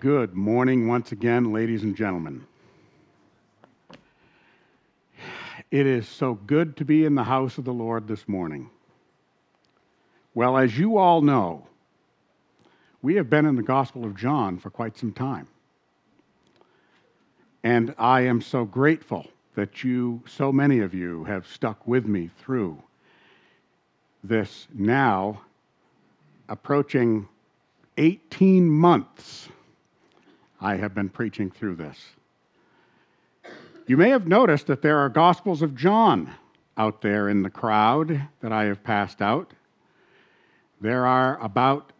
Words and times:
Good 0.00 0.32
morning 0.32 0.88
once 0.88 1.12
again, 1.12 1.52
ladies 1.52 1.82
and 1.82 1.94
gentlemen. 1.94 2.46
It 5.70 5.86
is 5.86 6.08
so 6.08 6.32
good 6.46 6.74
to 6.78 6.86
be 6.86 7.04
in 7.04 7.14
the 7.14 7.24
house 7.24 7.58
of 7.58 7.66
the 7.66 7.74
Lord 7.74 8.08
this 8.08 8.26
morning. 8.26 8.70
Well, 10.32 10.56
as 10.56 10.78
you 10.78 10.96
all 10.96 11.20
know, 11.20 11.66
we 13.02 13.16
have 13.16 13.28
been 13.28 13.44
in 13.44 13.56
the 13.56 13.62
Gospel 13.62 14.06
of 14.06 14.16
John 14.16 14.58
for 14.58 14.70
quite 14.70 14.96
some 14.96 15.12
time. 15.12 15.46
And 17.62 17.94
I 17.98 18.22
am 18.22 18.40
so 18.40 18.64
grateful 18.64 19.26
that 19.54 19.84
you, 19.84 20.22
so 20.26 20.50
many 20.50 20.78
of 20.78 20.94
you, 20.94 21.24
have 21.24 21.46
stuck 21.46 21.86
with 21.86 22.06
me 22.06 22.30
through 22.38 22.82
this 24.24 24.66
now 24.72 25.42
approaching 26.48 27.28
18 27.98 28.66
months 28.66 29.50
I 30.60 30.76
have 30.76 30.94
been 30.94 31.08
preaching 31.08 31.50
through 31.50 31.76
this. 31.76 31.98
You 33.86 33.96
may 33.96 34.10
have 34.10 34.28
noticed 34.28 34.66
that 34.66 34.82
there 34.82 34.98
are 34.98 35.08
Gospels 35.08 35.62
of 35.62 35.74
John 35.74 36.32
out 36.76 37.00
there 37.02 37.28
in 37.28 37.42
the 37.42 37.50
crowd 37.50 38.28
that 38.40 38.52
I 38.52 38.64
have 38.64 38.84
passed 38.84 39.20
out. 39.20 39.52
There 40.80 41.06
are 41.06 41.42
about, 41.42 41.92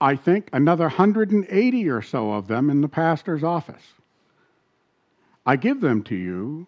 I 0.00 0.16
think, 0.16 0.50
another 0.52 0.84
180 0.84 1.88
or 1.88 2.02
so 2.02 2.32
of 2.32 2.46
them 2.46 2.68
in 2.70 2.80
the 2.80 2.88
pastor's 2.88 3.42
office. 3.42 3.82
I 5.44 5.56
give 5.56 5.80
them 5.80 6.02
to 6.04 6.14
you 6.14 6.66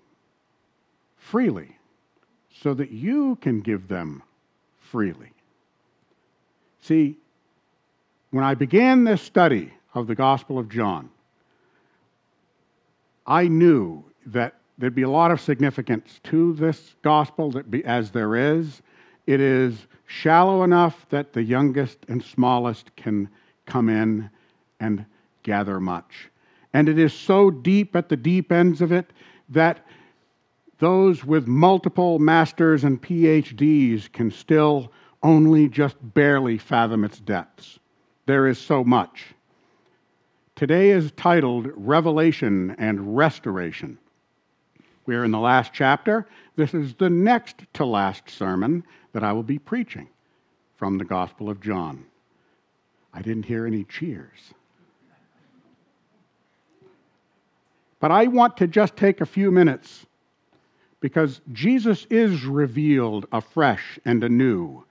freely 1.17 1.77
so 2.63 2.75
that 2.75 2.91
you 2.91 3.37
can 3.37 3.61
give 3.61 3.89
them 3.89 4.23
freely. 4.81 5.33
See, 6.83 7.17
when 8.31 8.45
I 8.45 8.55
began 8.55 9.05
this 9.05 9.21
study, 9.21 9.73
of 9.95 10.07
the 10.07 10.15
Gospel 10.15 10.59
of 10.59 10.69
John, 10.69 11.11
I 13.27 13.49
knew 13.49 14.05
that 14.27 14.55
there'd 14.79 14.95
be 14.95 15.03
a 15.03 15.11
lot 15.11 15.31
of 15.31 15.41
significance 15.41 16.21
to 16.25 16.55
this 16.55 16.95
gospel 17.03 17.51
that 17.53 17.71
be, 17.71 17.85
as 17.85 18.11
there 18.11 18.37
is. 18.37 18.81
It 19.27 19.41
is 19.41 19.87
shallow 20.07 20.63
enough 20.63 21.07
that 21.11 21.33
the 21.33 21.43
youngest 21.43 21.99
and 22.09 22.23
smallest 22.23 22.95
can 22.97 23.29
come 23.67 23.89
in 23.89 24.31
and 24.81 25.05
gather 25.43 25.81
much. 25.81 26.31
And 26.73 26.89
it 26.89 26.99
is 26.99 27.13
so 27.13 27.51
deep 27.51 27.97
at 27.97 28.09
the 28.09 28.17
deep 28.17 28.53
ends 28.53 28.81
of 28.81 28.93
it 28.93 29.11
that 29.49 29.85
those 30.79 31.25
with 31.25 31.47
multiple 31.47 32.19
masters 32.19 32.85
and 32.85 33.03
PhDs 33.03 34.11
can 34.13 34.31
still 34.31 34.93
only 35.23 35.69
just 35.69 35.97
barely 36.15 36.57
fathom 36.57 37.05
its 37.05 37.19
depths. 37.19 37.79
There 38.27 38.47
is 38.47 38.59
so 38.59 38.85
much. 38.85 39.27
Today 40.59 40.91
is 40.91 41.13
titled 41.13 41.69
Revelation 41.77 42.75
and 42.81 43.17
Restoration. 43.17 43.97
We 45.07 45.15
are 45.15 45.23
in 45.23 45.31
the 45.31 45.39
last 45.39 45.71
chapter. 45.73 46.27
This 46.57 46.75
is 46.75 46.95
the 46.95 47.09
next 47.09 47.63
to 47.75 47.85
last 47.85 48.29
sermon 48.29 48.83
that 49.13 49.23
I 49.23 49.33
will 49.33 49.45
be 49.45 49.61
preaching 49.61 50.09
from 50.75 50.99
the 50.99 51.05
Gospel 51.05 51.49
of 51.49 51.61
John. 51.61 52.05
I 53.15 53.23
didn't 53.23 53.45
hear 53.45 53.67
any 53.67 53.85
cheers. 53.85 54.53
But 58.01 58.11
I 58.11 58.27
want 58.27 58.57
to 58.57 58.67
just 58.67 58.97
take 58.97 59.21
a 59.21 59.27
few 59.27 59.53
minutes 59.53 60.07
because 60.99 61.41
Jesus 61.53 62.05
is 62.11 62.45
revealed 62.45 63.27
afresh 63.31 64.01
and 64.05 64.25
anew 64.25 64.83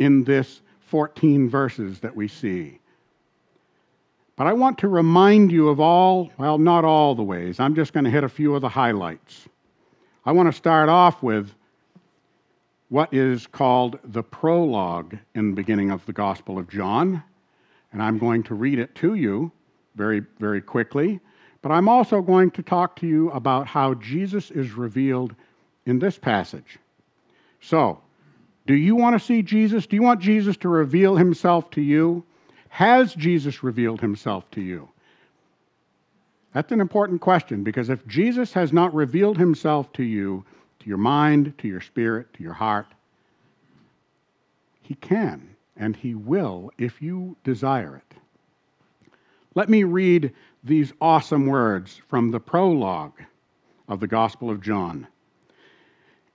in 0.00 0.24
this 0.24 0.62
14 0.88 1.48
verses 1.48 2.00
that 2.00 2.16
we 2.16 2.26
see. 2.26 2.80
But 4.36 4.46
I 4.46 4.52
want 4.52 4.78
to 4.78 4.88
remind 4.88 5.52
you 5.52 5.68
of 5.68 5.78
all, 5.78 6.30
well, 6.38 6.58
not 6.58 6.84
all 6.84 7.14
the 7.14 7.22
ways. 7.22 7.60
I'm 7.60 7.74
just 7.74 7.92
going 7.92 8.04
to 8.04 8.10
hit 8.10 8.24
a 8.24 8.28
few 8.28 8.54
of 8.54 8.62
the 8.62 8.68
highlights. 8.68 9.48
I 10.24 10.32
want 10.32 10.48
to 10.48 10.56
start 10.56 10.88
off 10.88 11.22
with 11.22 11.52
what 12.88 13.12
is 13.12 13.46
called 13.46 13.98
the 14.04 14.22
prologue 14.22 15.16
in 15.34 15.50
the 15.50 15.56
beginning 15.56 15.90
of 15.90 16.04
the 16.06 16.12
Gospel 16.12 16.58
of 16.58 16.68
John. 16.68 17.22
And 17.92 18.02
I'm 18.02 18.18
going 18.18 18.42
to 18.44 18.54
read 18.54 18.78
it 18.78 18.94
to 18.96 19.14
you 19.14 19.52
very, 19.96 20.22
very 20.38 20.60
quickly. 20.60 21.20
But 21.60 21.72
I'm 21.72 21.88
also 21.88 22.22
going 22.22 22.50
to 22.52 22.62
talk 22.62 22.96
to 22.96 23.06
you 23.06 23.30
about 23.30 23.66
how 23.66 23.94
Jesus 23.94 24.50
is 24.50 24.72
revealed 24.72 25.34
in 25.86 25.98
this 25.98 26.18
passage. 26.18 26.78
So, 27.60 28.00
do 28.66 28.74
you 28.74 28.96
want 28.96 29.18
to 29.18 29.24
see 29.24 29.42
Jesus? 29.42 29.86
Do 29.86 29.96
you 29.96 30.02
want 30.02 30.20
Jesus 30.20 30.56
to 30.58 30.68
reveal 30.68 31.16
himself 31.16 31.70
to 31.72 31.80
you? 31.80 32.24
Has 32.72 33.14
Jesus 33.14 33.62
revealed 33.62 34.00
himself 34.00 34.50
to 34.52 34.62
you? 34.62 34.88
That's 36.54 36.72
an 36.72 36.80
important 36.80 37.20
question 37.20 37.62
because 37.62 37.90
if 37.90 38.06
Jesus 38.06 38.54
has 38.54 38.72
not 38.72 38.94
revealed 38.94 39.36
himself 39.36 39.92
to 39.92 40.02
you, 40.02 40.42
to 40.80 40.88
your 40.88 40.96
mind, 40.96 41.52
to 41.58 41.68
your 41.68 41.82
spirit, 41.82 42.32
to 42.32 42.42
your 42.42 42.54
heart, 42.54 42.86
he 44.80 44.94
can 44.94 45.54
and 45.76 45.94
he 45.94 46.14
will 46.14 46.70
if 46.78 47.02
you 47.02 47.36
desire 47.44 47.96
it. 47.96 48.16
Let 49.54 49.68
me 49.68 49.84
read 49.84 50.32
these 50.64 50.94
awesome 50.98 51.48
words 51.48 52.00
from 52.08 52.30
the 52.30 52.40
prologue 52.40 53.20
of 53.86 54.00
the 54.00 54.08
Gospel 54.08 54.48
of 54.48 54.62
John. 54.62 55.06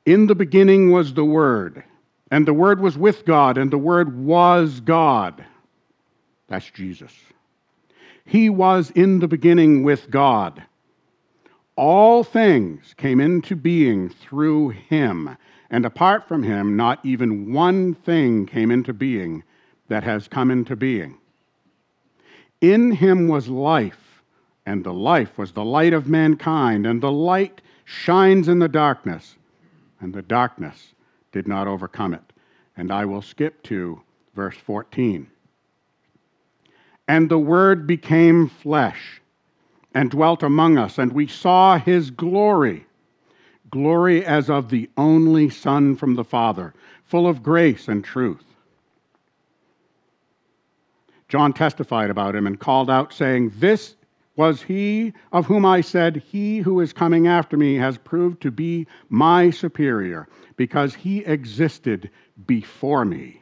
In 0.05 0.27
the 0.27 0.35
beginning 0.35 0.91
was 0.91 1.15
the 1.15 1.25
Word, 1.25 1.83
and 2.29 2.47
the 2.47 2.53
Word 2.53 2.79
was 2.79 2.95
with 2.95 3.25
God, 3.25 3.57
and 3.57 3.71
the 3.71 3.77
Word 3.79 4.23
was 4.23 4.81
God. 4.81 5.43
That's 6.47 6.69
Jesus. 6.69 7.13
He 8.25 8.49
was 8.49 8.91
in 8.91 9.19
the 9.19 9.27
beginning 9.27 9.83
with 9.83 10.09
God. 10.09 10.63
All 11.75 12.23
things 12.23 12.93
came 12.97 13.19
into 13.19 13.55
being 13.55 14.09
through 14.09 14.69
him, 14.69 15.37
and 15.69 15.85
apart 15.85 16.27
from 16.27 16.43
him, 16.43 16.75
not 16.75 16.99
even 17.05 17.53
one 17.53 17.93
thing 17.93 18.45
came 18.45 18.71
into 18.71 18.93
being 18.93 19.43
that 19.87 20.03
has 20.03 20.27
come 20.27 20.51
into 20.51 20.75
being. 20.75 21.17
In 22.61 22.91
him 22.91 23.27
was 23.27 23.47
life, 23.47 24.23
and 24.65 24.83
the 24.83 24.93
life 24.93 25.37
was 25.37 25.51
the 25.51 25.63
light 25.63 25.93
of 25.93 26.07
mankind, 26.07 26.87
and 26.87 27.01
the 27.01 27.11
light 27.11 27.61
shines 27.85 28.47
in 28.47 28.59
the 28.59 28.67
darkness, 28.67 29.35
and 30.01 30.13
the 30.13 30.21
darkness 30.21 30.93
did 31.31 31.47
not 31.47 31.67
overcome 31.67 32.13
it. 32.13 32.33
And 32.75 32.91
I 32.91 33.05
will 33.05 33.21
skip 33.21 33.61
to 33.63 34.01
verse 34.35 34.57
14. 34.57 35.27
And 37.07 37.29
the 37.29 37.39
Word 37.39 37.87
became 37.87 38.49
flesh 38.49 39.21
and 39.93 40.11
dwelt 40.11 40.43
among 40.43 40.77
us, 40.77 40.97
and 40.97 41.13
we 41.13 41.27
saw 41.27 41.77
his 41.77 42.11
glory 42.11 42.87
glory 43.69 44.25
as 44.25 44.49
of 44.49 44.69
the 44.69 44.89
only 44.97 45.49
Son 45.49 45.95
from 45.95 46.15
the 46.15 46.23
Father, 46.23 46.73
full 47.03 47.27
of 47.27 47.43
grace 47.43 47.87
and 47.87 48.03
truth. 48.03 48.43
John 51.29 51.51
testified 51.51 52.09
about 52.09 52.35
him 52.35 52.47
and 52.47 52.59
called 52.59 52.89
out, 52.89 53.11
saying, 53.13 53.51
This 53.57 53.95
was 54.37 54.61
he 54.61 55.13
of 55.31 55.45
whom 55.45 55.65
I 55.65 55.81
said, 55.81 56.23
He 56.31 56.59
who 56.59 56.79
is 56.79 56.93
coming 56.93 57.27
after 57.27 57.57
me 57.57 57.75
has 57.75 57.97
proved 57.97 58.41
to 58.41 58.51
be 58.51 58.87
my 59.09 59.49
superior, 59.49 60.27
because 60.55 60.95
he 60.95 61.19
existed 61.25 62.09
before 62.45 63.03
me. 63.03 63.41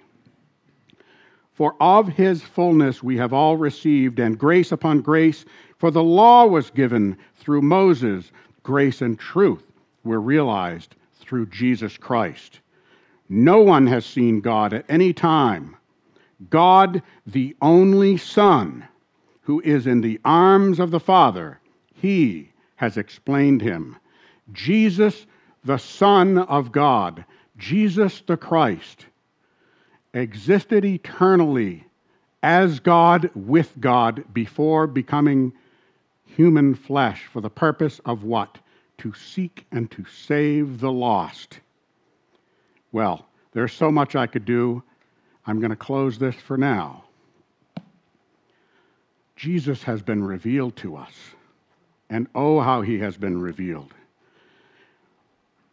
For 1.55 1.73
of 1.79 2.09
his 2.09 2.43
fullness 2.43 3.01
we 3.01 3.15
have 3.15 3.31
all 3.31 3.55
received, 3.55 4.19
and 4.19 4.37
grace 4.37 4.73
upon 4.73 4.99
grace. 4.99 5.45
For 5.77 5.89
the 5.89 6.03
law 6.03 6.45
was 6.45 6.69
given 6.69 7.17
through 7.37 7.61
Moses, 7.61 8.29
grace 8.61 9.01
and 9.01 9.17
truth 9.17 9.63
were 10.03 10.19
realized 10.19 10.95
through 11.13 11.45
Jesus 11.45 11.95
Christ. 11.97 12.59
No 13.29 13.61
one 13.61 13.87
has 13.87 14.05
seen 14.05 14.41
God 14.41 14.73
at 14.73 14.83
any 14.89 15.13
time. 15.13 15.77
God, 16.49 17.01
the 17.25 17.55
only 17.61 18.17
Son, 18.17 18.85
who 19.39 19.61
is 19.61 19.87
in 19.87 20.01
the 20.01 20.19
arms 20.25 20.81
of 20.81 20.91
the 20.91 20.99
Father, 20.99 21.61
he 21.93 22.51
has 22.75 22.97
explained 22.97 23.61
him. 23.61 23.95
Jesus, 24.51 25.25
the 25.63 25.77
Son 25.77 26.37
of 26.37 26.73
God, 26.73 27.23
Jesus 27.57 28.21
the 28.27 28.35
Christ 28.35 29.05
existed 30.15 30.85
eternally 30.85 31.85
as 32.41 32.79
God 32.79 33.29
with 33.35 33.79
God 33.79 34.23
before 34.33 34.87
becoming 34.87 35.51
human 36.25 36.73
flesh 36.73 37.25
for 37.25 37.41
the 37.41 37.49
purpose 37.49 37.99
of 38.05 38.23
what? 38.23 38.57
To 38.99 39.13
seek 39.13 39.65
and 39.71 39.91
to 39.91 40.05
save 40.05 40.79
the 40.79 40.91
lost. 40.91 41.59
Well, 42.91 43.27
there's 43.51 43.73
so 43.73 43.91
much 43.91 44.15
I 44.15 44.25
could 44.25 44.45
do. 44.45 44.81
I'm 45.45 45.59
going 45.59 45.71
to 45.71 45.75
close 45.75 46.17
this 46.17 46.35
for 46.35 46.57
now. 46.57 47.03
Jesus 49.35 49.83
has 49.83 50.01
been 50.01 50.23
revealed 50.23 50.77
to 50.77 50.95
us, 50.95 51.11
and 52.09 52.27
oh, 52.33 52.61
how 52.61 52.81
he 52.81 52.99
has 52.99 53.17
been 53.17 53.41
revealed. 53.41 53.93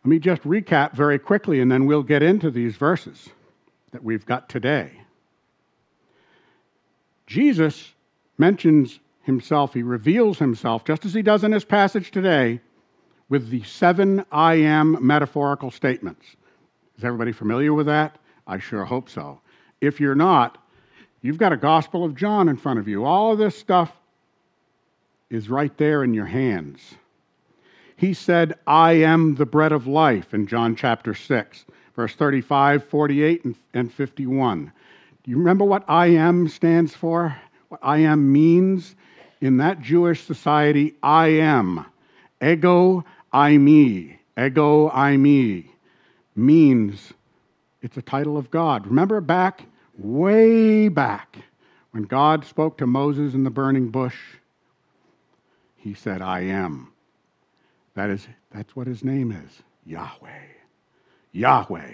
Let 0.04 0.10
me 0.10 0.18
just 0.18 0.42
recap 0.42 0.94
very 0.94 1.18
quickly, 1.18 1.60
and 1.60 1.70
then 1.70 1.86
we'll 1.86 2.02
get 2.02 2.24
into 2.24 2.50
these 2.50 2.76
verses 2.76 3.28
that 3.92 4.02
we've 4.02 4.26
got 4.26 4.48
today. 4.48 4.90
Jesus 7.26 7.92
mentions 8.36 8.98
himself, 9.22 9.72
he 9.72 9.82
reveals 9.82 10.38
himself, 10.38 10.84
just 10.84 11.04
as 11.04 11.14
he 11.14 11.22
does 11.22 11.44
in 11.44 11.52
his 11.52 11.64
passage 11.64 12.10
today, 12.10 12.60
with 13.28 13.48
the 13.50 13.62
seven 13.62 14.24
I 14.32 14.54
am 14.54 14.98
metaphorical 15.00 15.70
statements. 15.70 16.36
Is 16.98 17.04
everybody 17.04 17.32
familiar 17.32 17.72
with 17.72 17.86
that? 17.86 18.18
I 18.46 18.58
sure 18.58 18.84
hope 18.84 19.08
so. 19.08 19.40
If 19.80 20.00
you're 20.00 20.14
not, 20.14 20.58
you've 21.22 21.38
got 21.38 21.52
a 21.52 21.56
Gospel 21.56 22.04
of 22.04 22.14
John 22.14 22.48
in 22.48 22.56
front 22.56 22.78
of 22.78 22.88
you. 22.88 23.04
All 23.04 23.32
of 23.32 23.38
this 23.38 23.56
stuff 23.56 23.92
is 25.30 25.48
right 25.48 25.74
there 25.78 26.04
in 26.04 26.12
your 26.12 26.26
hands. 26.26 26.94
He 27.96 28.14
said, 28.14 28.58
I 28.66 28.92
am 28.92 29.36
the 29.36 29.46
bread 29.46 29.72
of 29.72 29.86
life 29.86 30.34
in 30.34 30.46
John 30.46 30.76
chapter 30.76 31.14
6, 31.14 31.64
verse 31.94 32.14
35, 32.14 32.84
48, 32.84 33.44
and 33.74 33.92
51. 33.92 34.72
Do 35.24 35.30
you 35.30 35.38
remember 35.38 35.64
what 35.64 35.84
I 35.88 36.06
am 36.08 36.48
stands 36.48 36.94
for? 36.94 37.36
What 37.68 37.80
I 37.82 37.98
am 37.98 38.32
means? 38.32 38.94
In 39.40 39.56
that 39.58 39.80
Jewish 39.80 40.24
society, 40.24 40.94
I 41.02 41.28
am. 41.28 41.84
Ego, 42.42 43.04
I 43.32 43.56
me. 43.56 44.18
Ego 44.38 44.88
eimi 44.90 45.66
means 46.34 47.12
it's 47.82 47.96
a 47.96 48.02
title 48.02 48.36
of 48.36 48.50
God. 48.50 48.86
Remember 48.86 49.20
back, 49.20 49.64
way 49.98 50.88
back, 50.88 51.36
when 51.90 52.04
God 52.04 52.44
spoke 52.44 52.78
to 52.78 52.86
Moses 52.86 53.34
in 53.34 53.44
the 53.44 53.50
burning 53.50 53.90
bush? 53.90 54.16
He 55.76 55.94
said, 55.94 56.22
I 56.22 56.40
am. 56.40 56.92
That 57.94 58.10
is, 58.10 58.26
that's 58.52 58.74
what 58.74 58.86
his 58.86 59.04
name 59.04 59.32
is 59.32 59.62
Yahweh. 59.84 60.61
Yahweh. 61.32 61.92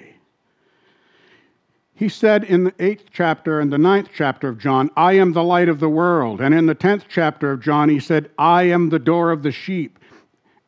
He 1.94 2.08
said 2.08 2.44
in 2.44 2.62
the 2.62 2.74
eighth 2.78 3.06
chapter 3.10 3.58
and 3.58 3.72
the 3.72 3.78
ninth 3.78 4.10
chapter 4.14 4.48
of 4.48 4.58
John, 4.58 4.88
I 4.96 5.14
am 5.14 5.32
the 5.32 5.42
light 5.42 5.68
of 5.68 5.80
the 5.80 5.88
world. 5.88 6.40
And 6.40 6.54
in 6.54 6.66
the 6.66 6.74
tenth 6.74 7.06
chapter 7.08 7.50
of 7.50 7.60
John, 7.60 7.88
he 7.88 7.98
said, 7.98 8.30
I 8.38 8.64
am 8.64 8.88
the 8.88 9.00
door 9.00 9.32
of 9.32 9.42
the 9.42 9.50
sheep. 9.50 9.98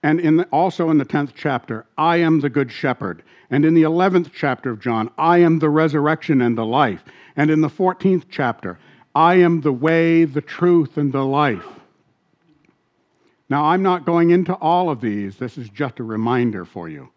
And 0.03 0.19
in 0.19 0.39
the, 0.39 0.45
also 0.47 0.91
in 0.91 0.99
the 0.99 1.05
tenth 1.05 1.35
chapter, 1.37 1.87
I 1.97 2.17
am 2.17 2.41
the 2.41 2.51
good 2.51 2.73
shepherd. 2.73 3.23
And 3.51 3.65
in 3.65 3.75
the 3.75 3.83
eleventh 3.83 4.31
chapter 4.35 4.71
of 4.71 4.81
John, 4.81 5.11
I 5.19 5.39
am 5.39 5.59
the 5.59 5.69
resurrection 5.69 6.41
and 6.41 6.59
the 6.59 6.65
life. 6.65 7.05
And 7.37 7.51
in 7.51 7.61
the 7.61 7.69
fourteenth 7.69 8.27
chapter, 8.29 8.79
I 9.15 9.35
am 9.35 9.61
the 9.61 9.73
way, 9.73 10.25
the 10.25 10.41
truth, 10.41 10.97
and 10.97 11.13
the 11.13 11.25
life. 11.25 11.67
Now, 13.49 13.67
I'm 13.67 13.83
not 13.83 14.07
going 14.07 14.31
into 14.31 14.55
all 14.55 14.91
of 14.91 15.01
these. 15.01 15.37
This 15.37 15.59
is 15.59 15.69
just 15.69 16.01
a 16.01 16.05
reminder 16.05 16.65
for 16.65 16.89
you. 16.89 17.11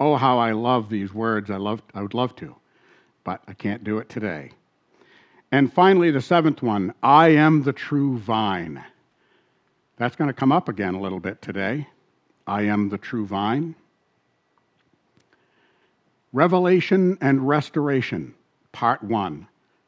Oh, 0.00 0.16
how 0.16 0.38
I 0.38 0.52
love 0.52 0.88
these 0.88 1.14
words. 1.14 1.50
I, 1.50 1.58
love, 1.58 1.82
I 1.94 2.02
would 2.02 2.14
love 2.14 2.34
to 2.36 2.56
but 3.24 3.42
I 3.46 3.52
can't 3.52 3.84
do 3.84 3.98
it 3.98 4.08
today. 4.08 4.52
And 5.52 5.72
finally, 5.72 6.10
the 6.10 6.20
seventh 6.20 6.62
one 6.62 6.94
I 7.02 7.28
am 7.28 7.62
the 7.62 7.72
true 7.72 8.18
vine. 8.18 8.84
That's 9.96 10.16
going 10.16 10.28
to 10.28 10.34
come 10.34 10.52
up 10.52 10.68
again 10.68 10.94
a 10.94 11.00
little 11.00 11.20
bit 11.20 11.42
today. 11.42 11.88
I 12.46 12.62
am 12.62 12.88
the 12.88 12.98
true 12.98 13.26
vine. 13.26 13.74
Revelation 16.32 17.18
and 17.20 17.46
restoration, 17.46 18.34
part 18.72 19.02
one. 19.02 19.46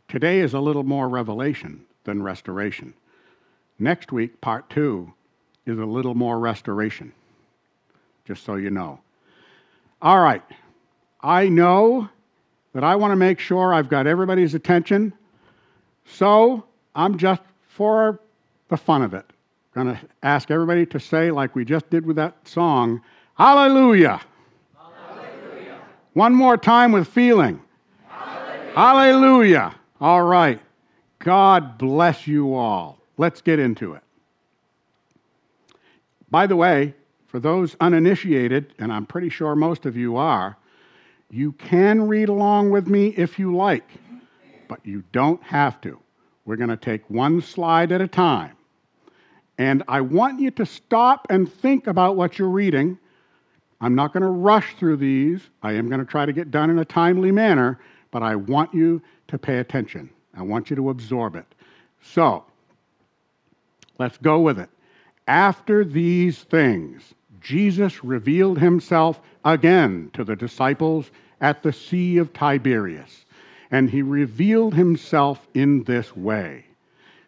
Today 0.09 0.41
is 0.41 0.55
a 0.55 0.61
little 0.61 0.83
more 0.83 1.09
revelation 1.09 1.85
than 2.05 2.23
restoration. 2.23 2.95
Next 3.79 4.13
week, 4.13 4.41
part 4.41 4.69
two, 4.69 5.13
is 5.65 5.79
a 5.79 5.85
little 5.85 6.15
more 6.15 6.39
restoration, 6.39 7.13
just 8.25 8.45
so 8.45 8.57
you 8.57 8.71
know. 8.71 9.01
All 10.03 10.21
right, 10.21 10.43
I 11.21 11.49
know 11.49 12.09
that 12.75 12.83
I 12.83 12.97
want 12.97 13.13
to 13.13 13.17
make 13.17 13.39
sure 13.39 13.73
I've 13.73 13.89
got 13.89 14.09
everybody's 14.09 14.55
attention. 14.55 15.13
So 16.05 16.65
I'm 16.97 17.17
just, 17.17 17.43
for 17.69 18.19
the 18.69 18.77
fun 18.77 19.03
of 19.03 19.15
it, 19.15 19.25
going 19.75 19.87
to 19.87 20.01
ask 20.25 20.51
everybody 20.51 20.85
to 20.87 20.99
say, 20.99 21.31
like 21.31 21.55
we 21.55 21.65
just 21.65 21.89
did 21.89 22.05
with 22.05 22.17
that 22.17 22.37
song, 22.49 23.01
Hallelujah. 23.35 24.21
Hallelujah. 24.77 25.81
One 26.15 26.35
more 26.35 26.57
time 26.57 26.93
with 26.93 27.07
feeling. 27.09 27.61
Hallelujah. 28.09 28.73
Hallelujah. 28.75 29.75
All 30.01 30.23
right. 30.23 30.61
God 31.21 31.79
bless 31.79 32.27
you 32.27 32.55
all. 32.55 32.99
Let's 33.19 33.41
get 33.41 33.59
into 33.59 33.95
it. 33.95 34.03
By 36.31 36.47
the 36.47 36.57
way, 36.57 36.95
for 37.33 37.41
those 37.41 37.75
uninitiated, 37.81 38.75
and 38.79 38.93
I'm 38.93 39.07
pretty 39.07 39.31
sure 39.31 39.57
most 39.57 39.87
of 39.87 39.97
you 39.97 40.17
are, 40.17 40.55
you 41.31 41.53
can 41.53 42.07
read 42.07 42.29
along 42.29 42.69
with 42.69 42.89
me 42.89 43.09
if 43.17 43.39
you 43.39 43.57
like, 43.57 43.89
but 44.69 44.85
you 44.85 45.03
don't 45.13 45.43
have 45.43 45.81
to. 45.81 45.99
We're 46.45 46.57
going 46.57 46.69
to 46.69 46.77
take 46.77 47.09
one 47.09 47.41
slide 47.41 47.91
at 47.91 48.03
a 48.03 48.07
time. 48.07 48.55
And 49.57 49.83
I 49.89 50.03
want 50.03 50.41
you 50.41 50.51
to 50.51 50.67
stop 50.67 51.27
and 51.31 51.51
think 51.51 51.87
about 51.87 52.17
what 52.17 52.39
you're 52.39 52.51
reading. 52.51 52.99
I'm 53.81 53.95
not 53.95 54.13
going 54.13 54.25
to 54.25 54.29
rush 54.29 54.77
through 54.77 54.99
these. 54.99 55.41
I 55.63 55.73
am 55.73 55.89
going 55.89 56.01
to 56.01 56.07
try 56.07 56.27
to 56.27 56.35
get 56.35 56.51
done 56.51 56.69
in 56.69 56.81
a 56.81 56.85
timely 56.85 57.33
manner, 57.33 57.81
but 58.11 58.23
I 58.23 58.37
want 58.37 58.75
you 58.75 59.01
to 59.29 59.39
pay 59.39 59.61
attention. 59.61 60.11
I 60.37 60.43
want 60.43 60.69
you 60.69 60.77
to 60.77 60.91
absorb 60.91 61.37
it. 61.37 61.47
So, 62.03 62.45
let's 63.99 64.19
go 64.19 64.41
with 64.41 64.59
it. 64.59 64.69
After 65.27 65.83
these 65.83 66.43
things, 66.43 67.15
Jesus 67.43 68.05
revealed 68.05 68.59
himself 68.59 69.21
again 69.45 70.11
to 70.13 70.25
the 70.25 70.37
disciples 70.37 71.11
at 71.41 71.63
the 71.63 71.73
Sea 71.73 72.19
of 72.19 72.33
Tiberias, 72.33 73.25
and 73.71 73.91
he 73.91 74.03
revealed 74.03 74.75
himself 74.75 75.47
in 75.55 75.83
this 75.85 76.17
way 76.17 76.65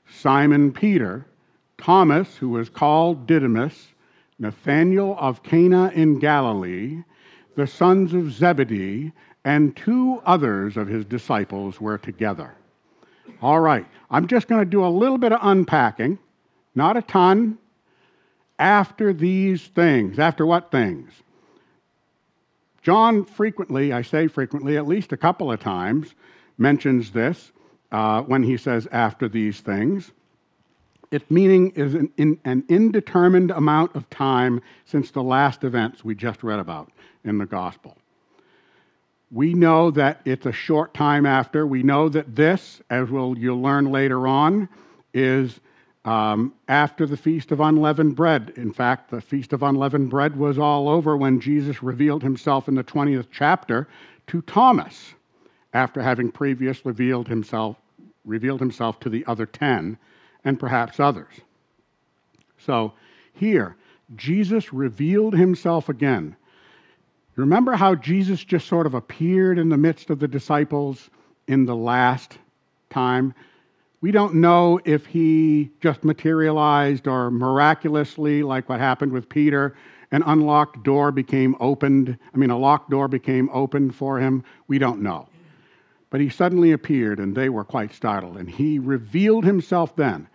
Simon 0.08 0.72
Peter, 0.72 1.26
Thomas, 1.78 2.37
who 2.37 2.50
was 2.50 2.69
called 2.69 3.26
Didymus, 3.26 3.88
Nathanael 4.38 5.16
of 5.19 5.43
Cana 5.43 5.90
in 5.94 6.19
Galilee, 6.19 7.02
the 7.56 7.66
sons 7.66 8.14
of 8.14 8.32
Zebedee, 8.32 9.12
and 9.44 9.76
two 9.76 10.22
others 10.25 10.76
of 10.76 10.88
his 10.88 11.05
disciples 11.05 11.81
were 11.81 11.99
together. 11.99 12.55
All 13.43 13.61
right, 13.61 13.87
I'm 14.11 14.26
just 14.26 14.49
going 14.49 14.61
to 14.61 14.70
do 14.70 14.84
a 14.84 14.88
little 14.88 15.19
bit 15.19 15.32
of 15.32 15.40
unpacking, 15.43 16.19
not 16.75 16.96
a 16.96 17.02
ton. 17.02 17.58
After 18.59 19.12
these 19.12 19.67
things, 19.67 20.19
after 20.19 20.47
what 20.47 20.71
things? 20.71 21.12
John 22.83 23.25
frequently, 23.25 23.93
I 23.93 24.03
say 24.03 24.29
frequently, 24.29 24.77
at 24.77 24.87
least 24.87 25.12
a 25.12 25.17
couple 25.17 25.51
of 25.51 25.59
times, 25.59 26.15
mentions 26.59 27.11
this 27.12 27.51
uh, 27.91 28.23
when 28.23 28.43
he 28.43 28.56
says, 28.56 28.87
after 28.93 29.29
these 29.29 29.61
things. 29.61 30.12
Its 31.11 31.31
meaning 31.31 31.71
is 31.77 31.95
an, 31.95 32.11
in, 32.17 32.39
an 32.45 32.65
indeterminate 32.69 33.57
amount 33.57 33.95
of 33.95 34.09
time 34.11 34.61
since 34.85 35.11
the 35.11 35.23
last 35.23 35.64
events 35.64 36.05
we 36.05 36.14
just 36.14 36.43
read 36.43 36.59
about 36.59 36.93
in 37.25 37.38
the 37.38 37.47
gospel. 37.47 37.97
We 39.31 39.55
know 39.55 39.90
that 39.93 40.21
it's 40.25 40.47
a 40.47 40.52
short 40.52 40.93
time 40.93 41.25
after. 41.25 41.67
We 41.67 41.83
know 41.83 42.09
that 42.09 42.37
this, 42.37 42.83
as 42.90 43.11
we'll, 43.11 43.38
you'll 43.38 43.62
learn 43.62 43.90
later 43.90 44.28
on, 44.28 44.69
is 45.12 45.61
um, 46.04 46.52
after 46.68 47.06
the 47.06 47.16
Feast 47.16 47.50
of 47.50 47.61
Unleavened 47.61 48.16
Bread. 48.16 48.52
In 48.56 48.73
fact, 48.73 49.11
the 49.11 49.20
Feast 49.20 49.52
of 49.52 49.62
Unleavened 49.62 50.11
Bread 50.11 50.37
was 50.37 50.58
all 50.58 50.88
over 50.88 51.16
when 51.16 51.40
Jesus 51.40 51.82
revealed 51.82 52.23
himself 52.23 52.68
in 52.68 52.75
the 52.75 52.84
20th 52.84 53.28
chapter 53.32 53.88
to 54.26 54.42
Thomas, 54.42 55.14
after 55.73 56.02
having 56.02 56.30
previously 56.30 56.90
revealed 56.90 57.28
himself, 57.28 57.76
revealed 58.25 58.61
himself 58.61 59.00
to 59.00 59.08
the 59.08 59.25
other 59.26 59.46
10 59.46 59.99
and 60.44 60.61
perhaps 60.61 61.00
others. 61.00 61.34
So 62.58 62.92
here, 63.32 63.76
Jesus 64.14 64.73
revealed 64.73 65.34
himself 65.34 65.88
again. 65.88 66.37
Remember 67.37 67.73
how 67.73 67.94
Jesus 67.96 68.44
just 68.44 68.68
sort 68.68 68.87
of 68.87 68.94
appeared 68.94 69.58
in 69.58 69.68
the 69.68 69.76
midst 69.76 70.11
of 70.11 70.20
the 70.20 70.28
disciples 70.28 71.11
in 71.49 71.64
the 71.64 71.75
last 71.75 72.38
time? 72.90 73.34
We 74.04 74.12
don't 74.12 74.34
know 74.34 74.78
if 74.84 75.06
he 75.06 75.70
just 75.80 76.04
materialized 76.04 77.08
or 77.08 77.30
miraculously, 77.30 78.42
like 78.42 78.68
what 78.68 78.78
happened 78.78 79.12
with 79.12 79.30
Peter, 79.30 79.75
an 80.11 80.23
unlocked 80.26 80.82
door 80.82 81.11
became 81.11 81.56
opened. 81.58 82.18
I 82.34 82.37
mean, 82.37 82.50
a 82.50 82.58
locked 82.58 82.90
door 82.90 83.08
became 83.08 83.49
opened 83.50 83.94
for 83.94 84.20
him. 84.20 84.44
We 84.68 84.78
don't 84.78 85.00
know. 85.00 85.26
But 86.11 86.20
he 86.20 86.28
suddenly 86.28 86.73
appeared, 86.73 87.18
and 87.18 87.34
they 87.34 87.49
were 87.49 87.64
quite 87.64 87.94
startled. 87.94 88.37
And 88.37 88.50
he 88.50 88.78
revealed 88.78 89.46
himself 89.46 89.96
then. 89.96 90.28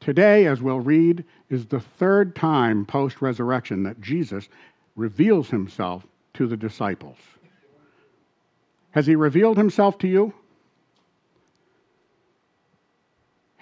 Today, 0.00 0.46
as 0.46 0.60
we'll 0.60 0.80
read, 0.80 1.24
is 1.50 1.66
the 1.66 1.78
third 1.78 2.34
time 2.34 2.84
post 2.84 3.22
resurrection 3.22 3.84
that 3.84 4.00
Jesus 4.00 4.48
reveals 4.96 5.48
himself 5.48 6.04
to 6.32 6.48
the 6.48 6.56
disciples. 6.56 7.18
Has 8.90 9.06
he 9.06 9.14
revealed 9.14 9.56
himself 9.56 9.98
to 9.98 10.08
you? 10.08 10.34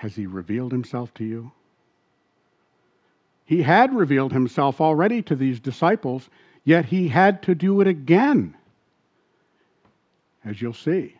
Has 0.02 0.16
he 0.16 0.26
revealed 0.26 0.72
himself 0.72 1.14
to 1.14 1.24
you? 1.24 1.52
He 3.44 3.62
had 3.62 3.94
revealed 3.94 4.32
himself 4.32 4.80
already 4.80 5.22
to 5.22 5.36
these 5.36 5.60
disciples, 5.60 6.28
yet 6.64 6.86
he 6.86 7.06
had 7.06 7.40
to 7.44 7.54
do 7.54 7.80
it 7.80 7.86
again, 7.86 8.56
as 10.44 10.60
you'll 10.60 10.72
see. 10.72 11.14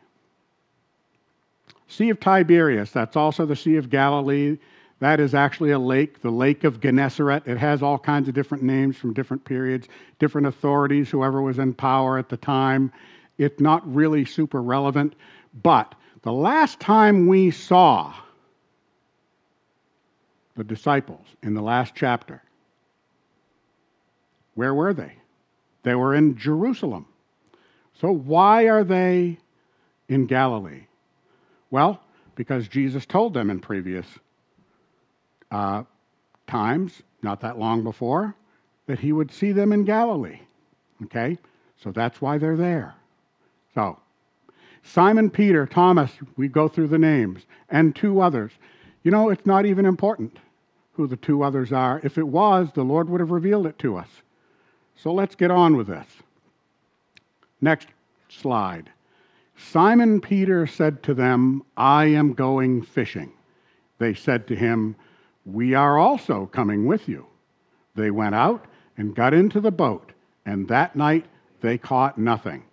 Sea 1.87 2.11
of 2.11 2.19
Tiberias, 2.19 2.91
that's 2.91 3.15
also 3.15 3.47
the 3.47 3.55
Sea 3.55 3.77
of 3.77 3.89
Galilee. 3.89 4.59
That 4.99 5.21
is 5.21 5.33
actually 5.33 5.71
a 5.71 5.79
lake, 5.79 6.21
the 6.21 6.33
Lake 6.33 6.65
of 6.65 6.81
Gennesaret. 6.81 7.47
It 7.47 7.59
has 7.59 7.85
all 7.85 8.01
kinds 8.01 8.27
of 8.27 8.35
different 8.35 8.65
names 8.65 8.97
from 8.97 9.15
different 9.15 9.45
periods, 9.45 9.87
different 10.19 10.49
authorities, 10.49 11.09
whoever 11.09 11.41
was 11.41 11.61
in 11.61 11.73
power 11.73 12.19
at 12.19 12.29
the 12.29 12.37
time. 12.37 12.91
It's 13.39 13.61
not 13.61 13.95
really 13.95 14.25
super 14.25 14.61
relevant. 14.61 15.15
But 15.63 15.95
the 16.23 16.33
last 16.33 16.81
time 16.81 17.29
we 17.29 17.53
saw 17.53 18.13
the 20.57 20.65
disciples 20.65 21.27
in 21.43 21.55
the 21.55 21.63
last 21.63 21.95
chapter, 21.95 22.43
where 24.55 24.75
were 24.75 24.93
they? 24.93 25.15
They 25.83 25.95
were 25.95 26.15
in 26.15 26.37
Jerusalem. 26.37 27.07
So 28.01 28.13
why 28.13 28.65
are 28.65 28.85
they 28.85 29.39
in 30.09 30.27
Galilee? 30.27 30.87
Well, 31.71 32.03
because 32.35 32.69
Jesus 32.69 33.07
told 33.07 33.35
them 33.35 33.51
in 33.51 33.61
previous 33.61 34.07
uh, 35.51 35.85
times, 36.47 37.03
not 37.23 37.41
that 37.41 37.59
long 37.59 37.83
before, 37.83 38.35
that 38.87 38.99
he 38.99 39.13
would 39.13 39.31
see 39.31 39.53
them 39.53 39.73
in 39.73 39.85
Galilee. 39.85 40.41
Okay? 41.05 41.39
So 41.83 41.93
that's 41.93 42.21
why 42.21 42.39
they're 42.39 42.57
there. 42.57 42.95
So, 43.75 43.99
Simon 44.83 45.31
Peter, 45.31 45.67
Thomas, 45.67 46.11
we 46.37 46.49
go 46.49 46.69
through 46.69 46.89
the 46.89 46.99
names, 46.99 47.43
and 47.69 47.95
two 47.95 48.21
others. 48.21 48.53
You 49.03 49.11
know, 49.11 49.31
it's 49.31 49.47
not 49.47 49.67
even 49.67 49.87
important 49.87 50.39
who 50.93 51.07
the 51.07 51.17
two 51.17 51.43
others 51.43 51.73
are. 51.73 52.01
If 52.05 52.19
it 52.19 52.27
was, 52.27 52.71
the 52.73 52.85
Lord 52.85 53.09
would 53.09 53.21
have 53.21 53.31
revealed 53.31 53.67
it 53.67 53.79
to 53.81 53.97
us. 53.97 54.09
So 54.97 55.13
let's 55.13 55.35
get 55.35 55.51
on 55.51 55.77
with 55.77 55.87
this. 55.89 56.07
Next 57.61 57.89
slide. 58.29 58.91
Simon 59.57 60.21
Peter 60.21 60.67
said 60.67 61.03
to 61.05 61.15
them, 61.15 61.63
I 61.77 62.07
am 62.07 62.35
going 62.35 62.83
fishing. 62.83 63.33
They 63.99 64.15
said 64.15 64.47
to 64.49 64.57
him, 64.57 64.97
we 65.45 65.75
are 65.75 65.99
also 65.99 66.47
coming 66.47 66.87
with 66.87 67.09
you. 67.09 67.27
They 67.95 68.11
went 68.11 68.35
out 68.35 68.65
and 68.97 69.15
got 69.15 69.35
into 69.35 69.61
the 69.61 69.71
boat, 69.71 70.13
and 70.47 70.69
that 70.69 70.97
night 70.97 71.27
they 71.61 71.79
caught 71.79 72.19
nothing. 72.19 72.65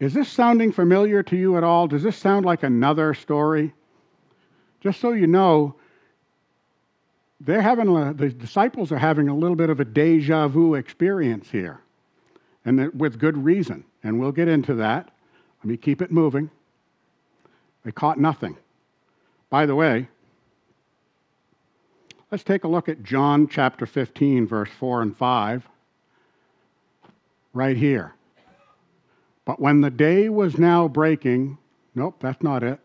Is 0.00 0.14
this 0.14 0.28
sounding 0.28 0.72
familiar 0.72 1.22
to 1.24 1.36
you 1.36 1.56
at 1.56 1.64
all? 1.64 1.86
Does 1.86 2.02
this 2.02 2.16
sound 2.16 2.44
like 2.44 2.62
another 2.62 3.14
story? 3.14 3.72
Just 4.82 5.00
so 5.00 5.12
you 5.12 5.26
know, 5.26 5.76
they're 7.40 7.62
having 7.62 7.88
a, 7.88 8.12
the 8.12 8.28
disciples 8.28 8.92
are 8.92 8.98
having 8.98 9.28
a 9.28 9.34
little 9.34 9.56
bit 9.56 9.70
of 9.70 9.80
a 9.80 9.84
deja 9.84 10.48
vu 10.48 10.74
experience 10.74 11.50
here, 11.50 11.80
and 12.64 12.92
with 12.98 13.18
good 13.18 13.36
reason. 13.36 13.84
And 14.04 14.18
we'll 14.18 14.32
get 14.32 14.48
into 14.48 14.74
that. 14.74 15.10
Let 15.60 15.64
me 15.64 15.76
keep 15.76 16.02
it 16.02 16.10
moving. 16.10 16.50
They 17.84 17.92
caught 17.92 18.18
nothing. 18.18 18.56
By 19.48 19.66
the 19.66 19.74
way, 19.74 20.08
Let's 22.32 22.44
take 22.44 22.64
a 22.64 22.68
look 22.68 22.88
at 22.88 23.02
John 23.02 23.46
chapter 23.46 23.84
15, 23.84 24.46
verse 24.46 24.70
4 24.80 25.02
and 25.02 25.14
5, 25.14 25.68
right 27.52 27.76
here. 27.76 28.14
But 29.44 29.60
when 29.60 29.82
the 29.82 29.90
day 29.90 30.30
was 30.30 30.56
now 30.56 30.88
breaking, 30.88 31.58
nope, 31.94 32.16
that's 32.20 32.42
not 32.42 32.62
it. 32.62 32.80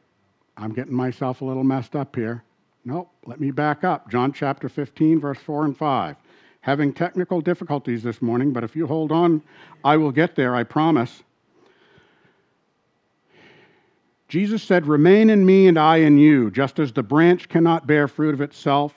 I'm 0.58 0.74
getting 0.74 0.94
myself 0.94 1.42
a 1.42 1.46
little 1.46 1.64
messed 1.64 1.96
up 1.96 2.16
here. 2.16 2.44
Nope, 2.84 3.10
let 3.26 3.40
me 3.40 3.52
back 3.52 3.84
up. 3.84 4.10
John 4.10 4.34
chapter 4.34 4.70
15, 4.70 5.20
verse 5.20 5.38
4 5.40 5.66
and 5.66 5.78
5. 5.78 6.16
Having 6.62 6.94
technical 6.94 7.42
difficulties 7.42 8.04
this 8.04 8.22
morning, 8.22 8.52
but 8.52 8.64
if 8.64 8.76
you 8.76 8.88
hold 8.88 9.12
on, 9.12 9.42
I 9.84 9.98
will 9.98 10.12
get 10.12 10.36
there, 10.36 10.56
I 10.56 10.64
promise. 10.64 11.24
Jesus 14.28 14.64
said, 14.64 14.88
Remain 14.88 15.30
in 15.30 15.46
me 15.46 15.68
and 15.68 15.78
I 15.78 15.98
in 15.98 16.18
you, 16.18 16.52
just 16.52 16.80
as 16.80 16.92
the 16.92 17.04
branch 17.04 17.48
cannot 17.48 17.88
bear 17.88 18.08
fruit 18.08 18.34
of 18.34 18.42
itself 18.42 18.94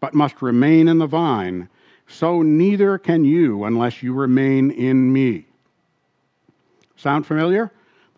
but 0.00 0.14
must 0.14 0.42
remain 0.42 0.88
in 0.88 0.98
the 0.98 1.06
vine, 1.06 1.68
so 2.06 2.42
neither 2.42 2.98
can 2.98 3.24
you 3.24 3.64
unless 3.64 4.02
you 4.02 4.12
remain 4.12 4.70
in 4.70 5.12
me. 5.12 5.44
Sound 6.96 7.26
familiar? 7.26 7.70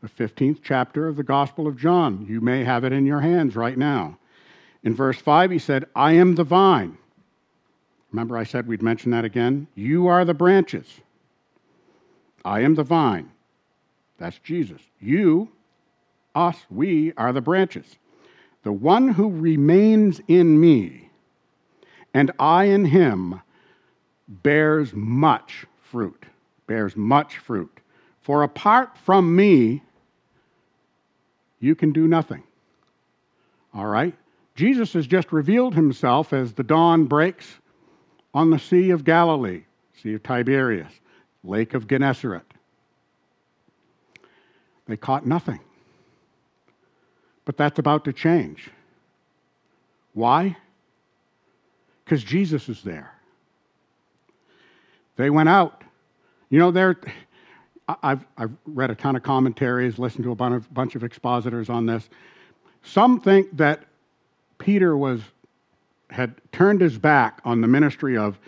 The 0.02 0.09
15th 0.09 0.61
chapter 0.62 1.09
of 1.09 1.16
the 1.16 1.23
Gospel 1.23 1.66
of 1.66 1.76
John. 1.76 2.25
You 2.28 2.40
may 2.40 2.64
have 2.64 2.85
it 2.85 2.92
in 2.92 3.04
your 3.04 3.21
hands 3.21 3.54
right 3.54 3.76
now. 3.76 4.19
In 4.83 4.95
verse 4.95 5.19
5, 5.19 5.50
he 5.50 5.59
said, 5.59 5.85
I 5.95 6.12
am 6.12 6.35
the 6.35 6.45
vine. 6.45 6.97
Remember, 8.11 8.37
I 8.37 8.45
said 8.45 8.66
we'd 8.66 8.83
mention 8.83 9.11
that 9.11 9.25
again? 9.25 9.66
You 9.75 10.07
are 10.07 10.25
the 10.25 10.35
branches. 10.35 10.87
I 12.45 12.61
am 12.61 12.75
the 12.75 12.83
vine. 12.83 13.30
That's 14.19 14.38
Jesus. 14.38 14.80
You, 15.00 15.49
us, 16.35 16.57
we 16.71 17.12
are 17.16 17.33
the 17.33 17.40
branches. 17.40 17.97
The 18.62 18.73
one 18.73 19.09
who 19.09 19.30
remains 19.30 20.21
in 20.28 20.61
me 20.61 21.11
and 22.12 22.30
I 22.38 22.64
in 22.64 22.85
him 22.85 23.40
bears 24.28 24.92
much 24.92 25.66
fruit, 25.83 26.25
bears 26.66 26.97
much 26.97 27.38
fruit. 27.38 27.80
For 28.21 28.42
apart 28.42 28.97
from 28.97 29.35
me, 29.35 29.83
you 31.61 31.75
can 31.75 31.93
do 31.93 32.09
nothing. 32.09 32.43
All 33.73 33.87
right? 33.87 34.14
Jesus 34.57 34.93
has 34.95 35.07
just 35.07 35.33
revealed 35.33 35.75
himself 35.75 36.33
as 36.33 36.52
the 36.52 36.64
dawn 36.64 37.05
breaks 37.05 37.47
on 38.35 38.50
the 38.50 38.59
Sea 38.59 38.90
of 38.90 39.05
Galilee, 39.05 39.62
Sea 40.02 40.14
of 40.14 40.23
Tiberias, 40.23 40.93
Lake 41.45 41.75
of 41.75 41.87
Gennesaret. 41.87 42.43
They 44.87 44.97
caught 44.97 45.26
nothing. 45.26 45.61
But 47.45 47.57
that's 47.57 47.79
about 47.79 48.05
to 48.07 48.12
change. 48.12 48.71
Why? 50.14 50.57
because 52.11 52.25
Jesus 52.25 52.69
is 52.69 52.83
there. 52.83 53.14
They 55.14 55.31
went 55.31 55.49
out. 55.49 55.85
You 56.49 56.59
know, 56.59 56.73
there. 56.73 56.99
I've, 58.02 58.25
I've 58.37 58.52
read 58.66 58.90
a 58.90 58.94
ton 58.94 59.16
of 59.16 59.23
commentaries, 59.23 59.99
listened 59.99 60.25
to 60.25 60.32
a 60.32 60.35
bunch 60.35 60.54
of, 60.54 60.75
bunch 60.75 60.94
of 60.94 61.04
expositors 61.04 61.68
on 61.68 61.87
this. 61.87 62.09
Some 62.82 63.20
think 63.20 63.56
that 63.56 63.85
Peter 64.59 64.97
was 64.97 65.20
had 66.11 66.35
turned 66.52 66.80
his 66.80 66.99
back 66.99 67.40
on 67.44 67.61
the 67.61 67.68
ministry 67.68 68.16
of 68.16 68.38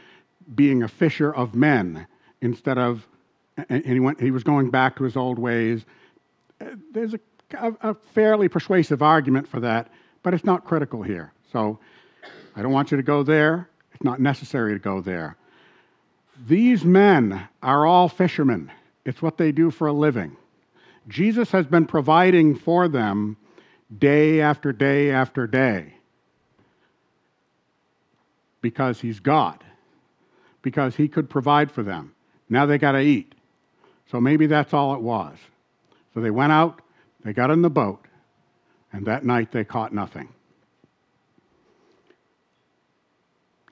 being 0.54 0.82
a 0.82 0.88
fisher 0.88 1.32
of 1.34 1.54
men 1.54 2.06
instead 2.40 2.76
of, 2.76 3.06
and 3.68 3.84
he 3.84 4.00
went. 4.00 4.20
He 4.20 4.30
was 4.30 4.42
going 4.42 4.70
back 4.70 4.96
to 4.96 5.04
his 5.04 5.16
old 5.16 5.38
ways. 5.38 5.84
There's 6.92 7.14
a, 7.14 7.20
a, 7.52 7.90
a 7.90 7.94
fairly 7.94 8.48
persuasive 8.48 9.02
argument 9.02 9.46
for 9.46 9.60
that, 9.60 9.88
but 10.22 10.34
it's 10.34 10.44
not 10.44 10.64
critical 10.64 11.02
here. 11.02 11.32
So 11.52 11.78
I 12.56 12.62
don't 12.62 12.72
want 12.72 12.90
you 12.90 12.96
to 12.96 13.02
go 13.02 13.22
there. 13.22 13.68
It's 13.94 14.04
not 14.04 14.20
necessary 14.20 14.72
to 14.72 14.78
go 14.78 15.00
there. 15.00 15.36
These 16.46 16.84
men 16.84 17.46
are 17.62 17.86
all 17.86 18.08
fishermen, 18.08 18.70
it's 19.04 19.20
what 19.20 19.36
they 19.36 19.52
do 19.52 19.70
for 19.70 19.86
a 19.86 19.92
living. 19.92 20.36
Jesus 21.08 21.50
has 21.50 21.66
been 21.66 21.86
providing 21.86 22.54
for 22.54 22.88
them 22.88 23.36
day 23.96 24.40
after 24.40 24.72
day 24.72 25.10
after 25.10 25.46
day 25.46 25.94
because 28.60 29.00
he's 29.00 29.20
God, 29.20 29.62
because 30.62 30.94
he 30.94 31.08
could 31.08 31.28
provide 31.28 31.70
for 31.70 31.82
them. 31.82 32.14
Now 32.48 32.66
they 32.66 32.78
got 32.78 32.92
to 32.92 33.00
eat. 33.00 33.34
So 34.10 34.20
maybe 34.20 34.46
that's 34.46 34.72
all 34.72 34.94
it 34.94 35.00
was. 35.00 35.36
So 36.14 36.20
they 36.20 36.30
went 36.30 36.52
out, 36.52 36.80
they 37.24 37.32
got 37.32 37.50
in 37.50 37.62
the 37.62 37.70
boat, 37.70 38.04
and 38.92 39.06
that 39.06 39.24
night 39.24 39.50
they 39.50 39.64
caught 39.64 39.92
nothing. 39.92 40.28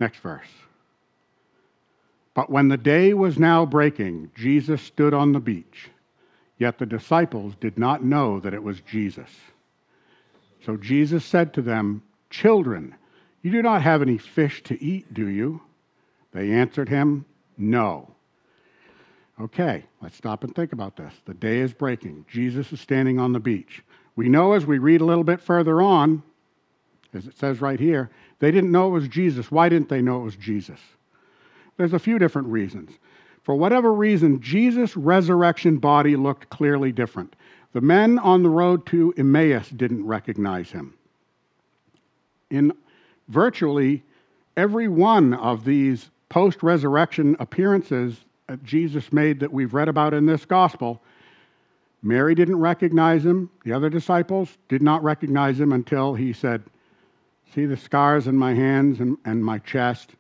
Next 0.01 0.19
verse. 0.19 0.47
But 2.35 2.51
when 2.51 2.69
the 2.69 2.77
day 2.77 3.13
was 3.13 3.39
now 3.39 3.67
breaking, 3.67 4.31
Jesus 4.35 4.81
stood 4.83 5.13
on 5.13 5.33
the 5.33 5.41
beach. 5.41 5.91
Yet 6.59 6.79
the 6.79 6.87
disciples 6.87 7.55
did 7.61 7.79
not 7.79 8.05
know 8.05 8.39
that 8.41 8.55
it 8.55 8.63
was 8.63 8.81
Jesus. 8.81 9.31
So 10.65 10.77
Jesus 10.77 11.25
said 11.25 11.55
to 11.55 11.63
them, 11.63 12.03
Children, 12.29 12.95
you 13.43 13.51
do 13.51 13.63
not 13.63 13.83
have 13.83 14.03
any 14.03 14.19
fish 14.19 14.63
to 14.65 14.83
eat, 14.83 15.13
do 15.13 15.27
you? 15.27 15.63
They 16.33 16.53
answered 16.53 16.89
him, 16.89 17.25
No. 17.57 18.15
Okay, 19.41 19.85
let's 20.03 20.17
stop 20.17 20.45
and 20.45 20.55
think 20.55 20.73
about 20.73 20.97
this. 20.97 21.15
The 21.25 21.35
day 21.35 21.61
is 21.61 21.73
breaking. 21.73 22.27
Jesus 22.31 22.71
is 22.73 22.81
standing 22.81 23.19
on 23.19 23.33
the 23.33 23.41
beach. 23.41 23.83
We 24.15 24.29
know 24.29 24.53
as 24.53 24.67
we 24.67 24.79
read 24.79 25.01
a 25.01 25.07
little 25.07 25.25
bit 25.25 25.41
further 25.41 25.81
on, 25.81 26.23
as 27.15 27.27
it 27.27 27.39
says 27.39 27.63
right 27.63 27.81
here, 27.81 28.11
they 28.39 28.51
didn't 28.51 28.71
know 28.71 28.89
it 28.89 29.01
was 29.01 29.09
Jesus. 29.09 29.51
Why 29.51 29.71
didn't 29.71 29.89
they 29.89 30.03
know 30.03 30.21
it 30.21 30.25
was 30.25 30.37
Jesus? 30.37 30.79
There's 31.81 31.95
a 31.95 31.99
few 31.99 32.19
different 32.19 32.49
reasons. 32.49 32.91
For 33.43 33.55
whatever 33.55 33.91
reason, 33.91 34.43
Jesus' 34.43 34.99
resurrection 34.99 35.79
body 35.79 36.15
looked 36.15 36.51
clearly 36.51 36.93
different. 36.93 37.35
The 37.73 37.81
men 37.81 38.19
on 38.19 38.43
the 38.43 38.51
road 38.51 38.85
to 38.89 39.15
Emmaus 39.17 39.71
didn't 39.71 40.07
recognize 40.07 40.71
him. 40.73 40.93
In 42.51 42.75
virtually 43.29 44.03
every 44.59 44.89
one 44.89 45.33
of 45.33 45.65
these 45.65 46.11
post 46.29 46.63
resurrection 46.63 47.35
appearances 47.41 48.27
that 48.47 48.63
Jesus 48.63 49.11
made 49.11 49.41
that 49.41 49.51
we've 49.51 49.73
read 49.73 49.89
about 49.89 50.13
in 50.13 50.27
this 50.27 50.45
gospel, 50.45 51.01
Mary 52.03 52.35
didn't 52.35 52.59
recognize 52.59 53.25
him. 53.25 53.49
The 53.65 53.73
other 53.73 53.89
disciples 53.89 54.59
did 54.69 54.83
not 54.83 55.03
recognize 55.03 55.59
him 55.59 55.73
until 55.73 56.13
he 56.13 56.35
said, 56.35 56.63
See 57.55 57.65
the 57.65 57.79
scars 57.79 58.27
in 58.27 58.37
my 58.37 58.53
hands 58.53 59.01
and, 59.01 59.17
and 59.25 59.43
my 59.43 59.61
chest? 59.61 60.11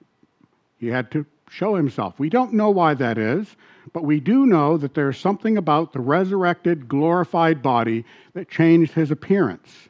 He 0.79 0.87
had 0.87 1.11
to 1.11 1.27
show 1.51 1.75
himself. 1.75 2.19
We 2.19 2.31
don't 2.31 2.55
know 2.55 2.71
why 2.71 2.95
that 2.95 3.19
is, 3.19 3.57
but 3.93 4.05
we 4.05 4.21
do 4.21 4.47
know 4.47 4.77
that 4.77 4.95
there's 4.95 5.19
something 5.19 5.57
about 5.57 5.93
the 5.93 6.01
resurrected, 6.01 6.89
glorified 6.89 7.61
body 7.63 8.05
that 8.35 8.49
changed 8.49 8.93
his 8.93 9.11
appearance. 9.11 9.89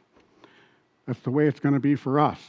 That's 1.05 1.19
the 1.19 1.31
way 1.31 1.47
it's 1.47 1.59
going 1.59 1.75
to 1.75 1.79
be 1.79 1.95
for 1.95 2.19
us. 2.19 2.39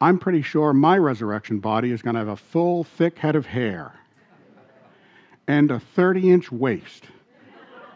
I'm 0.00 0.18
pretty 0.18 0.42
sure 0.42 0.72
my 0.72 0.98
resurrection 0.98 1.60
body 1.60 1.90
is 1.90 2.02
going 2.02 2.14
to 2.14 2.20
have 2.20 2.28
a 2.28 2.36
full, 2.36 2.84
thick 2.84 3.18
head 3.18 3.36
of 3.36 3.46
hair 3.46 3.94
and 5.46 5.70
a 5.70 5.78
30 5.78 6.30
inch 6.30 6.52
waist 6.52 7.04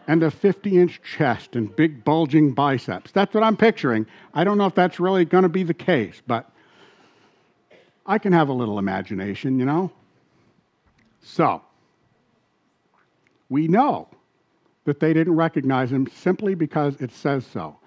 and 0.07 0.23
a 0.23 0.31
50 0.31 0.79
inch 0.79 1.01
chest 1.03 1.55
and 1.55 1.75
big 1.75 2.03
bulging 2.03 2.53
biceps. 2.53 3.11
That's 3.11 3.33
what 3.33 3.43
I'm 3.43 3.57
picturing. 3.57 4.07
I 4.33 4.43
don't 4.43 4.57
know 4.57 4.65
if 4.65 4.75
that's 4.75 4.99
really 4.99 5.25
going 5.25 5.43
to 5.43 5.49
be 5.49 5.63
the 5.63 5.73
case, 5.73 6.21
but 6.25 6.49
I 8.05 8.17
can 8.17 8.33
have 8.33 8.49
a 8.49 8.53
little 8.53 8.79
imagination, 8.79 9.59
you 9.59 9.65
know? 9.65 9.91
So, 11.21 11.61
we 13.49 13.67
know 13.67 14.07
that 14.85 14.99
they 14.99 15.13
didn't 15.13 15.35
recognize 15.35 15.91
him 15.91 16.07
simply 16.07 16.55
because 16.55 16.95
it 16.99 17.11
says 17.11 17.45
so. 17.45 17.77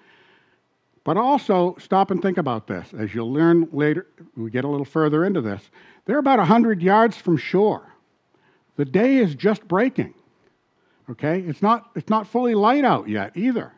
But 1.03 1.17
also, 1.17 1.75
stop 1.79 2.09
and 2.09 2.21
think 2.21 2.37
about 2.37 2.65
this. 2.67 2.93
As 2.97 3.13
you'll 3.13 3.31
learn 3.31 3.69
later, 3.71 4.07
we 4.35 4.49
get 4.49 4.65
a 4.65 4.67
little 4.67 4.85
further 4.85 5.23
into 5.23 5.41
this. 5.41 5.61
They're 6.05 6.17
about 6.17 6.39
100 6.39 6.81
yards 6.81 7.15
from 7.17 7.37
shore. 7.37 7.87
The 8.75 8.85
day 8.85 9.17
is 9.17 9.35
just 9.35 9.67
breaking. 9.67 10.13
Okay? 11.09 11.41
It's 11.41 11.61
not, 11.61 11.91
it's 11.95 12.09
not 12.09 12.27
fully 12.27 12.55
light 12.55 12.83
out 12.83 13.07
yet 13.07 13.35
either. 13.35 13.71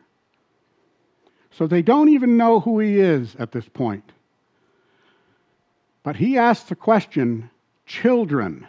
So 1.50 1.66
they 1.66 1.82
don't 1.82 2.08
even 2.08 2.36
know 2.36 2.60
who 2.60 2.78
he 2.78 2.98
is 2.98 3.36
at 3.38 3.52
this 3.52 3.68
point. 3.68 4.12
But 6.02 6.16
he 6.16 6.38
asks 6.38 6.68
the 6.68 6.76
question 6.76 7.50
children. 7.84 8.66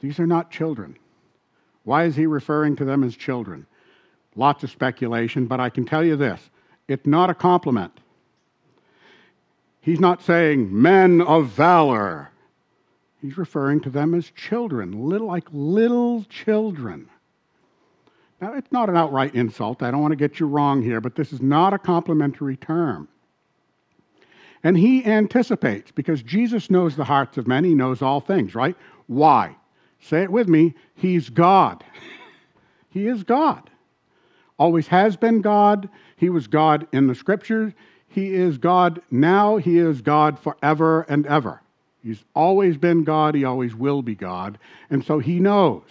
These 0.00 0.18
are 0.18 0.26
not 0.26 0.50
children. 0.50 0.96
Why 1.84 2.04
is 2.04 2.16
he 2.16 2.26
referring 2.26 2.76
to 2.76 2.84
them 2.84 3.04
as 3.04 3.16
children? 3.16 3.66
Lots 4.36 4.64
of 4.64 4.70
speculation, 4.70 5.46
but 5.46 5.60
I 5.60 5.70
can 5.70 5.84
tell 5.84 6.04
you 6.04 6.16
this 6.16 6.50
it's 6.88 7.06
not 7.06 7.30
a 7.30 7.34
compliment. 7.34 8.00
He's 9.80 10.00
not 10.00 10.22
saying 10.22 10.68
men 10.70 11.20
of 11.20 11.46
valor. 11.48 12.30
He's 13.22 13.38
referring 13.38 13.80
to 13.82 13.90
them 13.90 14.14
as 14.14 14.30
children, 14.30 15.08
little 15.08 15.26
like 15.26 15.46
little 15.52 16.24
children. 16.24 17.08
Now, 18.40 18.54
it's 18.54 18.72
not 18.72 18.88
an 18.88 18.96
outright 18.96 19.34
insult. 19.34 19.82
I 19.82 19.90
don't 19.90 20.00
want 20.00 20.12
to 20.12 20.16
get 20.16 20.40
you 20.40 20.46
wrong 20.46 20.82
here, 20.82 21.00
but 21.00 21.14
this 21.14 21.32
is 21.32 21.42
not 21.42 21.74
a 21.74 21.78
complimentary 21.78 22.56
term. 22.56 23.08
And 24.62 24.76
he 24.76 25.04
anticipates, 25.04 25.90
because 25.90 26.22
Jesus 26.22 26.70
knows 26.70 26.96
the 26.96 27.04
hearts 27.04 27.36
of 27.36 27.46
men, 27.46 27.64
he 27.64 27.74
knows 27.74 28.00
all 28.00 28.20
things, 28.20 28.54
right? 28.54 28.76
Why? 29.06 29.56
Say 30.00 30.22
it 30.22 30.32
with 30.32 30.48
me. 30.48 30.74
He's 30.94 31.28
God. 31.30 31.84
he 32.90 33.06
is 33.06 33.22
God. 33.22 33.70
Always 34.58 34.88
has 34.88 35.16
been 35.16 35.40
God. 35.40 35.88
He 36.16 36.28
was 36.28 36.46
God 36.46 36.86
in 36.92 37.06
the 37.06 37.14
scriptures. 37.14 37.72
He 38.08 38.34
is 38.34 38.58
God 38.58 39.00
now. 39.10 39.56
He 39.56 39.78
is 39.78 40.00
God 40.00 40.38
forever 40.38 41.02
and 41.08 41.26
ever. 41.26 41.60
He's 42.02 42.24
always 42.34 42.76
been 42.76 43.04
God, 43.04 43.34
he 43.34 43.44
always 43.44 43.74
will 43.74 44.02
be 44.02 44.14
God. 44.14 44.58
And 44.88 45.04
so 45.04 45.18
he 45.18 45.38
knows 45.38 45.82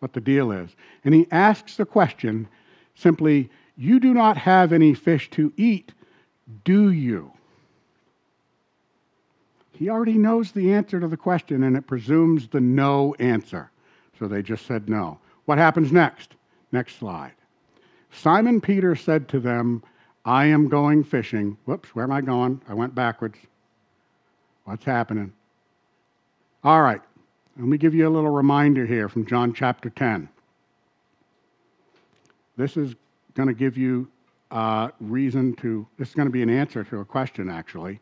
what 0.00 0.12
the 0.12 0.20
deal 0.20 0.52
is. 0.52 0.70
And 1.04 1.14
he 1.14 1.26
asks 1.30 1.76
the 1.76 1.86
question 1.86 2.48
simply, 2.94 3.48
You 3.76 3.98
do 3.98 4.12
not 4.12 4.36
have 4.36 4.72
any 4.72 4.94
fish 4.94 5.30
to 5.30 5.52
eat, 5.56 5.92
do 6.64 6.90
you? 6.90 7.32
He 9.78 9.88
already 9.88 10.18
knows 10.18 10.50
the 10.50 10.72
answer 10.72 10.98
to 10.98 11.06
the 11.06 11.16
question 11.16 11.62
and 11.62 11.76
it 11.76 11.86
presumes 11.86 12.48
the 12.48 12.60
no 12.60 13.14
answer. 13.20 13.70
So 14.18 14.26
they 14.26 14.42
just 14.42 14.66
said 14.66 14.88
no. 14.88 15.20
What 15.44 15.58
happens 15.58 15.92
next? 15.92 16.34
Next 16.72 16.98
slide. 16.98 17.34
Simon 18.10 18.60
Peter 18.60 18.96
said 18.96 19.28
to 19.28 19.38
them, 19.38 19.84
I 20.24 20.46
am 20.46 20.68
going 20.68 21.04
fishing. 21.04 21.56
Whoops, 21.64 21.94
where 21.94 22.04
am 22.04 22.10
I 22.10 22.20
going? 22.20 22.60
I 22.68 22.74
went 22.74 22.92
backwards. 22.96 23.38
What's 24.64 24.84
happening? 24.84 25.32
All 26.64 26.82
right, 26.82 27.00
let 27.56 27.68
me 27.68 27.78
give 27.78 27.94
you 27.94 28.08
a 28.08 28.10
little 28.10 28.30
reminder 28.30 28.84
here 28.84 29.08
from 29.08 29.26
John 29.26 29.54
chapter 29.54 29.90
10. 29.90 30.28
This 32.56 32.76
is 32.76 32.96
going 33.34 33.46
to 33.46 33.54
give 33.54 33.78
you 33.78 34.08
uh, 34.50 34.88
reason 35.00 35.54
to, 35.56 35.86
this 35.98 36.08
is 36.08 36.14
going 36.14 36.26
to 36.26 36.32
be 36.32 36.42
an 36.42 36.50
answer 36.50 36.82
to 36.82 36.98
a 36.98 37.04
question, 37.04 37.48
actually. 37.48 38.00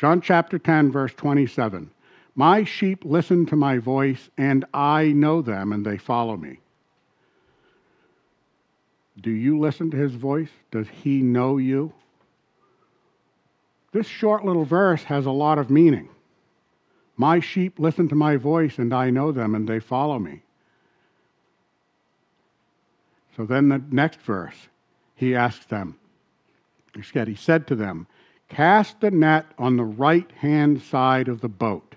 John 0.00 0.22
chapter 0.22 0.58
10, 0.58 0.90
verse 0.90 1.12
27. 1.12 1.90
My 2.34 2.64
sheep 2.64 3.04
listen 3.04 3.44
to 3.44 3.54
my 3.54 3.76
voice, 3.76 4.30
and 4.38 4.64
I 4.72 5.08
know 5.08 5.42
them, 5.42 5.74
and 5.74 5.84
they 5.84 5.98
follow 5.98 6.38
me. 6.38 6.60
Do 9.20 9.30
you 9.30 9.58
listen 9.58 9.90
to 9.90 9.98
his 9.98 10.14
voice? 10.14 10.48
Does 10.70 10.88
he 10.88 11.20
know 11.20 11.58
you? 11.58 11.92
This 13.92 14.06
short 14.06 14.42
little 14.42 14.64
verse 14.64 15.02
has 15.02 15.26
a 15.26 15.30
lot 15.30 15.58
of 15.58 15.68
meaning. 15.68 16.08
My 17.18 17.38
sheep 17.38 17.78
listen 17.78 18.08
to 18.08 18.14
my 18.14 18.36
voice, 18.36 18.78
and 18.78 18.94
I 18.94 19.10
know 19.10 19.32
them, 19.32 19.54
and 19.54 19.68
they 19.68 19.80
follow 19.80 20.18
me. 20.18 20.40
So 23.36 23.44
then 23.44 23.68
the 23.68 23.82
next 23.90 24.22
verse, 24.22 24.56
he 25.14 25.36
asks 25.36 25.66
them, 25.66 25.98
he 26.94 27.34
said 27.34 27.66
to 27.66 27.74
them, 27.74 28.06
Cast 28.50 29.00
the 29.00 29.12
net 29.12 29.46
on 29.58 29.76
the 29.76 29.84
right 29.84 30.30
hand 30.32 30.82
side 30.82 31.28
of 31.28 31.40
the 31.40 31.48
boat, 31.48 31.94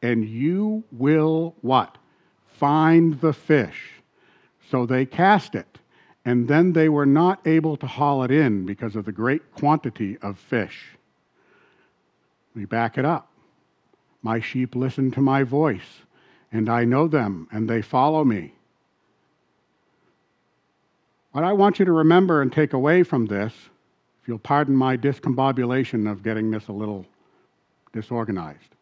and 0.00 0.24
you 0.24 0.84
will 0.92 1.56
what? 1.60 1.98
Find 2.46 3.20
the 3.20 3.32
fish. 3.32 3.90
So 4.70 4.86
they 4.86 5.04
cast 5.04 5.54
it, 5.54 5.78
and 6.24 6.46
then 6.46 6.72
they 6.72 6.88
were 6.88 7.06
not 7.06 7.46
able 7.46 7.76
to 7.76 7.86
haul 7.86 8.22
it 8.22 8.30
in 8.30 8.64
because 8.64 8.94
of 8.94 9.04
the 9.04 9.12
great 9.12 9.52
quantity 9.54 10.16
of 10.22 10.38
fish. 10.38 10.96
We 12.54 12.64
back 12.64 12.96
it 12.96 13.04
up. 13.04 13.30
My 14.22 14.40
sheep 14.40 14.76
listen 14.76 15.10
to 15.12 15.20
my 15.20 15.42
voice, 15.42 16.02
and 16.52 16.68
I 16.68 16.84
know 16.84 17.08
them, 17.08 17.48
and 17.50 17.68
they 17.68 17.82
follow 17.82 18.24
me. 18.24 18.54
What 21.32 21.44
I 21.44 21.52
want 21.52 21.78
you 21.78 21.84
to 21.84 21.92
remember 21.92 22.40
and 22.40 22.52
take 22.52 22.72
away 22.72 23.02
from 23.02 23.26
this, 23.26 23.52
you'll 24.28 24.38
pardon 24.38 24.76
my 24.76 24.94
discombobulation 24.94 26.08
of 26.08 26.22
getting 26.22 26.50
this 26.50 26.68
a 26.68 26.72
little 26.72 27.06
disorganized. 27.94 28.74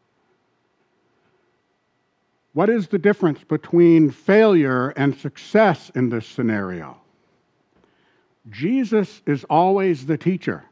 What 2.53 2.69
is 2.69 2.89
the 2.89 2.99
difference 2.99 3.45
between 3.45 4.11
failure 4.11 4.89
and 4.91 5.17
success 5.17 5.91
in 5.95 6.09
this 6.09 6.27
scenario? 6.27 7.01
Jesus 8.51 9.23
is 9.25 9.45
always 9.45 10.07
the 10.07 10.19
teacher. 10.19 10.65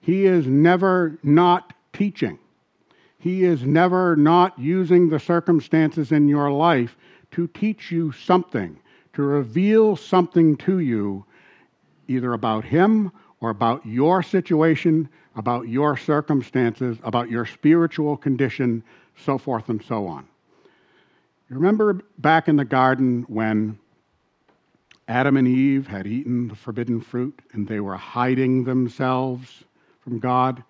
He 0.00 0.24
is 0.24 0.46
never 0.46 1.18
not 1.22 1.74
teaching. 1.92 2.38
He 3.18 3.44
is 3.44 3.64
never 3.64 4.16
not 4.16 4.58
using 4.58 5.10
the 5.10 5.20
circumstances 5.20 6.10
in 6.10 6.26
your 6.26 6.50
life 6.50 6.96
to 7.32 7.48
teach 7.48 7.90
you 7.90 8.12
something, 8.12 8.78
to 9.12 9.22
reveal 9.22 9.94
something 9.94 10.56
to 10.58 10.78
you, 10.78 11.26
either 12.08 12.32
about 12.32 12.64
Him 12.64 13.12
or 13.40 13.50
about 13.50 13.84
your 13.86 14.22
situation, 14.22 15.08
about 15.36 15.68
your 15.68 15.96
circumstances, 15.96 16.98
about 17.02 17.30
your 17.30 17.46
spiritual 17.46 18.16
condition, 18.16 18.82
so 19.16 19.38
forth 19.38 19.68
and 19.68 19.82
so 19.82 20.06
on. 20.06 20.26
You 21.48 21.56
remember 21.56 22.00
back 22.18 22.48
in 22.48 22.56
the 22.56 22.64
garden 22.64 23.24
when 23.28 23.78
Adam 25.08 25.36
and 25.36 25.48
Eve 25.48 25.86
had 25.86 26.06
eaten 26.06 26.48
the 26.48 26.54
forbidden 26.54 27.00
fruit 27.00 27.40
and 27.52 27.66
they 27.66 27.80
were 27.80 27.96
hiding 27.96 28.64
themselves 28.64 29.64
from 30.00 30.20
God? 30.20 30.62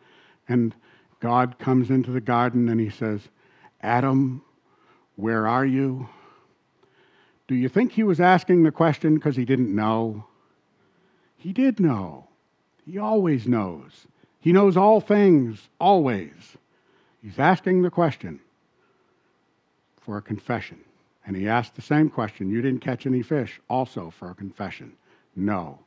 And 0.48 0.74
God 1.20 1.59
comes 1.59 1.90
into 1.90 2.11
the 2.11 2.20
garden 2.20 2.68
and 2.68 2.80
he 2.80 2.88
says, 2.88 3.28
Adam, 3.83 4.42
where 5.16 5.46
are 5.46 5.66
you? 5.66 6.09
Do 7.46 7.54
you 7.54 7.68
think 7.68 7.92
he 7.92 8.02
was 8.02 8.20
asking 8.20 8.62
the 8.62 8.70
question 8.70 9.16
because 9.16 9.37
he 9.37 9.44
didn't 9.44 9.74
know? 9.74 10.24
He 11.37 11.52
did 11.52 11.80
know. 11.80 12.29
He 12.90 12.98
always 12.98 13.46
knows. 13.46 14.07
He 14.40 14.53
knows 14.53 14.76
all 14.76 15.00
things, 15.00 15.68
always. 15.79 16.33
He's 17.22 17.38
asking 17.38 17.83
the 17.83 17.90
question 17.90 18.40
for 20.00 20.16
a 20.16 20.22
confession. 20.22 20.81
And 21.24 21.37
he 21.37 21.46
asked 21.46 21.76
the 21.76 21.83
same 21.83 22.11
question 22.11 22.50
You 22.50 22.61
didn't 22.61 22.81
catch 22.81 23.07
any 23.07 23.22
fish, 23.22 23.61
also 23.68 24.11
for 24.18 24.31
a 24.31 24.35
confession. 24.35 24.92
No. 25.37 25.79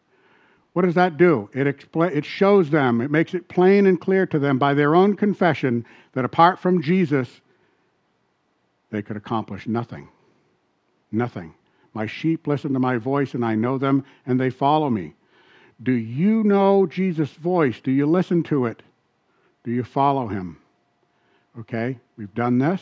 What 0.72 0.84
does 0.84 0.96
that 0.96 1.18
do? 1.18 1.50
It, 1.54 1.68
expl- 1.68 2.16
it 2.16 2.24
shows 2.24 2.70
them, 2.70 3.02
it 3.02 3.12
makes 3.12 3.34
it 3.34 3.50
plain 3.50 3.86
and 3.86 4.00
clear 4.00 4.26
to 4.28 4.40
them 4.40 4.58
by 4.58 4.74
their 4.74 4.96
own 4.96 5.18
confession 5.18 5.86
that 6.14 6.24
apart 6.24 6.58
from 6.58 6.82
Jesus, 6.82 7.42
they 8.92 9.02
could 9.02 9.18
accomplish 9.18 9.68
nothing. 9.68 10.08
Nothing. 11.12 11.54
My 11.94 12.06
sheep 12.08 12.48
listen 12.48 12.72
to 12.72 12.80
my 12.80 12.96
voice, 12.96 13.34
and 13.34 13.44
I 13.44 13.56
know 13.56 13.78
them, 13.78 14.06
and 14.26 14.40
they 14.40 14.50
follow 14.50 14.90
me. 14.90 15.16
Do 15.84 15.92
you 15.92 16.44
know 16.44 16.88
Jesus' 16.88 17.34
voice? 17.34 17.82
Do 17.82 17.92
you 17.92 18.06
listen 18.06 18.42
to 18.44 18.66
it? 18.66 18.82
Do 19.64 19.72
you 19.72 19.84
follow 19.84 20.28
him? 20.28 20.58
Okay, 21.60 22.00
we've 22.18 22.34
done 22.34 22.58
this. 22.58 22.82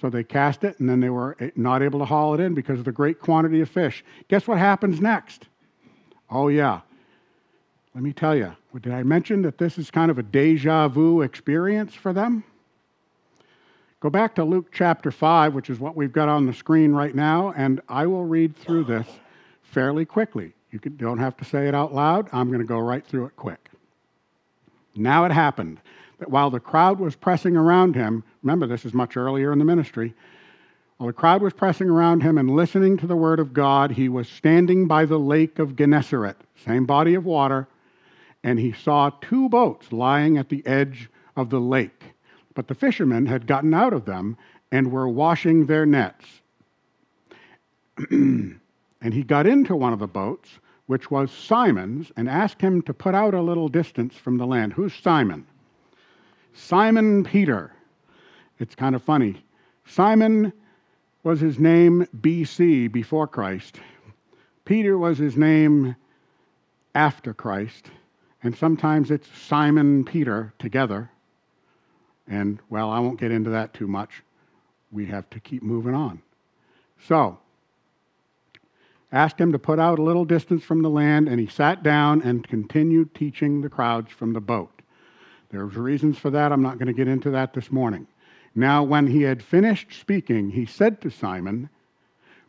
So 0.00 0.10
they 0.10 0.24
cast 0.24 0.64
it, 0.64 0.78
and 0.80 0.88
then 0.88 1.00
they 1.00 1.10
were 1.10 1.36
not 1.54 1.80
able 1.82 2.00
to 2.00 2.04
haul 2.04 2.34
it 2.34 2.40
in 2.40 2.54
because 2.54 2.78
of 2.78 2.84
the 2.84 2.92
great 2.92 3.20
quantity 3.20 3.60
of 3.60 3.70
fish. 3.70 4.04
Guess 4.28 4.46
what 4.48 4.58
happens 4.58 5.00
next? 5.00 5.46
Oh, 6.28 6.48
yeah. 6.48 6.80
Let 7.94 8.02
me 8.02 8.12
tell 8.12 8.34
you, 8.34 8.56
did 8.80 8.92
I 8.92 9.02
mention 9.04 9.42
that 9.42 9.58
this 9.58 9.78
is 9.78 9.90
kind 9.90 10.10
of 10.10 10.18
a 10.18 10.22
deja 10.22 10.88
vu 10.88 11.20
experience 11.20 11.94
for 11.94 12.12
them? 12.12 12.42
Go 14.00 14.10
back 14.10 14.34
to 14.34 14.44
Luke 14.44 14.72
chapter 14.72 15.12
5, 15.12 15.54
which 15.54 15.70
is 15.70 15.78
what 15.78 15.94
we've 15.94 16.12
got 16.12 16.28
on 16.28 16.46
the 16.46 16.52
screen 16.52 16.92
right 16.92 17.14
now, 17.14 17.52
and 17.56 17.80
I 17.88 18.06
will 18.06 18.24
read 18.24 18.56
through 18.56 18.84
this 18.84 19.06
fairly 19.62 20.04
quickly. 20.04 20.54
You 20.72 20.78
don't 20.78 21.18
have 21.18 21.36
to 21.36 21.44
say 21.44 21.68
it 21.68 21.74
out 21.74 21.94
loud. 21.94 22.28
I'm 22.32 22.48
going 22.48 22.60
to 22.60 22.66
go 22.66 22.78
right 22.78 23.06
through 23.06 23.26
it 23.26 23.36
quick. 23.36 23.68
Now 24.96 25.24
it 25.26 25.32
happened 25.32 25.78
that 26.18 26.30
while 26.30 26.50
the 26.50 26.60
crowd 26.60 26.98
was 26.98 27.14
pressing 27.14 27.56
around 27.56 27.94
him, 27.94 28.24
remember 28.42 28.66
this 28.66 28.86
is 28.86 28.94
much 28.94 29.16
earlier 29.16 29.52
in 29.52 29.58
the 29.58 29.64
ministry, 29.64 30.14
while 30.96 31.08
the 31.08 31.12
crowd 31.12 31.42
was 31.42 31.52
pressing 31.52 31.90
around 31.90 32.22
him 32.22 32.38
and 32.38 32.48
listening 32.50 32.96
to 32.98 33.06
the 33.06 33.16
word 33.16 33.38
of 33.40 33.52
God, 33.52 33.90
he 33.90 34.08
was 34.08 34.28
standing 34.28 34.86
by 34.86 35.04
the 35.04 35.18
lake 35.18 35.58
of 35.58 35.76
Gennesaret, 35.76 36.36
same 36.64 36.86
body 36.86 37.14
of 37.14 37.24
water, 37.24 37.68
and 38.42 38.58
he 38.58 38.72
saw 38.72 39.10
two 39.20 39.48
boats 39.48 39.92
lying 39.92 40.38
at 40.38 40.48
the 40.48 40.64
edge 40.66 41.10
of 41.36 41.50
the 41.50 41.60
lake. 41.60 42.04
But 42.54 42.68
the 42.68 42.74
fishermen 42.74 43.26
had 43.26 43.46
gotten 43.46 43.74
out 43.74 43.92
of 43.92 44.04
them 44.04 44.36
and 44.70 44.92
were 44.92 45.08
washing 45.08 45.66
their 45.66 45.84
nets. 45.84 46.24
and 49.02 49.12
he 49.12 49.22
got 49.22 49.46
into 49.46 49.74
one 49.74 49.92
of 49.92 49.98
the 49.98 50.06
boats, 50.06 50.48
which 50.86 51.10
was 51.10 51.30
Simon's, 51.30 52.12
and 52.16 52.28
asked 52.28 52.60
him 52.60 52.80
to 52.82 52.94
put 52.94 53.14
out 53.14 53.34
a 53.34 53.42
little 53.42 53.68
distance 53.68 54.14
from 54.14 54.38
the 54.38 54.46
land. 54.46 54.72
Who's 54.72 54.94
Simon? 54.94 55.46
Simon 56.54 57.24
Peter. 57.24 57.72
It's 58.58 58.74
kind 58.74 58.94
of 58.94 59.02
funny. 59.02 59.44
Simon 59.86 60.52
was 61.24 61.40
his 61.40 61.58
name 61.58 62.06
BC, 62.20 62.90
before 62.92 63.26
Christ. 63.26 63.80
Peter 64.64 64.96
was 64.96 65.18
his 65.18 65.36
name 65.36 65.96
after 66.94 67.34
Christ. 67.34 67.90
And 68.44 68.56
sometimes 68.56 69.10
it's 69.10 69.28
Simon 69.36 70.04
Peter 70.04 70.52
together. 70.58 71.10
And, 72.28 72.60
well, 72.70 72.90
I 72.90 73.00
won't 73.00 73.20
get 73.20 73.30
into 73.30 73.50
that 73.50 73.74
too 73.74 73.86
much. 73.86 74.22
We 74.90 75.06
have 75.06 75.28
to 75.30 75.40
keep 75.40 75.62
moving 75.62 75.94
on. 75.94 76.22
So, 77.06 77.38
asked 79.12 79.38
him 79.38 79.52
to 79.52 79.58
put 79.58 79.78
out 79.78 79.98
a 79.98 80.02
little 80.02 80.24
distance 80.24 80.64
from 80.64 80.82
the 80.82 80.90
land, 80.90 81.28
and 81.28 81.38
he 81.38 81.46
sat 81.46 81.82
down 81.82 82.22
and 82.22 82.48
continued 82.48 83.14
teaching 83.14 83.60
the 83.60 83.68
crowds 83.68 84.10
from 84.10 84.32
the 84.32 84.40
boat. 84.40 84.82
There's 85.50 85.76
reasons 85.76 86.18
for 86.18 86.30
that. 86.30 86.50
I'm 86.50 86.62
not 86.62 86.78
going 86.78 86.86
to 86.86 86.94
get 86.94 87.08
into 87.08 87.30
that 87.30 87.52
this 87.52 87.70
morning. 87.70 88.06
Now, 88.54 88.82
when 88.82 89.06
he 89.06 89.22
had 89.22 89.42
finished 89.42 89.92
speaking, 89.92 90.50
he 90.50 90.64
said 90.64 91.00
to 91.02 91.10
Simon, 91.10 91.68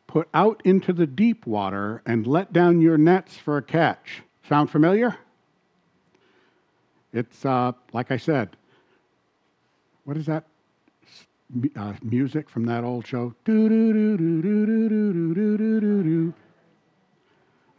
Put 0.08 0.30
out 0.34 0.62
into 0.64 0.94
the 0.94 1.08
deep 1.08 1.46
water 1.46 2.02
and 2.06 2.28
let 2.28 2.54
down 2.54 2.82
your 2.82 2.98
nets 2.98 3.38
for 3.38 3.58
a 3.58 3.62
catch. 3.62 4.22
Sound 4.48 4.70
familiar? 4.70 5.18
It's, 7.14 7.46
uh, 7.46 7.72
like 7.94 8.12
I 8.12 8.18
said, 8.18 8.56
what 10.04 10.18
is 10.18 10.26
that 10.26 10.46
uh, 11.76 11.94
music 12.02 12.50
from 12.50 12.66
that 12.66 12.84
old 12.84 13.08
show? 13.08 13.34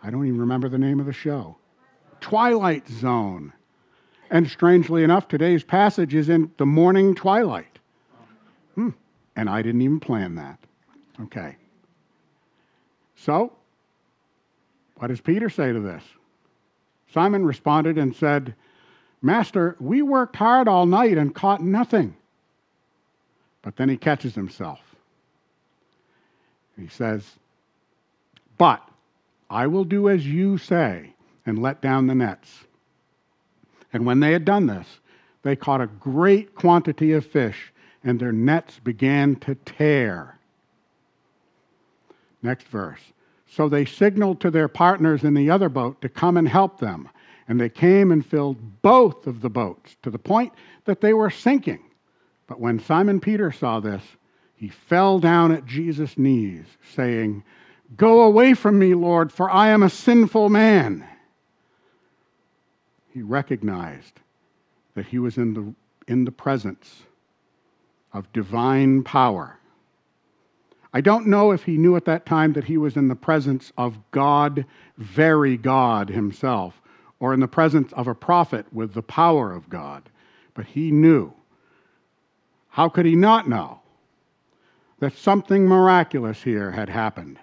I 0.05 0.11
don't 0.11 0.27
even 0.27 0.39
remember 0.39 0.69
the 0.69 0.79
name 0.79 1.01
of 1.01 1.07
the 1.07 1.15
show. 1.15 1.57
Twilight 2.21 2.87
Zone. 2.89 3.55
And 4.31 4.49
strangely 4.49 5.03
enough, 5.03 5.29
today's 5.29 5.65
passage 5.65 6.15
is 6.15 6.29
in 6.29 6.53
the 6.59 6.67
morning 6.67 7.15
twilight. 7.15 7.79
Hmm. 8.75 8.91
And 9.35 9.49
I 9.49 9.63
didn't 9.63 9.81
even 9.81 10.01
plan 10.01 10.35
that. 10.35 10.59
Okay. 11.23 11.57
So, 13.17 13.53
what 14.97 15.09
does 15.09 15.23
Peter 15.23 15.49
say 15.49 15.73
to 15.73 15.81
this? 15.81 16.03
Simon 17.13 17.47
responded 17.47 17.97
and 17.97 18.15
said, 18.15 18.55
Master, 19.23 19.75
we 19.81 20.03
worked 20.03 20.37
hard 20.37 20.69
all 20.69 20.85
night 20.85 21.17
and 21.17 21.35
caught 21.35 21.63
nothing. 21.63 22.15
But 23.63 23.77
then 23.77 23.89
he 23.89 23.97
catches 23.97 24.35
himself. 24.35 24.81
He 26.77 26.89
says, 26.89 27.25
But 28.59 28.87
I 29.51 29.67
will 29.67 29.85
do 29.85 30.09
as 30.09 30.27
you 30.27 30.59
say 30.59 31.15
and 31.47 31.61
let 31.61 31.83
down 31.83 32.07
the 32.07 32.15
nets. 32.15 32.65
And 33.93 34.07
when 34.07 34.21
they 34.21 34.33
had 34.33 34.45
done 34.45 34.67
this, 34.67 34.87
they 35.43 35.57
caught 35.57 35.81
a 35.81 35.87
great 35.87 36.55
quantity 36.55 37.13
of 37.13 37.27
fish, 37.27 37.73
and 38.03 38.19
their 38.19 38.33
nets 38.33 38.81
began 38.83 39.37
to 39.37 39.55
tear. 39.55 40.39
Next 42.43 42.67
verse. 42.69 43.01
So 43.47 43.69
they 43.69 43.85
signaled 43.85 44.41
to 44.41 44.51
their 44.51 44.69
partners 44.69 45.23
in 45.23 45.35
the 45.35 45.51
other 45.51 45.69
boat 45.69 46.01
to 46.01 46.09
come 46.09 46.37
and 46.37 46.49
help 46.49 46.81
them. 46.81 47.09
And 47.47 47.61
they 47.61 47.69
came 47.69 48.11
and 48.11 48.25
filled 48.25 48.83
both 48.83 49.27
of 49.27 49.43
the 49.43 49.51
boats 49.51 49.97
to 50.03 50.11
the 50.11 50.19
point 50.19 50.53
that 50.87 51.01
they 51.01 51.13
were 51.13 51.31
sinking. 51.31 51.81
But 52.47 52.59
when 52.59 52.81
Simon 52.81 53.21
Peter 53.21 53.53
saw 53.53 53.81
this, 53.81 54.03
he 54.57 54.69
fell 54.69 55.19
down 55.19 55.53
at 55.53 55.67
Jesus' 55.67 56.19
knees, 56.19 56.65
saying, 56.95 57.45
Go 57.97 58.23
away 58.23 58.55
from 58.55 58.79
me, 58.79 58.95
Lord, 58.95 59.31
for 59.31 59.51
I 59.51 59.69
am 59.69 59.83
a 59.83 59.91
sinful 59.91 60.49
man. 60.49 61.07
He 63.13 63.23
recognized 63.23 64.21
that 64.95 65.07
he 65.07 65.19
was 65.19 65.37
in 65.37 65.55
the, 65.55 65.75
in 66.09 66.25
the 66.25 66.33
presence 66.33 67.03
of 68.13 68.33
divine 68.33 69.03
power. 69.03 69.59
I 70.93 71.01
don't 71.01 71.27
know 71.27 71.51
if 71.51 71.65
he 71.65 71.77
knew 71.77 71.97
at 71.97 72.05
that 72.05 72.25
time 72.25 72.53
that 72.53 72.65
he 72.65 72.79
was 72.79 72.97
in 72.97 73.09
the 73.09 73.17
presence 73.17 73.73
of 73.77 73.99
God, 74.13 74.65
very 74.97 75.57
God 75.57 76.09
himself, 76.09 76.81
or 77.19 77.35
in 77.35 77.41
the 77.41 77.49
presence 77.49 77.93
of 77.93 78.07
a 78.07 78.15
prophet 78.15 78.67
with 78.73 78.95
the 78.95 79.03
power 79.03 79.53
of 79.53 79.69
God. 79.69 80.09
But 80.55 80.67
he 80.67 80.91
knew. 80.93 81.33
How 82.69 82.89
could 82.89 83.07
he 83.07 83.17
not 83.17 83.49
know 83.49 83.81
that 85.01 85.17
something 85.17 85.67
miraculous 85.67 86.43
here 86.43 86.71
had 86.71 86.89
happened? 86.89 87.39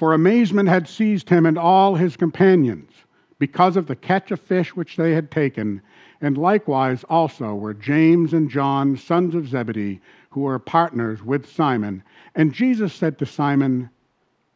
For 0.00 0.14
amazement 0.14 0.70
had 0.70 0.88
seized 0.88 1.28
him 1.28 1.44
and 1.44 1.58
all 1.58 1.94
his 1.94 2.16
companions 2.16 2.90
because 3.38 3.76
of 3.76 3.86
the 3.86 3.94
catch 3.94 4.30
of 4.30 4.40
fish 4.40 4.74
which 4.74 4.96
they 4.96 5.12
had 5.12 5.30
taken, 5.30 5.82
and 6.22 6.38
likewise 6.38 7.04
also 7.10 7.54
were 7.54 7.74
James 7.74 8.32
and 8.32 8.48
John, 8.48 8.96
sons 8.96 9.34
of 9.34 9.46
Zebedee, 9.46 10.00
who 10.30 10.40
were 10.40 10.58
partners 10.58 11.22
with 11.22 11.46
Simon. 11.46 12.02
And 12.34 12.54
Jesus 12.54 12.94
said 12.94 13.18
to 13.18 13.26
Simon, 13.26 13.90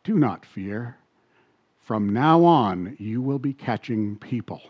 Do 0.03 0.19
not 0.19 0.47
fear. 0.47 0.97
From 1.79 2.09
now 2.09 2.43
on, 2.43 2.97
you 2.99 3.21
will 3.21 3.39
be 3.39 3.53
catching 3.53 4.17
people. 4.17 4.63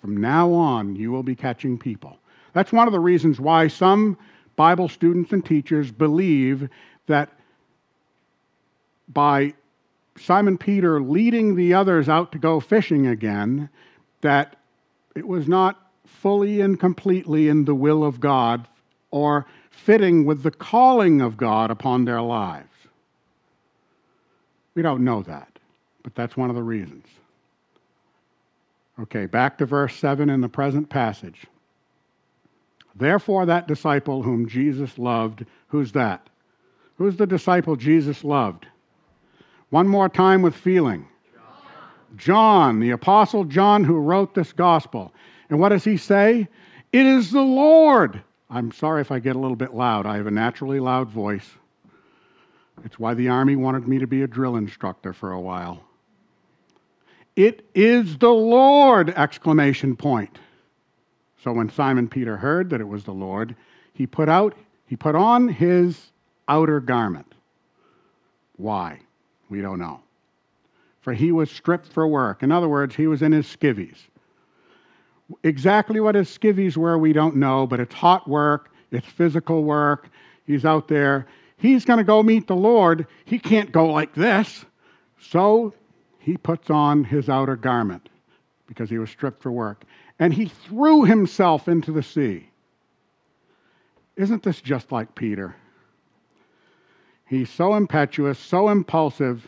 From 0.00 0.18
now 0.18 0.52
on, 0.52 0.94
you 0.94 1.10
will 1.10 1.24
be 1.24 1.34
catching 1.34 1.76
people. 1.76 2.16
That's 2.52 2.70
one 2.72 2.86
of 2.86 2.92
the 2.92 3.00
reasons 3.00 3.40
why 3.40 3.66
some 3.66 4.16
Bible 4.54 4.88
students 4.88 5.32
and 5.32 5.44
teachers 5.44 5.90
believe 5.90 6.68
that 7.08 7.30
by 9.12 9.54
Simon 10.18 10.58
Peter 10.58 11.00
leading 11.00 11.56
the 11.56 11.74
others 11.74 12.08
out 12.08 12.32
to 12.32 12.38
go 12.38 12.60
fishing 12.60 13.06
again, 13.06 13.68
that 14.20 14.56
it 15.14 15.26
was 15.26 15.48
not 15.48 15.90
fully 16.04 16.60
and 16.60 16.78
completely 16.78 17.48
in 17.48 17.64
the 17.64 17.74
will 17.74 18.04
of 18.04 18.20
God 18.20 18.66
or 19.10 19.46
fitting 19.70 20.24
with 20.24 20.42
the 20.42 20.50
calling 20.50 21.20
of 21.20 21.36
God 21.36 21.70
upon 21.70 22.04
their 22.04 22.20
lives. 22.20 22.68
We 24.74 24.82
don't 24.82 25.04
know 25.04 25.22
that, 25.22 25.58
but 26.02 26.14
that's 26.14 26.36
one 26.36 26.50
of 26.50 26.56
the 26.56 26.62
reasons. 26.62 27.06
Okay, 29.00 29.26
back 29.26 29.58
to 29.58 29.66
verse 29.66 29.96
7 29.96 30.28
in 30.28 30.40
the 30.40 30.48
present 30.48 30.90
passage. 30.90 31.46
Therefore, 32.94 33.46
that 33.46 33.66
disciple 33.66 34.22
whom 34.22 34.48
Jesus 34.48 34.98
loved, 34.98 35.46
who's 35.68 35.92
that? 35.92 36.28
Who's 36.98 37.16
the 37.16 37.26
disciple 37.26 37.76
Jesus 37.76 38.24
loved? 38.24 38.66
One 39.70 39.88
more 39.88 40.08
time 40.08 40.42
with 40.42 40.54
feeling. 40.54 41.06
John. 42.16 42.80
The 42.80 42.90
Apostle 42.90 43.44
John, 43.44 43.84
who 43.84 43.96
wrote 43.96 44.34
this 44.34 44.52
gospel. 44.52 45.12
And 45.48 45.58
what 45.58 45.70
does 45.70 45.84
he 45.84 45.96
say? 45.96 46.48
It 46.92 47.06
is 47.06 47.30
the 47.30 47.40
Lord. 47.40 48.22
I'm 48.50 48.72
sorry 48.72 49.00
if 49.00 49.12
I 49.12 49.20
get 49.20 49.36
a 49.36 49.38
little 49.38 49.56
bit 49.56 49.74
loud. 49.74 50.06
I 50.06 50.16
have 50.16 50.26
a 50.26 50.32
naturally 50.32 50.80
loud 50.80 51.08
voice. 51.08 51.48
It's 52.84 52.98
why 52.98 53.14
the 53.14 53.28
Army 53.28 53.56
wanted 53.56 53.86
me 53.86 53.98
to 53.98 54.06
be 54.06 54.22
a 54.22 54.26
drill 54.26 54.56
instructor 54.56 55.12
for 55.12 55.32
a 55.32 55.40
while. 55.40 55.84
It 57.36 57.64
is 57.74 58.18
the 58.18 58.30
Lord! 58.30 59.10
Exclamation 59.10 59.96
point. 59.96 60.38
So 61.44 61.52
when 61.52 61.70
Simon 61.70 62.08
Peter 62.08 62.36
heard 62.36 62.70
that 62.70 62.80
it 62.80 62.88
was 62.88 63.04
the 63.04 63.12
Lord, 63.12 63.54
he 63.94 64.06
put 64.06 64.28
out, 64.28 64.54
he 64.86 64.96
put 64.96 65.14
on 65.14 65.48
his 65.48 66.10
outer 66.48 66.80
garment. 66.80 67.34
Why? 68.56 69.00
We 69.50 69.60
don't 69.60 69.78
know. 69.78 70.00
For 71.00 71.12
he 71.12 71.32
was 71.32 71.50
stripped 71.50 71.88
for 71.88 72.06
work. 72.06 72.42
In 72.42 72.52
other 72.52 72.68
words, 72.68 72.94
he 72.94 73.06
was 73.06 73.20
in 73.20 73.32
his 73.32 73.46
skivvies. 73.46 73.96
Exactly 75.42 76.00
what 76.00 76.14
his 76.14 76.28
skivvies 76.28 76.76
were, 76.76 76.98
we 76.98 77.12
don't 77.12 77.36
know, 77.36 77.66
but 77.66 77.80
it's 77.80 77.94
hot 77.94 78.28
work, 78.28 78.70
it's 78.90 79.06
physical 79.06 79.64
work. 79.64 80.08
He's 80.46 80.64
out 80.64 80.88
there. 80.88 81.26
He's 81.56 81.84
going 81.84 81.98
to 81.98 82.04
go 82.04 82.22
meet 82.22 82.46
the 82.46 82.56
Lord. 82.56 83.06
He 83.24 83.38
can't 83.38 83.70
go 83.70 83.86
like 83.86 84.14
this. 84.14 84.64
So 85.20 85.74
he 86.18 86.36
puts 86.36 86.70
on 86.70 87.04
his 87.04 87.28
outer 87.28 87.56
garment 87.56 88.08
because 88.66 88.90
he 88.90 88.98
was 88.98 89.10
stripped 89.10 89.42
for 89.42 89.52
work. 89.52 89.84
And 90.18 90.34
he 90.34 90.46
threw 90.46 91.04
himself 91.04 91.68
into 91.68 91.92
the 91.92 92.02
sea. 92.02 92.48
Isn't 94.16 94.42
this 94.42 94.60
just 94.60 94.90
like 94.90 95.14
Peter? 95.14 95.54
He's 97.30 97.48
so 97.48 97.76
impetuous, 97.76 98.40
so 98.40 98.70
impulsive. 98.70 99.46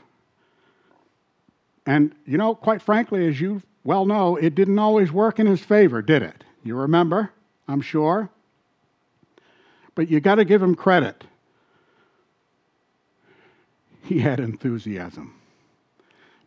And, 1.84 2.14
you 2.24 2.38
know, 2.38 2.54
quite 2.54 2.80
frankly, 2.80 3.26
as 3.26 3.40
you 3.40 3.60
well 3.82 4.06
know, 4.06 4.36
it 4.36 4.54
didn't 4.54 4.78
always 4.78 5.10
work 5.10 5.40
in 5.40 5.48
his 5.48 5.60
favor, 5.60 6.00
did 6.00 6.22
it? 6.22 6.44
You 6.62 6.76
remember, 6.76 7.32
I'm 7.66 7.80
sure. 7.80 8.30
But 9.96 10.08
you 10.08 10.20
got 10.20 10.36
to 10.36 10.44
give 10.44 10.62
him 10.62 10.76
credit. 10.76 11.24
He 14.04 14.20
had 14.20 14.38
enthusiasm. 14.38 15.34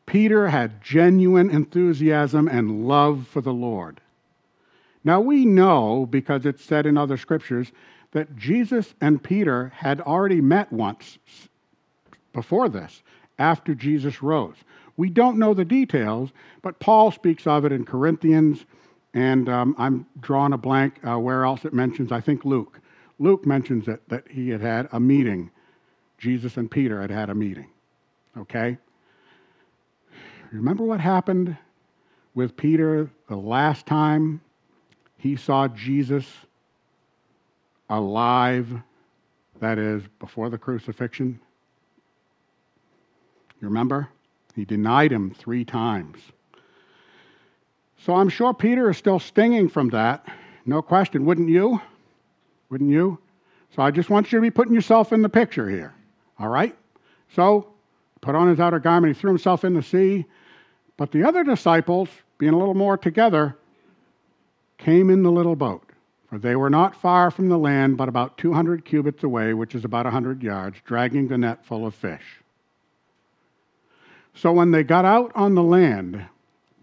Peter 0.06 0.48
had 0.48 0.82
genuine 0.82 1.50
enthusiasm 1.50 2.48
and 2.48 2.88
love 2.88 3.28
for 3.28 3.42
the 3.42 3.54
Lord. 3.54 4.00
Now 5.04 5.20
we 5.20 5.44
know, 5.44 6.08
because 6.10 6.46
it's 6.46 6.64
said 6.64 6.86
in 6.86 6.98
other 6.98 7.18
scriptures, 7.18 7.74
that 8.16 8.38
Jesus 8.38 8.94
and 9.02 9.22
Peter 9.22 9.74
had 9.76 10.00
already 10.00 10.40
met 10.40 10.72
once 10.72 11.18
before 12.32 12.70
this, 12.70 13.04
after 13.38 13.76
Jesus 13.76 14.24
rose. 14.24 14.56
We 14.96 15.10
don't 15.10 15.38
know 15.38 15.54
the 15.54 15.66
details, 15.66 16.30
but 16.62 16.80
Paul 16.80 17.12
speaks 17.12 17.46
of 17.46 17.66
it 17.66 17.74
in 17.74 17.84
Corinthians, 17.84 18.64
and 19.14 19.50
um, 19.50 19.76
I'm 19.78 20.06
drawing 20.22 20.54
a 20.54 20.58
blank 20.58 21.06
uh, 21.06 21.20
where 21.20 21.44
else 21.44 21.66
it 21.66 21.74
mentions, 21.74 22.14
I 22.14 22.22
think 22.22 22.46
Luke. 22.46 22.80
Luke 23.20 23.46
mentions 23.46 23.90
it, 23.90 24.08
that 24.08 24.24
he 24.32 24.48
had 24.48 24.62
had 24.62 24.88
a 24.94 25.00
meeting. 25.02 25.52
Jesus 26.18 26.56
and 26.56 26.72
Peter 26.72 27.02
had 27.02 27.12
had 27.12 27.30
a 27.30 27.36
meeting. 27.36 27.68
Okay? 28.38 28.78
Remember 30.54 30.86
what 30.86 31.02
happened 31.02 31.58
with 32.34 32.56
Peter 32.56 33.10
the 33.28 33.36
last 33.36 33.86
time 33.86 34.40
he 35.18 35.36
saw 35.36 35.68
Jesus 35.68 36.26
alive, 37.90 38.68
that 39.60 39.78
is, 39.78 40.04
before 40.20 40.50
the 40.50 40.58
crucifixion? 40.58 41.40
You 43.62 43.68
remember? 43.68 44.10
He 44.56 44.66
denied 44.66 45.12
him 45.12 45.32
three 45.32 45.66
times. 45.66 46.20
So 47.98 48.14
I'm 48.14 48.30
sure 48.30 48.54
Peter 48.54 48.90
is 48.90 48.98
still 48.98 49.20
stinging 49.20 49.70
from 49.70 49.90
that. 49.90 50.28
No 50.66 50.82
question. 50.82 51.26
Wouldn't 51.26 51.50
you? 51.50 51.82
Wouldn't 52.70 52.90
you? 52.90 53.20
So 53.76 53.82
I 53.82 53.92
just 53.92 54.10
want 54.10 54.32
you 54.32 54.38
to 54.38 54.42
be 54.42 54.52
putting 54.52 54.74
yourself 54.74 55.12
in 55.12 55.22
the 55.22 55.30
picture 55.30 55.70
here. 55.70 55.94
All 56.40 56.50
right? 56.50 56.76
So, 57.36 57.68
put 58.22 58.36
on 58.36 58.48
his 58.48 58.60
outer 58.60 58.80
garment, 58.80 59.16
he 59.16 59.20
threw 59.20 59.32
himself 59.32 59.64
in 59.64 59.74
the 59.74 59.84
sea. 59.84 60.26
But 60.98 61.12
the 61.12 61.24
other 61.24 61.44
disciples, 61.44 62.10
being 62.38 62.54
a 62.54 62.58
little 62.58 62.74
more 62.74 62.98
together, 62.98 63.58
came 64.78 65.10
in 65.10 65.24
the 65.24 65.32
little 65.32 65.56
boat. 65.56 65.85
For 66.30 66.40
they 66.40 66.56
were 66.56 66.70
not 66.70 66.96
far 66.96 67.30
from 67.30 67.50
the 67.50 67.58
land, 67.58 67.98
but 67.98 68.10
about 68.10 68.38
200 68.38 68.84
cubits 68.84 69.24
away, 69.24 69.54
which 69.54 69.76
is 69.76 69.86
about 69.86 70.06
100 70.06 70.42
yards, 70.42 70.78
dragging 70.86 71.28
the 71.28 71.38
net 71.38 71.64
full 71.66 71.86
of 71.86 71.94
fish. 71.94 72.42
So 74.34 74.52
when 74.52 74.72
they 74.72 74.84
got 74.84 75.06
out 75.06 75.32
on 75.36 75.56
the 75.56 75.64
land, 75.64 76.26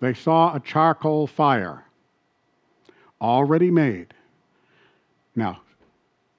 they 0.01 0.15
saw 0.15 0.55
a 0.55 0.61
charcoal 0.61 1.27
fire 1.27 1.85
already 3.21 3.71
made. 3.71 4.15
Now, 5.35 5.61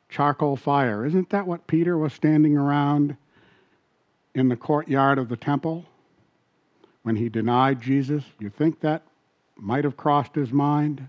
charcoal 0.09 0.55
fire, 0.55 1.05
isn't 1.05 1.29
that 1.29 1.45
what 1.45 1.67
Peter 1.67 1.97
was 1.97 2.13
standing 2.13 2.57
around 2.57 3.17
in 4.33 4.47
the 4.47 4.55
courtyard 4.55 5.17
of 5.17 5.29
the 5.29 5.37
temple 5.37 5.85
when 7.03 7.15
he 7.15 7.29
denied 7.29 7.81
Jesus? 7.81 8.23
You 8.39 8.49
think 8.49 8.79
that 8.79 9.03
might 9.57 9.83
have 9.83 9.97
crossed 9.97 10.35
his 10.35 10.51
mind? 10.51 11.07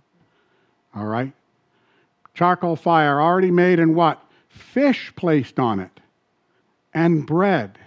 All 0.95 1.07
right 1.07 1.33
charcoal 2.35 2.77
fire 2.77 3.21
already 3.21 3.51
made 3.51 3.81
and 3.81 3.95
what? 3.95 4.21
Fish 4.49 5.13
placed 5.17 5.59
on 5.59 5.81
it 5.81 6.01
and 6.93 7.27
bread. 7.27 7.79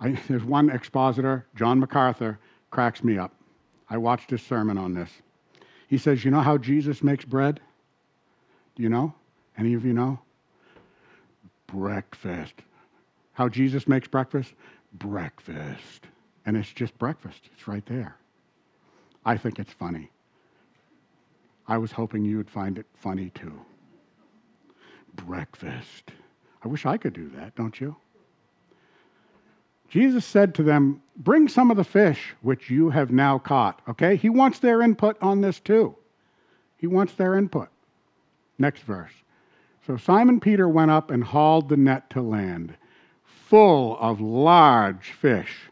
I, 0.00 0.10
there's 0.28 0.44
one 0.44 0.70
expositor, 0.70 1.46
John 1.54 1.78
MacArthur, 1.78 2.38
cracks 2.70 3.04
me 3.04 3.18
up. 3.18 3.32
I 3.88 3.98
watched 3.98 4.30
his 4.30 4.42
sermon 4.42 4.78
on 4.78 4.94
this. 4.94 5.10
He 5.88 5.98
says, 5.98 6.24
You 6.24 6.30
know 6.30 6.40
how 6.40 6.58
Jesus 6.58 7.02
makes 7.02 7.24
bread? 7.24 7.60
Do 8.74 8.82
you 8.82 8.88
know? 8.88 9.14
Any 9.56 9.74
of 9.74 9.84
you 9.84 9.92
know? 9.92 10.18
Breakfast. 11.68 12.54
How 13.32 13.48
Jesus 13.48 13.86
makes 13.86 14.08
breakfast? 14.08 14.52
Breakfast. 14.94 16.06
And 16.46 16.56
it's 16.56 16.72
just 16.72 16.96
breakfast, 16.98 17.48
it's 17.52 17.68
right 17.68 17.84
there. 17.86 18.16
I 19.24 19.36
think 19.36 19.58
it's 19.58 19.72
funny. 19.72 20.10
I 21.66 21.78
was 21.78 21.92
hoping 21.92 22.24
you 22.24 22.36
would 22.36 22.50
find 22.50 22.78
it 22.78 22.86
funny 22.94 23.30
too. 23.30 23.60
Breakfast. 25.14 26.10
I 26.62 26.68
wish 26.68 26.86
I 26.86 26.96
could 26.96 27.12
do 27.12 27.28
that, 27.30 27.54
don't 27.54 27.80
you? 27.80 27.96
Jesus 29.88 30.24
said 30.24 30.54
to 30.54 30.62
them, 30.62 31.02
Bring 31.16 31.48
some 31.48 31.70
of 31.70 31.76
the 31.76 31.84
fish 31.84 32.34
which 32.42 32.68
you 32.68 32.90
have 32.90 33.12
now 33.12 33.38
caught. 33.38 33.80
Okay? 33.88 34.16
He 34.16 34.28
wants 34.28 34.58
their 34.58 34.82
input 34.82 35.16
on 35.22 35.40
this 35.40 35.60
too. 35.60 35.94
He 36.76 36.86
wants 36.86 37.14
their 37.14 37.36
input. 37.36 37.68
Next 38.58 38.82
verse. 38.82 39.12
So 39.86 39.96
Simon 39.96 40.40
Peter 40.40 40.68
went 40.68 40.90
up 40.90 41.10
and 41.10 41.22
hauled 41.22 41.68
the 41.68 41.76
net 41.76 42.10
to 42.10 42.22
land, 42.22 42.76
full 43.24 43.96
of 44.00 44.20
large 44.20 45.12
fish. 45.12 45.70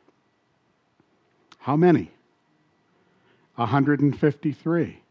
How 1.58 1.76
many? 1.76 2.10
153. 3.56 5.02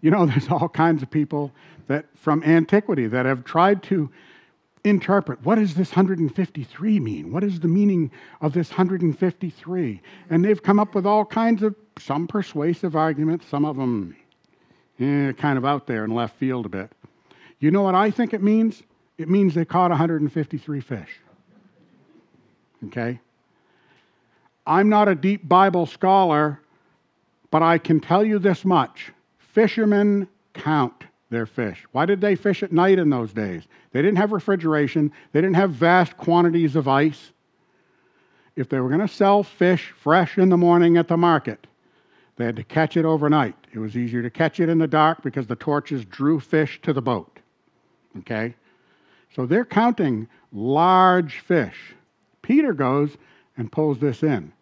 You 0.00 0.10
know, 0.10 0.26
there's 0.26 0.48
all 0.48 0.68
kinds 0.68 1.02
of 1.02 1.10
people 1.10 1.52
that 1.86 2.06
from 2.16 2.42
antiquity 2.44 3.06
that 3.08 3.26
have 3.26 3.44
tried 3.44 3.82
to 3.84 4.10
interpret 4.82 5.44
what 5.44 5.56
does 5.56 5.74
this 5.74 5.90
153 5.90 7.00
mean? 7.00 7.32
What 7.32 7.44
is 7.44 7.60
the 7.60 7.68
meaning 7.68 8.10
of 8.40 8.52
this 8.52 8.70
153? 8.70 10.00
And 10.30 10.44
they've 10.44 10.62
come 10.62 10.78
up 10.78 10.94
with 10.94 11.06
all 11.06 11.24
kinds 11.24 11.62
of 11.62 11.74
some 11.98 12.26
persuasive 12.26 12.96
arguments, 12.96 13.46
some 13.46 13.64
of 13.64 13.76
them 13.76 14.16
eh, 14.98 15.32
kind 15.32 15.58
of 15.58 15.64
out 15.64 15.86
there 15.86 16.04
in 16.04 16.14
left 16.14 16.36
field 16.36 16.66
a 16.66 16.70
bit. 16.70 16.92
You 17.58 17.70
know 17.70 17.82
what 17.82 17.94
I 17.94 18.10
think 18.10 18.32
it 18.32 18.42
means? 18.42 18.82
It 19.18 19.28
means 19.28 19.54
they 19.54 19.66
caught 19.66 19.90
153 19.90 20.80
fish. 20.80 21.20
Okay? 22.86 23.20
I'm 24.66 24.88
not 24.88 25.08
a 25.08 25.14
deep 25.14 25.46
Bible 25.46 25.84
scholar, 25.84 26.60
but 27.50 27.62
I 27.62 27.76
can 27.76 28.00
tell 28.00 28.24
you 28.24 28.38
this 28.38 28.64
much 28.64 29.12
Fishermen 29.52 30.28
count 30.54 31.04
their 31.30 31.46
fish. 31.46 31.84
Why 31.92 32.06
did 32.06 32.20
they 32.20 32.34
fish 32.34 32.62
at 32.62 32.72
night 32.72 32.98
in 32.98 33.10
those 33.10 33.32
days? 33.32 33.64
They 33.92 34.02
didn't 34.02 34.18
have 34.18 34.32
refrigeration, 34.32 35.12
they 35.32 35.40
didn't 35.40 35.56
have 35.56 35.70
vast 35.70 36.16
quantities 36.16 36.76
of 36.76 36.88
ice. 36.88 37.32
If 38.56 38.68
they 38.68 38.80
were 38.80 38.88
going 38.88 39.00
to 39.00 39.08
sell 39.08 39.42
fish 39.42 39.92
fresh 39.96 40.36
in 40.36 40.48
the 40.50 40.56
morning 40.56 40.96
at 40.96 41.08
the 41.08 41.16
market, 41.16 41.66
they 42.36 42.44
had 42.44 42.56
to 42.56 42.64
catch 42.64 42.96
it 42.96 43.04
overnight. 43.04 43.54
It 43.72 43.78
was 43.78 43.96
easier 43.96 44.22
to 44.22 44.30
catch 44.30 44.60
it 44.60 44.68
in 44.68 44.78
the 44.78 44.88
dark 44.88 45.22
because 45.22 45.46
the 45.46 45.56
torches 45.56 46.04
drew 46.04 46.40
fish 46.40 46.80
to 46.82 46.92
the 46.92 47.02
boat. 47.02 47.38
Okay? 48.18 48.54
So 49.34 49.46
they're 49.46 49.64
counting 49.64 50.28
large 50.52 51.38
fish. 51.40 51.94
Peter 52.42 52.72
goes 52.72 53.16
and 53.56 53.70
pulls 53.70 53.98
this 53.98 54.22
in. 54.22 54.52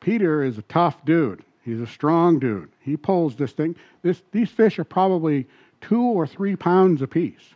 Peter 0.00 0.42
is 0.42 0.56
a 0.56 0.62
tough 0.62 1.04
dude. 1.04 1.42
He's 1.66 1.80
a 1.80 1.86
strong 1.86 2.38
dude. 2.38 2.70
He 2.78 2.96
pulls 2.96 3.34
this 3.34 3.50
thing. 3.50 3.74
This, 4.02 4.22
these 4.30 4.50
fish 4.52 4.78
are 4.78 4.84
probably 4.84 5.48
two 5.80 6.00
or 6.00 6.24
three 6.24 6.54
pounds 6.54 7.02
apiece. 7.02 7.54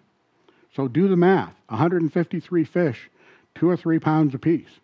So 0.75 0.89
do 0.89 1.07
the 1.07 1.17
math 1.17 1.55
153 1.69 2.65
fish, 2.65 3.09
two 3.55 3.71
or 3.71 3.77
three 3.77 4.01
pounds 4.01 4.35
apiece. 4.35 4.81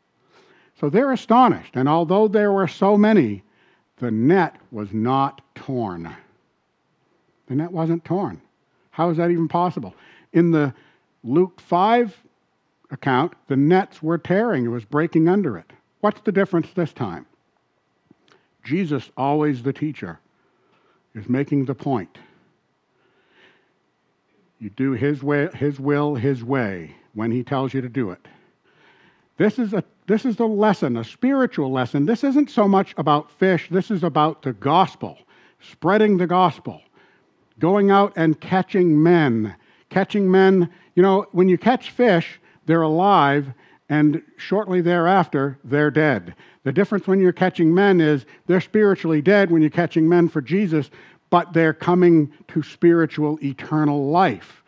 So 0.78 0.88
they're 0.88 1.10
astonished. 1.10 1.74
And 1.74 1.88
although 1.88 2.28
there 2.28 2.52
were 2.52 2.68
so 2.68 2.96
many, 2.96 3.42
the 3.96 4.12
net 4.12 4.54
was 4.70 4.92
not 4.92 5.40
torn. 5.56 6.14
The 7.48 7.56
net 7.56 7.72
wasn't 7.72 8.04
torn. 8.04 8.40
How 8.92 9.10
is 9.10 9.16
that 9.16 9.32
even 9.32 9.48
possible? 9.48 9.92
In 10.34 10.52
the 10.52 10.72
Luke 11.24 11.60
5 11.60 12.16
account, 12.92 13.32
the 13.48 13.56
nets 13.56 14.00
were 14.00 14.18
tearing, 14.18 14.66
it 14.66 14.68
was 14.68 14.84
breaking 14.84 15.28
under 15.28 15.58
it. 15.58 15.72
What's 15.98 16.20
the 16.20 16.30
difference 16.30 16.70
this 16.74 16.92
time? 16.92 17.26
Jesus, 18.66 19.11
always 19.16 19.62
the 19.62 19.72
teacher, 19.72 20.18
is 21.14 21.29
making 21.29 21.64
the 21.64 21.74
point. 21.74 22.18
You 24.59 24.70
do 24.70 24.92
his, 24.92 25.22
way, 25.22 25.48
his 25.55 25.79
will, 25.79 26.16
his 26.16 26.42
way, 26.42 26.96
when 27.14 27.31
he 27.31 27.44
tells 27.44 27.72
you 27.72 27.81
to 27.81 27.88
do 27.88 28.11
it. 28.11 28.26
This 29.37 29.59
is, 29.59 29.72
a, 29.72 29.85
this 30.07 30.24
is 30.24 30.37
the 30.37 30.48
lesson, 30.48 30.96
a 30.96 31.05
spiritual 31.05 31.70
lesson. 31.70 32.07
This 32.07 32.24
isn't 32.24 32.50
so 32.50 32.66
much 32.66 32.92
about 32.96 33.31
fish, 33.31 33.68
this 33.70 33.90
is 33.90 34.02
about 34.02 34.42
the 34.42 34.52
gospel. 34.52 35.18
spreading 35.61 36.16
the 36.16 36.26
gospel, 36.26 36.81
going 37.59 37.90
out 37.90 38.12
and 38.16 38.40
catching 38.40 39.02
men. 39.02 39.55
Catching 39.88 40.31
men, 40.31 40.70
you 40.94 41.02
know, 41.02 41.26
when 41.33 41.48
you 41.48 41.59
catch 41.59 41.90
fish, 41.90 42.40
they're 42.66 42.83
alive, 42.83 43.52
and 43.88 44.22
shortly 44.37 44.81
thereafter, 44.81 45.59
they're 45.64 45.90
dead. 45.90 46.35
The 46.64 46.72
difference 46.72 47.07
when 47.07 47.20
you're 47.20 47.33
catching 47.33 47.72
men 47.72 48.01
is 48.01 48.27
they're 48.46 48.61
spiritually 48.61 49.22
dead 49.22 49.51
when 49.51 49.62
you're 49.62 49.70
catching 49.70 50.09
men 50.09 50.29
for 50.29 50.40
Jesus, 50.40 50.90
but 51.31 51.53
they're 51.53 51.72
coming 51.72 52.33
to 52.49 52.62
spiritual 52.62 53.38
eternal 53.42 54.11
life. 54.11 54.64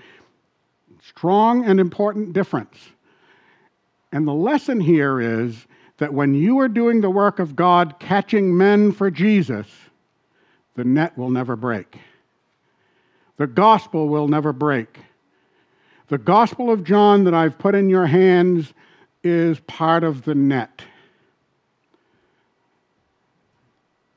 Strong 1.03 1.65
and 1.65 1.81
important 1.81 2.33
difference. 2.33 2.77
And 4.13 4.27
the 4.27 4.33
lesson 4.33 4.81
here 4.81 5.21
is 5.21 5.67
that 5.99 6.15
when 6.15 6.35
you 6.35 6.61
are 6.61 6.69
doing 6.69 7.01
the 7.01 7.11
work 7.11 7.41
of 7.41 7.57
God, 7.57 7.99
catching 7.99 8.57
men 8.57 8.93
for 8.93 9.11
Jesus, 9.11 9.67
the 10.77 10.85
net 10.85 11.19
will 11.19 11.31
never 11.31 11.57
break. 11.57 11.99
The 13.37 13.49
gospel 13.49 14.09
will 14.09 14.29
never 14.29 14.53
break. 14.53 14.99
The 16.09 16.19
gospel 16.19 16.71
of 16.71 16.85
John 16.85 17.25
that 17.25 17.35
I've 17.35 17.59
put 17.59 17.75
in 17.75 17.91
your 17.91 18.07
hands 18.07 18.73
is 19.23 19.61
part 19.61 20.05
of 20.05 20.23
the 20.23 20.35
net. 20.35 20.83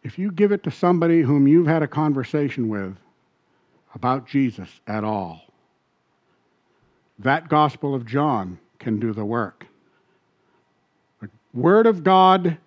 If 0.03 0.17
you 0.17 0.31
give 0.31 0.51
it 0.51 0.63
to 0.63 0.71
somebody 0.71 1.21
whom 1.21 1.47
you've 1.47 1.67
had 1.67 1.83
a 1.83 1.87
conversation 1.87 2.69
with 2.69 2.95
about 3.93 4.27
Jesus 4.27 4.69
at 4.87 5.03
all, 5.03 5.41
that 7.19 7.49
gospel 7.49 7.93
of 7.93 8.05
John 8.05 8.57
can 8.79 8.99
do 8.99 9.13
the 9.13 9.25
work. 9.25 9.67
The 11.21 11.29
Word 11.53 11.85
of 11.85 12.03
God, 12.03 12.57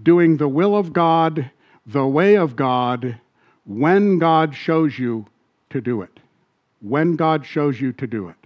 doing 0.00 0.36
the 0.36 0.48
will 0.48 0.76
of 0.76 0.92
God, 0.92 1.50
the 1.86 2.06
way 2.06 2.36
of 2.36 2.54
God, 2.54 3.18
when 3.66 4.18
God 4.18 4.54
shows 4.54 4.98
you 4.98 5.26
to 5.70 5.80
do 5.80 6.02
it. 6.02 6.20
When 6.80 7.16
God 7.16 7.44
shows 7.44 7.80
you 7.80 7.92
to 7.94 8.06
do 8.06 8.28
it. 8.28 8.36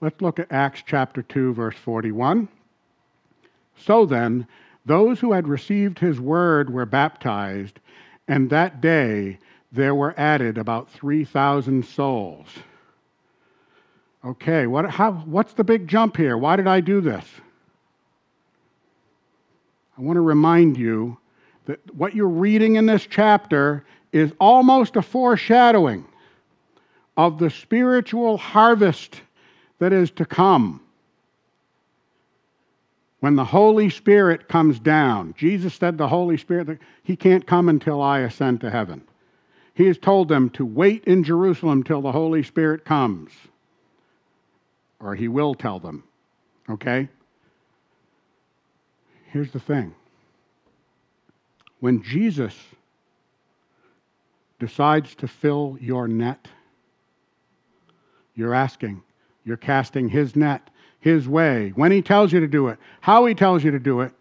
Let's 0.00 0.20
look 0.22 0.38
at 0.38 0.50
Acts 0.50 0.82
chapter 0.86 1.22
2, 1.22 1.52
verse 1.52 1.76
41. 1.76 2.48
So 3.76 4.06
then, 4.06 4.46
those 4.86 5.20
who 5.20 5.32
had 5.32 5.46
received 5.46 5.98
his 5.98 6.18
word 6.18 6.72
were 6.72 6.86
baptized, 6.86 7.78
and 8.26 8.48
that 8.48 8.80
day 8.80 9.38
there 9.72 9.94
were 9.94 10.14
added 10.16 10.56
about 10.56 10.90
3,000 10.90 11.84
souls. 11.84 12.46
Okay, 14.24 14.66
what, 14.66 14.90
how, 14.90 15.12
what's 15.12 15.52
the 15.52 15.64
big 15.64 15.86
jump 15.86 16.16
here? 16.16 16.36
Why 16.36 16.56
did 16.56 16.66
I 16.66 16.80
do 16.80 17.00
this? 17.00 17.24
I 19.98 20.02
want 20.02 20.16
to 20.16 20.22
remind 20.22 20.78
you 20.78 21.18
that 21.66 21.94
what 21.94 22.14
you're 22.14 22.26
reading 22.26 22.76
in 22.76 22.86
this 22.86 23.06
chapter 23.06 23.84
is 24.12 24.32
almost 24.40 24.96
a 24.96 25.02
foreshadowing 25.02 26.06
of 27.18 27.38
the 27.38 27.50
spiritual 27.50 28.38
harvest 28.38 29.20
that 29.80 29.92
is 29.92 30.10
to 30.12 30.24
come. 30.24 30.80
When 33.18 33.36
the 33.36 33.44
Holy 33.44 33.90
Spirit 33.90 34.48
comes 34.48 34.78
down, 34.78 35.34
Jesus 35.36 35.74
said 35.74 35.98
the 35.98 36.08
Holy 36.08 36.36
Spirit, 36.36 36.78
He 37.02 37.16
can't 37.16 37.46
come 37.46 37.68
until 37.68 38.00
I 38.00 38.20
ascend 38.20 38.60
to 38.62 38.70
heaven. 38.70 39.02
He 39.74 39.86
has 39.86 39.98
told 39.98 40.28
them 40.28 40.48
to 40.50 40.64
wait 40.64 41.04
in 41.04 41.24
Jerusalem 41.24 41.82
till 41.82 42.00
the 42.00 42.12
Holy 42.12 42.42
Spirit 42.42 42.84
comes 42.84 43.32
or 45.00 45.14
he 45.14 45.28
will 45.28 45.54
tell 45.54 45.80
them. 45.80 46.04
Okay? 46.68 47.08
Here's 49.32 49.50
the 49.50 49.60
thing 49.60 49.94
when 51.80 52.02
Jesus 52.02 52.54
decides 54.58 55.14
to 55.16 55.26
fill 55.26 55.78
your 55.80 56.06
net, 56.06 56.46
you're 58.34 58.54
asking, 58.54 59.02
you're 59.50 59.56
casting 59.56 60.08
his 60.08 60.36
net, 60.36 60.70
his 61.00 61.28
way, 61.28 61.72
when 61.74 61.90
he 61.90 62.00
tells 62.00 62.32
you 62.32 62.38
to 62.38 62.46
do 62.46 62.68
it, 62.68 62.78
how 63.00 63.26
he 63.26 63.34
tells 63.34 63.64
you 63.64 63.72
to 63.72 63.80
do 63.80 64.00
it. 64.00 64.12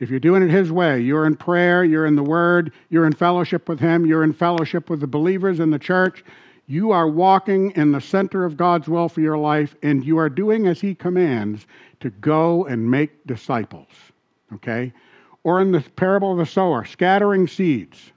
If 0.00 0.10
you're 0.10 0.18
doing 0.18 0.42
it 0.42 0.50
his 0.50 0.72
way, 0.72 1.00
you're 1.00 1.26
in 1.26 1.36
prayer, 1.36 1.84
you're 1.84 2.06
in 2.06 2.16
the 2.16 2.22
word, 2.24 2.72
you're 2.90 3.06
in 3.06 3.12
fellowship 3.12 3.68
with 3.68 3.78
him, 3.78 4.04
you're 4.04 4.24
in 4.24 4.32
fellowship 4.32 4.90
with 4.90 4.98
the 4.98 5.06
believers 5.06 5.60
in 5.60 5.70
the 5.70 5.78
church, 5.78 6.24
you 6.66 6.90
are 6.90 7.06
walking 7.06 7.70
in 7.76 7.92
the 7.92 8.00
center 8.00 8.44
of 8.44 8.56
God's 8.56 8.88
will 8.88 9.08
for 9.08 9.20
your 9.20 9.38
life, 9.38 9.76
and 9.82 10.04
you 10.04 10.18
are 10.18 10.28
doing 10.28 10.66
as 10.66 10.80
He 10.80 10.96
commands 10.96 11.66
to 12.00 12.10
go 12.10 12.64
and 12.66 12.90
make 12.90 13.24
disciples. 13.26 13.88
Okay? 14.52 14.92
Or 15.44 15.60
in 15.60 15.70
the 15.70 15.80
parable 15.80 16.32
of 16.32 16.38
the 16.38 16.46
sower, 16.46 16.84
scattering 16.84 17.46
seeds. 17.46 18.12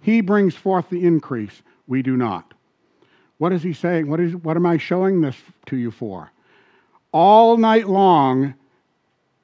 He 0.00 0.20
brings 0.20 0.56
forth 0.56 0.90
the 0.90 1.04
increase, 1.04 1.62
we 1.86 2.02
do 2.02 2.16
not. 2.16 2.51
What 3.42 3.52
is 3.52 3.64
He 3.64 3.72
saying? 3.72 4.08
What, 4.08 4.20
is, 4.20 4.36
what 4.36 4.56
am 4.56 4.66
I 4.66 4.76
showing 4.76 5.20
this 5.20 5.34
to 5.66 5.76
you 5.76 5.90
for? 5.90 6.30
All 7.10 7.56
night 7.56 7.88
long, 7.88 8.54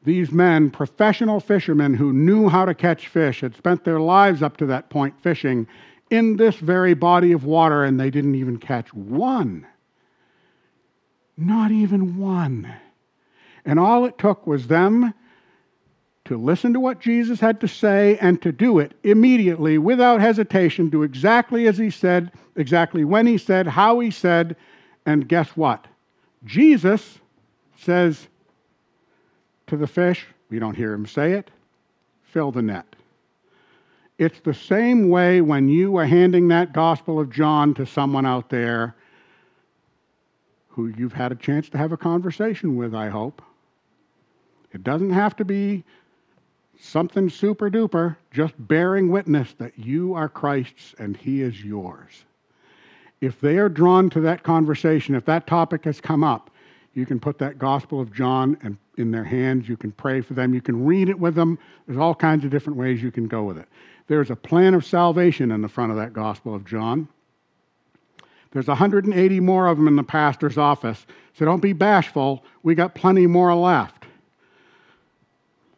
these 0.05 0.31
men, 0.31 0.71
professional 0.71 1.41
fishermen 1.41 1.95
who 1.95 2.13
knew 2.13 2.49
how 2.49 2.65
to 2.65 2.77
catch 2.77 3.09
fish, 3.09 3.41
had 3.41 3.57
spent 3.57 3.83
their 3.83 3.99
lives 3.99 4.41
up 4.41 4.57
to 4.59 4.67
that 4.67 4.89
point 4.89 5.21
fishing, 5.21 5.67
in 6.11 6.37
this 6.37 6.55
very 6.55 6.95
body 6.95 7.33
of 7.33 7.45
water, 7.45 7.83
and 7.83 7.99
they 7.99 8.09
didn't 8.09 8.37
even 8.37 8.59
catch 8.59 8.95
one. 8.95 9.67
Not 11.37 11.73
even 11.73 12.19
one. 12.19 12.73
And 13.65 13.81
all 13.81 14.05
it 14.05 14.17
took 14.17 14.47
was 14.47 14.69
them 14.69 15.13
to 16.29 16.37
listen 16.37 16.75
to 16.75 16.81
what 16.81 17.01
Jesus 17.01 17.41
had 17.41 17.59
to 17.63 17.67
say 17.67 18.19
and 18.19 18.41
to 18.43 18.53
do 18.53 18.79
it 18.79 18.93
immediately, 19.03 19.79
without 19.79 20.21
hesitation, 20.21 20.91
do 20.91 21.03
exactly 21.03 21.67
as 21.67 21.79
he 21.79 21.89
said, 21.89 22.31
exactly 22.55 23.03
when 23.03 23.27
he 23.27 23.39
said, 23.39 23.67
how 23.67 23.99
he 24.01 24.11
said, 24.11 24.55
and 25.07 25.27
guess 25.27 25.57
what? 25.57 25.87
Jesus 26.45 27.19
says 27.79 28.29
to 29.69 29.77
the 29.79 29.87
fish, 29.87 30.27
we 30.51 30.59
don't 30.59 30.77
hear 30.77 30.93
him 30.93 31.07
say 31.07 31.33
it, 31.33 31.51
fill 32.25 32.53
the 32.53 32.61
net. 32.61 32.85
It's 34.19 34.41
the 34.41 34.53
same 34.53 35.09
way 35.09 35.41
when 35.41 35.71
you 35.71 35.97
are 35.97 36.05
handing 36.05 36.49
that 36.49 36.75
Gospel 36.75 37.19
of 37.19 37.31
John 37.31 37.73
to 37.75 37.87
someone 37.87 38.27
out 38.27 38.51
there 38.51 38.95
who 40.69 40.89
you've 40.89 41.15
had 41.15 41.33
a 41.33 41.37
chance 41.37 41.71
to 41.71 41.79
have 41.79 41.93
a 41.93 41.97
conversation 41.97 42.77
with, 42.77 42.95
I 42.95 43.09
hope. 43.09 43.41
It 44.75 44.85
doesn't 44.85 45.13
have 45.13 45.35
to 45.37 45.47
be 45.47 45.85
something 46.81 47.29
super 47.29 47.71
duper, 47.71 48.17
just 48.31 48.55
bearing 48.67 49.11
witness 49.11 49.55
that 49.59 49.79
you 49.79 50.15
are 50.15 50.29
Christ's 50.29 50.95
and 50.99 51.17
He 51.17 51.43
is 51.43 51.65
yours. 51.65 52.25
If 53.21 53.41
they 53.41 53.59
are 53.59 53.69
drawn 53.69 54.11
to 54.11 54.21
that 54.21 54.43
conversation, 54.45 55.15
if 55.15 55.25
that 55.25 55.47
topic 55.47 55.85
has 55.85 56.01
come 56.01 56.23
up, 56.23 56.51
you 56.95 57.05
can 57.05 57.21
put 57.21 57.39
that 57.39 57.59
Gospel 57.59 58.01
of 58.01 58.13
John 58.13 58.79
in 58.97 59.11
their 59.11 59.25
hands. 59.25 59.69
You 59.69 59.77
can 59.77 59.93
pray 59.93 60.21
for 60.21 60.35
them. 60.35 60.55
You 60.55 60.61
can 60.61 60.85
read 60.85 61.09
it 61.09 61.19
with 61.19 61.35
them. 61.35 61.59
There's 61.87 61.99
all 61.99 62.15
kinds 62.15 62.45
of 62.45 62.51
different 62.51 62.79
ways 62.79 63.03
you 63.03 63.11
can 63.13 63.29
go 63.29 63.45
with 63.45 63.59
it. 63.59 63.69
There's 64.07 64.31
a 64.31 64.37
plan 64.37 64.75
of 64.75 64.85
salvation 64.85 65.53
in 65.53 65.63
the 65.63 65.69
front 65.69 65.91
of 65.91 65.99
that 65.99 66.13
Gospel 66.13 66.55
of 66.55 66.65
John. 66.65 67.07
There's 68.51 68.69
180 68.69 69.41
more 69.41 69.67
of 69.67 69.77
them 69.77 69.87
in 69.87 69.97
the 69.97 70.03
pastor's 70.03 70.57
office. 70.57 71.07
So 71.35 71.45
don't 71.45 71.61
be 71.61 71.75
bashful. 71.75 72.45
We 72.63 72.75
got 72.75 72.95
plenty 72.95 73.27
more 73.27 73.55
left. 73.55 74.07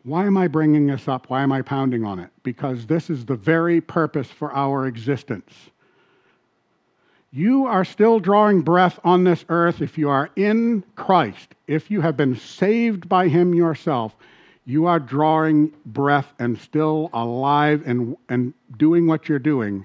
Why 0.03 0.27
am 0.27 0.37
I 0.37 0.49
bringing 0.49 0.87
this 0.87 1.09
up? 1.09 1.29
Why 1.29 1.43
am 1.43 1.53
I 1.53 1.63
pounding 1.63 2.05
on 2.05 2.19
it? 2.19 2.31
Because 2.43 2.87
this 2.87 3.11
is 3.11 3.27
the 3.27 3.37
very 3.37 3.81
purpose 3.81 4.29
for 4.29 4.53
our 4.55 4.87
existence. 4.87 5.53
You 7.33 7.67
are 7.67 7.85
still 7.85 8.19
drawing 8.19 8.63
breath 8.63 8.99
on 9.05 9.25
this 9.25 9.45
earth 9.49 9.81
if 9.83 9.99
you 9.99 10.09
are 10.09 10.31
in 10.37 10.83
Christ, 10.97 11.55
if 11.67 11.91
you 11.91 12.01
have 12.01 12.17
been 12.17 12.37
saved 12.37 13.09
by 13.09 13.29
Him 13.29 13.55
yourself 13.55 14.17
you 14.71 14.87
are 14.87 15.01
drawing 15.01 15.73
breath 15.87 16.33
and 16.39 16.59
still 16.59 17.11
alive 17.13 17.83
and, 17.87 18.17
and 18.29 18.55
doing 18.77 19.07
what 19.07 19.29
you're 19.29 19.39
doing 19.39 19.85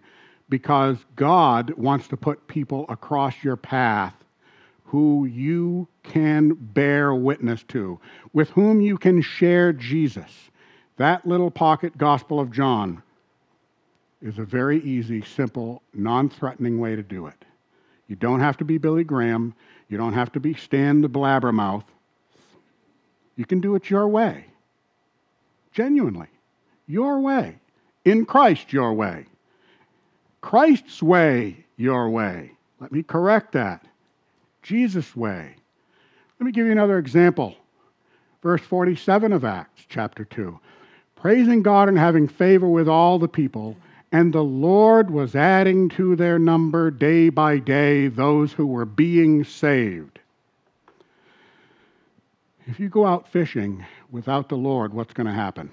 because 0.50 0.98
God 1.16 1.72
wants 1.72 2.08
to 2.10 2.18
put 2.18 2.48
people 2.48 2.86
across 2.88 3.44
your 3.44 3.56
path 3.56 4.14
who 4.96 5.26
you 5.26 5.86
can 6.04 6.54
bear 6.54 7.14
witness 7.14 7.64
to, 7.64 8.00
with 8.32 8.50
whom 8.52 8.80
you 8.80 8.98
can 8.98 9.22
share 9.22 9.74
Jesus. 9.74 10.32
That 10.96 11.28
little 11.28 11.52
pocket 11.52 11.98
Gospel 11.98 12.40
of 12.40 12.50
John 12.50 13.04
is 14.22 14.40
a 14.40 14.46
very 14.46 14.82
easy, 14.84 15.22
simple, 15.22 15.82
non 15.94 16.30
threatening 16.30 16.80
way 16.80 16.96
to 16.96 17.04
do 17.04 17.28
it. 17.28 17.44
You 18.08 18.16
don't 18.16 18.40
have 18.40 18.56
to 18.56 18.64
be 18.64 18.78
Billy 18.78 19.04
Graham. 19.04 19.54
You 19.90 19.98
don't 19.98 20.14
have 20.14 20.32
to 20.32 20.40
be 20.40 20.54
Stan 20.54 21.02
the 21.02 21.10
Blabbermouth. 21.10 21.84
You 23.36 23.44
can 23.44 23.60
do 23.60 23.76
it 23.76 23.90
your 23.90 24.08
way 24.08 24.46
genuinely. 25.74 26.30
Your 26.88 27.20
way. 27.20 27.58
In 28.06 28.26
Christ, 28.26 28.72
your 28.72 28.94
way. 28.94 29.26
Christ's 30.40 31.04
way, 31.04 31.66
your 31.76 32.10
way. 32.10 32.52
Let 32.80 32.94
me 32.94 33.04
correct 33.04 33.52
that. 33.52 33.86
Jesus' 34.66 35.16
way. 35.16 35.56
Let 36.40 36.46
me 36.46 36.52
give 36.52 36.66
you 36.66 36.72
another 36.72 36.98
example. 36.98 37.56
Verse 38.42 38.62
47 38.62 39.32
of 39.32 39.46
Acts 39.46 39.86
chapter 39.88 40.26
2. 40.26 40.60
praising 41.16 41.64
God 41.64 41.90
and 41.90 41.98
having 41.98 42.28
favor 42.28 42.68
with 42.68 42.88
all 42.88 43.18
the 43.18 43.28
people. 43.28 43.76
And 44.12 44.32
the 44.32 44.44
Lord 44.44 45.10
was 45.10 45.36
adding 45.36 45.90
to 45.90 46.16
their 46.16 46.38
number 46.38 46.92
day 46.92 47.30
by 47.30 47.58
day 47.58 48.08
those 48.08 48.54
who 48.54 48.68
were 48.68 48.86
being 48.86 49.44
saved. 49.44 50.20
If 52.68 52.80
you 52.80 52.90
go 52.90 53.06
out 53.06 53.28
fishing 53.28 53.84
without 54.12 54.50
the 54.50 54.56
Lord, 54.56 54.94
what's 54.94 55.14
going 55.14 55.28
to 55.28 55.34
happen? 55.34 55.72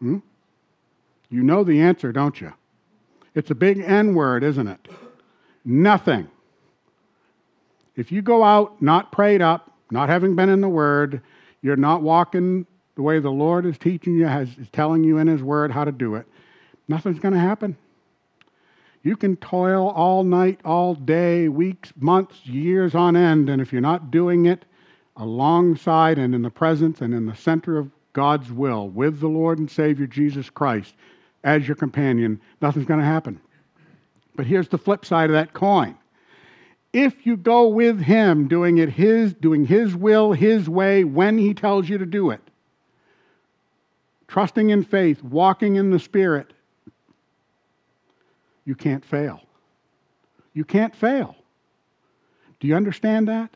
Hmm? 0.00 0.18
You 1.28 1.42
know 1.42 1.62
the 1.62 1.80
answer, 1.82 2.10
don't 2.10 2.40
you? 2.40 2.52
It's 3.34 3.50
a 3.50 3.54
big 3.54 3.80
N 3.80 4.14
word, 4.14 4.44
isn't 4.44 4.66
it? 4.68 4.88
Nothing. 5.64 6.28
If 7.96 8.10
you 8.10 8.22
go 8.22 8.42
out 8.42 8.80
not 8.82 9.12
prayed 9.12 9.42
up, 9.42 9.70
not 9.90 10.08
having 10.08 10.34
been 10.34 10.48
in 10.48 10.60
the 10.60 10.68
Word, 10.68 11.22
you're 11.62 11.76
not 11.76 12.02
walking 12.02 12.66
the 12.96 13.02
way 13.02 13.18
the 13.18 13.30
Lord 13.30 13.66
is 13.66 13.78
teaching 13.78 14.14
you, 14.14 14.26
has, 14.26 14.48
is 14.58 14.68
telling 14.70 15.04
you 15.04 15.18
in 15.18 15.26
His 15.26 15.42
Word 15.42 15.70
how 15.70 15.84
to 15.84 15.92
do 15.92 16.14
it, 16.14 16.26
nothing's 16.88 17.18
going 17.18 17.34
to 17.34 17.40
happen. 17.40 17.76
You 19.02 19.16
can 19.16 19.36
toil 19.36 19.90
all 19.90 20.24
night, 20.24 20.60
all 20.64 20.94
day, 20.94 21.48
weeks, 21.48 21.92
months, 21.96 22.46
years 22.46 22.94
on 22.94 23.16
end, 23.16 23.50
and 23.50 23.60
if 23.60 23.72
you're 23.72 23.82
not 23.82 24.10
doing 24.10 24.46
it 24.46 24.64
alongside 25.16 26.18
and 26.18 26.34
in 26.34 26.42
the 26.42 26.50
presence 26.50 27.00
and 27.00 27.12
in 27.12 27.26
the 27.26 27.36
center 27.36 27.78
of 27.78 27.90
God's 28.14 28.50
will 28.50 28.88
with 28.88 29.20
the 29.20 29.28
Lord 29.28 29.58
and 29.58 29.70
Savior 29.70 30.06
Jesus 30.06 30.48
Christ 30.48 30.94
as 31.44 31.68
your 31.68 31.76
companion, 31.76 32.40
nothing's 32.62 32.86
going 32.86 33.00
to 33.00 33.06
happen. 33.06 33.40
But 34.34 34.46
here's 34.46 34.68
the 34.68 34.78
flip 34.78 35.04
side 35.04 35.30
of 35.30 35.34
that 35.34 35.52
coin. 35.52 35.96
If 36.94 37.26
you 37.26 37.36
go 37.36 37.66
with 37.66 38.00
him 38.00 38.46
doing 38.46 38.78
it 38.78 38.88
his 38.88 39.34
doing 39.34 39.66
his 39.66 39.96
will, 39.96 40.32
his 40.32 40.68
way 40.68 41.02
when 41.02 41.36
he 41.38 41.52
tells 41.52 41.88
you 41.88 41.98
to 41.98 42.06
do 42.06 42.30
it, 42.30 42.40
trusting 44.28 44.70
in 44.70 44.84
faith, 44.84 45.20
walking 45.20 45.74
in 45.74 45.90
the 45.90 45.98
spirit, 45.98 46.52
you 48.64 48.76
can't 48.76 49.04
fail. 49.04 49.40
You 50.52 50.64
can't 50.64 50.94
fail. 50.94 51.34
Do 52.60 52.68
you 52.68 52.76
understand 52.76 53.26
that? 53.26 53.50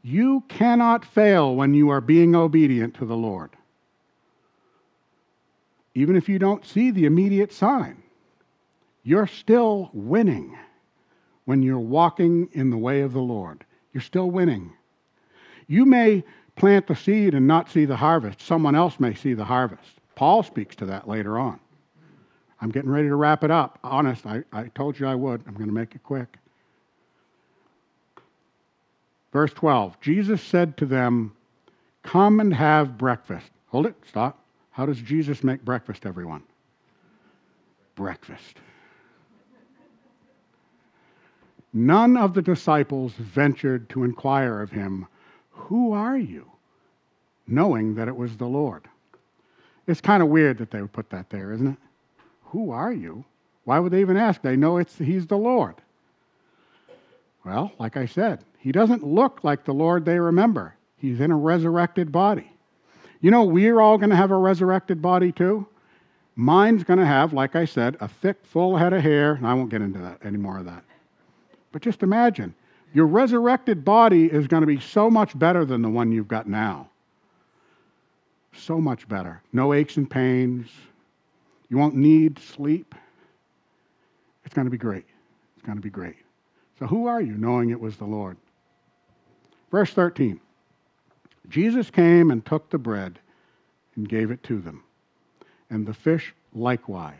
You 0.00 0.44
cannot 0.48 1.04
fail 1.04 1.54
when 1.54 1.74
you 1.74 1.90
are 1.90 2.00
being 2.00 2.34
obedient 2.34 2.94
to 2.94 3.04
the 3.04 3.16
Lord. 3.16 3.50
Even 5.94 6.16
if 6.16 6.26
you 6.26 6.38
don't 6.38 6.64
see 6.64 6.90
the 6.90 7.04
immediate 7.04 7.52
sign, 7.52 8.02
you're 9.02 9.26
still 9.26 9.90
winning 9.92 10.56
when 11.48 11.62
you're 11.62 11.78
walking 11.78 12.46
in 12.52 12.68
the 12.68 12.76
way 12.76 13.00
of 13.00 13.14
the 13.14 13.22
Lord. 13.22 13.64
You're 13.94 14.02
still 14.02 14.30
winning. 14.30 14.70
You 15.66 15.86
may 15.86 16.22
plant 16.56 16.86
the 16.86 16.94
seed 16.94 17.32
and 17.32 17.46
not 17.46 17.70
see 17.70 17.86
the 17.86 17.96
harvest, 17.96 18.42
someone 18.42 18.74
else 18.74 19.00
may 19.00 19.14
see 19.14 19.32
the 19.32 19.46
harvest. 19.46 19.88
Paul 20.14 20.42
speaks 20.42 20.76
to 20.76 20.84
that 20.84 21.08
later 21.08 21.38
on. 21.38 21.58
I'm 22.60 22.68
getting 22.68 22.90
ready 22.90 23.08
to 23.08 23.14
wrap 23.14 23.44
it 23.44 23.50
up. 23.50 23.78
Honest, 23.82 24.26
I, 24.26 24.42
I 24.52 24.64
told 24.74 25.00
you 25.00 25.06
I 25.06 25.14
would. 25.14 25.42
I'm 25.46 25.54
going 25.54 25.68
to 25.68 25.74
make 25.74 25.94
it 25.94 26.02
quick. 26.02 26.36
Verse 29.32 29.54
12 29.54 29.98
Jesus 30.02 30.42
said 30.42 30.76
to 30.76 30.84
them, 30.84 31.34
Come 32.02 32.40
and 32.40 32.52
have 32.52 32.98
breakfast. 32.98 33.48
Hold 33.68 33.86
it, 33.86 33.94
stop. 34.06 34.38
How 34.70 34.84
does 34.84 35.00
Jesus 35.00 35.42
make 35.42 35.64
breakfast, 35.64 36.04
everyone? 36.04 36.42
Breakfast. 37.94 38.58
None 41.72 42.16
of 42.16 42.34
the 42.34 42.42
disciples 42.42 43.12
ventured 43.12 43.88
to 43.90 44.04
inquire 44.04 44.60
of 44.60 44.70
him, 44.70 45.06
Who 45.50 45.92
are 45.92 46.16
you? 46.16 46.50
knowing 47.48 47.94
that 47.94 48.08
it 48.08 48.16
was 48.16 48.36
the 48.36 48.46
Lord. 48.46 48.84
It's 49.86 50.00
kind 50.00 50.22
of 50.22 50.28
weird 50.28 50.58
that 50.58 50.70
they 50.70 50.82
would 50.82 50.92
put 50.92 51.10
that 51.10 51.30
there, 51.30 51.52
isn't 51.52 51.66
it? 51.66 51.76
Who 52.44 52.70
are 52.70 52.92
you? 52.92 53.24
Why 53.64 53.78
would 53.78 53.92
they 53.92 54.00
even 54.00 54.16
ask? 54.16 54.42
They 54.42 54.56
know 54.56 54.76
it's, 54.76 54.98
he's 54.98 55.26
the 55.26 55.38
Lord. 55.38 55.74
Well, 57.44 57.72
like 57.78 57.96
I 57.96 58.06
said, 58.06 58.44
he 58.58 58.72
doesn't 58.72 59.06
look 59.06 59.42
like 59.42 59.64
the 59.64 59.72
Lord 59.72 60.04
they 60.04 60.18
remember. 60.18 60.74
He's 60.98 61.20
in 61.20 61.30
a 61.30 61.36
resurrected 61.36 62.12
body. 62.12 62.52
You 63.20 63.30
know, 63.30 63.44
we're 63.44 63.80
all 63.80 63.98
going 63.98 64.10
to 64.10 64.16
have 64.16 64.30
a 64.30 64.36
resurrected 64.36 65.00
body 65.00 65.32
too. 65.32 65.66
Mine's 66.36 66.84
going 66.84 66.98
to 66.98 67.06
have, 67.06 67.32
like 67.32 67.56
I 67.56 67.64
said, 67.64 67.96
a 68.00 68.08
thick, 68.08 68.44
full 68.44 68.76
head 68.76 68.92
of 68.92 69.02
hair. 69.02 69.32
And 69.32 69.46
I 69.46 69.54
won't 69.54 69.70
get 69.70 69.82
into 69.82 69.98
that 70.00 70.18
any 70.22 70.36
more 70.36 70.58
of 70.58 70.66
that. 70.66 70.84
But 71.72 71.82
just 71.82 72.02
imagine 72.02 72.54
your 72.94 73.06
resurrected 73.06 73.84
body 73.84 74.26
is 74.26 74.46
going 74.46 74.62
to 74.62 74.66
be 74.66 74.80
so 74.80 75.10
much 75.10 75.38
better 75.38 75.64
than 75.64 75.82
the 75.82 75.90
one 75.90 76.10
you've 76.10 76.28
got 76.28 76.48
now. 76.48 76.88
So 78.54 78.80
much 78.80 79.08
better. 79.08 79.42
No 79.52 79.74
aches 79.74 79.96
and 79.96 80.10
pains. 80.10 80.68
You 81.68 81.76
won't 81.76 81.94
need 81.94 82.38
sleep. 82.38 82.94
It's 84.44 84.54
going 84.54 84.64
to 84.64 84.70
be 84.70 84.78
great. 84.78 85.04
It's 85.56 85.66
going 85.66 85.76
to 85.76 85.82
be 85.82 85.90
great. 85.90 86.16
So, 86.78 86.86
who 86.86 87.06
are 87.06 87.20
you 87.20 87.36
knowing 87.36 87.70
it 87.70 87.80
was 87.80 87.96
the 87.96 88.04
Lord? 88.04 88.36
Verse 89.70 89.92
13 89.92 90.40
Jesus 91.48 91.90
came 91.90 92.30
and 92.30 92.44
took 92.44 92.70
the 92.70 92.78
bread 92.78 93.18
and 93.96 94.08
gave 94.08 94.30
it 94.30 94.42
to 94.44 94.60
them, 94.60 94.84
and 95.70 95.86
the 95.86 95.94
fish 95.94 96.34
likewise. 96.54 97.16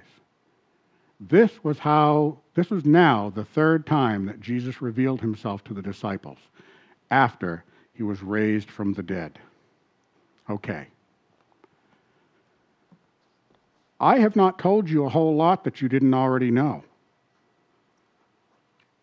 This 1.20 1.64
was 1.64 1.78
how, 1.78 2.38
this 2.54 2.70
was 2.70 2.84
now 2.84 3.30
the 3.34 3.44
third 3.44 3.86
time 3.86 4.26
that 4.26 4.40
Jesus 4.40 4.80
revealed 4.80 5.20
himself 5.20 5.64
to 5.64 5.74
the 5.74 5.82
disciples 5.82 6.38
after 7.10 7.64
he 7.92 8.02
was 8.02 8.22
raised 8.22 8.70
from 8.70 8.92
the 8.92 9.02
dead. 9.02 9.38
Okay. 10.48 10.86
I 14.00 14.18
have 14.18 14.36
not 14.36 14.60
told 14.60 14.88
you 14.88 15.04
a 15.04 15.08
whole 15.08 15.34
lot 15.34 15.64
that 15.64 15.82
you 15.82 15.88
didn't 15.88 16.14
already 16.14 16.52
know. 16.52 16.84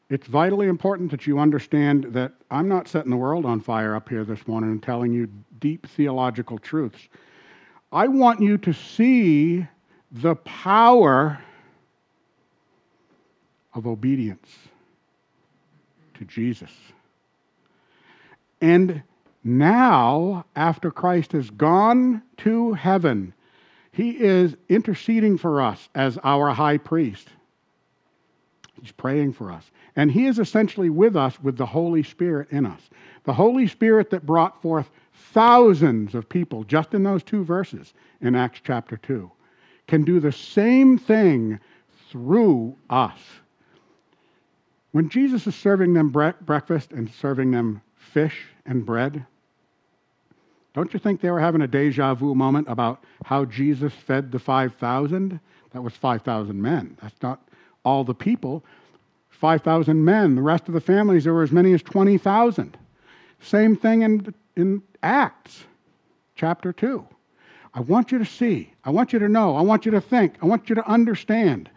It's 0.09 0.27
vitally 0.27 0.67
important 0.67 1.11
that 1.11 1.27
you 1.27 1.39
understand 1.39 2.05
that 2.11 2.31
I'm 2.49 2.69
not 2.69 2.87
setting 2.87 3.11
the 3.11 3.17
world 3.17 3.45
on 3.45 3.59
fire 3.59 3.95
up 3.95 4.07
here 4.07 4.23
this 4.23 4.47
morning 4.47 4.71
and 4.71 4.81
telling 4.81 5.11
you 5.11 5.27
deep 5.59 5.87
theological 5.87 6.59
truths. 6.59 7.09
I 7.91 8.07
want 8.07 8.39
you 8.39 8.57
to 8.59 8.71
see 8.71 9.67
the 10.11 10.35
power 10.35 11.41
of 13.75 13.85
obedience 13.85 14.49
to 16.15 16.25
Jesus. 16.25 16.71
And 18.61 19.03
now, 19.43 20.45
after 20.55 20.89
Christ 20.89 21.33
has 21.33 21.49
gone 21.51 22.23
to 22.37 22.73
heaven, 22.73 23.33
he 23.91 24.11
is 24.11 24.55
interceding 24.67 25.37
for 25.37 25.61
us 25.61 25.87
as 25.93 26.17
our 26.23 26.49
high 26.49 26.77
priest. 26.77 27.29
He's 28.81 28.91
praying 28.91 29.33
for 29.33 29.51
us. 29.51 29.71
And 29.95 30.11
He 30.11 30.25
is 30.25 30.37
essentially 30.37 30.89
with 30.89 31.15
us 31.15 31.41
with 31.41 31.57
the 31.57 31.65
Holy 31.65 32.03
Spirit 32.03 32.49
in 32.51 32.65
us. 32.65 32.81
The 33.23 33.33
Holy 33.33 33.67
Spirit 33.67 34.09
that 34.09 34.25
brought 34.25 34.61
forth 34.61 34.89
thousands 35.31 36.13
of 36.13 36.27
people 36.27 36.63
just 36.65 36.93
in 36.93 37.03
those 37.03 37.23
two 37.23 37.43
verses 37.43 37.93
in 38.21 38.35
Acts 38.35 38.59
chapter 38.63 38.97
2 38.97 39.31
can 39.87 40.03
do 40.03 40.19
the 40.19 40.31
same 40.31 40.97
thing 40.97 41.59
through 42.09 42.75
us. 42.89 43.19
When 44.95 45.09
Jesus 45.09 45.45
is 45.45 45.55
serving 45.55 45.93
them 45.93 46.07
bre- 46.07 46.39
breakfast 46.39 46.93
and 46.93 47.11
serving 47.11 47.51
them 47.51 47.81
fish 47.97 48.45
and 48.65 48.85
bread, 48.85 49.25
don't 50.73 50.93
you 50.93 51.01
think 51.01 51.19
they 51.19 51.29
were 51.29 51.41
having 51.41 51.61
a 51.61 51.67
deja 51.67 52.13
vu 52.13 52.33
moment 52.33 52.69
about 52.69 53.03
how 53.25 53.43
Jesus 53.43 53.91
fed 53.91 54.31
the 54.31 54.39
5,000? 54.39 55.37
That 55.73 55.81
was 55.81 55.97
5,000 55.97 56.61
men. 56.61 56.97
That's 57.01 57.21
not 57.21 57.41
all 57.83 58.05
the 58.05 58.13
people. 58.13 58.63
5,000 59.31 60.05
men. 60.05 60.35
The 60.35 60.41
rest 60.41 60.69
of 60.69 60.73
the 60.73 60.79
families, 60.79 61.25
there 61.25 61.33
were 61.33 61.43
as 61.43 61.51
many 61.51 61.73
as 61.73 61.83
20,000. 61.83 62.77
Same 63.41 63.75
thing 63.75 64.01
in, 64.01 64.33
in 64.55 64.81
Acts 65.03 65.65
chapter 66.35 66.71
2. 66.71 67.05
I 67.73 67.81
want 67.81 68.13
you 68.13 68.17
to 68.17 68.25
see, 68.25 68.71
I 68.85 68.91
want 68.91 69.11
you 69.11 69.19
to 69.19 69.27
know, 69.27 69.57
I 69.57 69.61
want 69.61 69.85
you 69.85 69.91
to 69.91 69.99
think, 69.99 70.35
I 70.41 70.45
want 70.45 70.69
you 70.69 70.75
to 70.75 70.87
understand. 70.89 71.69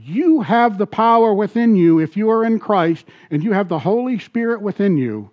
You 0.00 0.42
have 0.42 0.78
the 0.78 0.86
power 0.86 1.34
within 1.34 1.74
you 1.74 1.98
if 1.98 2.16
you 2.16 2.30
are 2.30 2.44
in 2.44 2.60
Christ 2.60 3.04
and 3.30 3.42
you 3.42 3.52
have 3.52 3.68
the 3.68 3.80
Holy 3.80 4.18
Spirit 4.20 4.62
within 4.62 4.96
you 4.96 5.30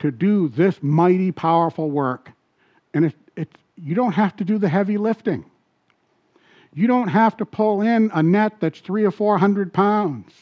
to 0.00 0.10
do 0.10 0.48
this 0.48 0.82
mighty, 0.82 1.32
powerful 1.32 1.90
work. 1.90 2.30
And 2.92 3.06
it, 3.06 3.14
it, 3.36 3.48
you 3.76 3.94
don't 3.94 4.12
have 4.12 4.36
to 4.36 4.44
do 4.44 4.58
the 4.58 4.68
heavy 4.68 4.98
lifting. 4.98 5.46
You 6.74 6.88
don't 6.88 7.08
have 7.08 7.38
to 7.38 7.46
pull 7.46 7.80
in 7.80 8.10
a 8.12 8.22
net 8.22 8.54
that's 8.60 8.80
three 8.80 9.04
or 9.04 9.10
four 9.10 9.38
hundred 9.38 9.72
pounds. 9.72 10.32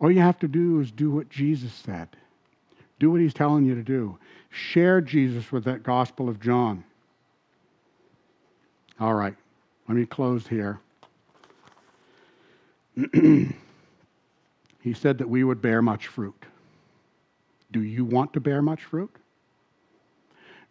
All 0.00 0.10
you 0.10 0.20
have 0.20 0.38
to 0.40 0.48
do 0.48 0.80
is 0.80 0.90
do 0.90 1.10
what 1.10 1.28
Jesus 1.28 1.72
said. 1.72 2.08
Do 2.98 3.10
what 3.10 3.20
he's 3.20 3.34
telling 3.34 3.64
you 3.64 3.74
to 3.74 3.82
do. 3.82 4.16
Share 4.50 5.00
Jesus 5.00 5.50
with 5.50 5.64
that 5.64 5.82
Gospel 5.82 6.28
of 6.28 6.40
John. 6.40 6.84
All 9.00 9.14
right, 9.14 9.34
let 9.88 9.96
me 9.96 10.06
close 10.06 10.46
here. 10.46 10.80
He 12.94 13.54
said 14.94 15.18
that 15.18 15.28
we 15.28 15.44
would 15.44 15.62
bear 15.62 15.82
much 15.82 16.08
fruit. 16.08 16.46
Do 17.70 17.82
you 17.82 18.04
want 18.04 18.32
to 18.34 18.40
bear 18.40 18.60
much 18.60 18.84
fruit? 18.84 19.14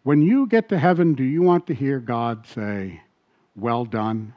When 0.03 0.22
you 0.22 0.47
get 0.47 0.69
to 0.69 0.80
heaven, 0.80 1.13
do 1.13 1.24
you 1.24 1.41
want 1.41 1.67
to 1.67 1.74
hear 1.74 1.99
God 1.99 2.47
say, 2.47 3.01
Well 3.55 3.86
done, 3.86 4.34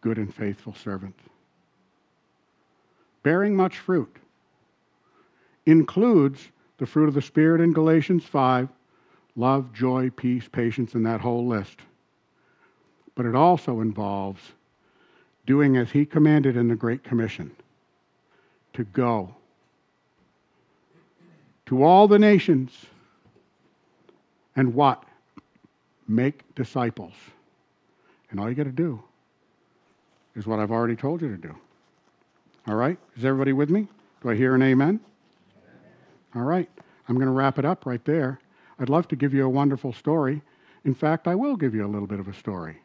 good 0.00 0.18
and 0.18 0.34
faithful 0.34 0.74
servant? 0.74 1.14
Bearing 3.22 3.56
much 3.56 3.78
fruit 3.78 4.16
includes 5.66 6.48
the 6.78 6.86
fruit 6.86 7.08
of 7.08 7.14
the 7.14 7.22
Spirit 7.22 7.60
in 7.60 7.72
Galatians 7.72 8.24
5 8.24 8.68
love, 9.36 9.72
joy, 9.72 10.10
peace, 10.10 10.48
patience, 10.50 10.94
and 10.94 11.04
that 11.06 11.20
whole 11.20 11.46
list. 11.46 11.78
But 13.16 13.26
it 13.26 13.34
also 13.34 13.80
involves 13.80 14.40
doing 15.46 15.76
as 15.76 15.90
He 15.90 16.04
commanded 16.04 16.56
in 16.56 16.68
the 16.68 16.76
Great 16.76 17.04
Commission 17.04 17.50
to 18.72 18.84
go 18.84 19.34
to 21.66 21.82
all 21.82 22.08
the 22.08 22.18
nations 22.18 22.86
and 24.56 24.74
what? 24.74 25.02
Make 26.06 26.54
disciples. 26.54 27.12
And 28.30 28.38
all 28.38 28.48
you 28.48 28.54
got 28.54 28.64
to 28.64 28.70
do 28.70 29.02
is 30.36 30.46
what 30.46 30.58
I've 30.58 30.70
already 30.70 30.96
told 30.96 31.22
you 31.22 31.28
to 31.28 31.36
do. 31.36 31.54
All 32.66 32.74
right? 32.74 32.98
Is 33.16 33.24
everybody 33.24 33.52
with 33.52 33.70
me? 33.70 33.86
Do 34.22 34.30
I 34.30 34.34
hear 34.34 34.54
an 34.54 34.62
amen? 34.62 35.00
All 36.34 36.42
right. 36.42 36.68
I'm 37.08 37.14
going 37.16 37.26
to 37.26 37.32
wrap 37.32 37.58
it 37.58 37.64
up 37.64 37.86
right 37.86 38.04
there. 38.04 38.40
I'd 38.78 38.88
love 38.88 39.08
to 39.08 39.16
give 39.16 39.32
you 39.32 39.44
a 39.44 39.48
wonderful 39.48 39.92
story. 39.92 40.42
In 40.84 40.94
fact, 40.94 41.28
I 41.28 41.34
will 41.34 41.56
give 41.56 41.74
you 41.74 41.86
a 41.86 41.88
little 41.88 42.08
bit 42.08 42.20
of 42.20 42.28
a 42.28 42.34
story. 42.34 42.76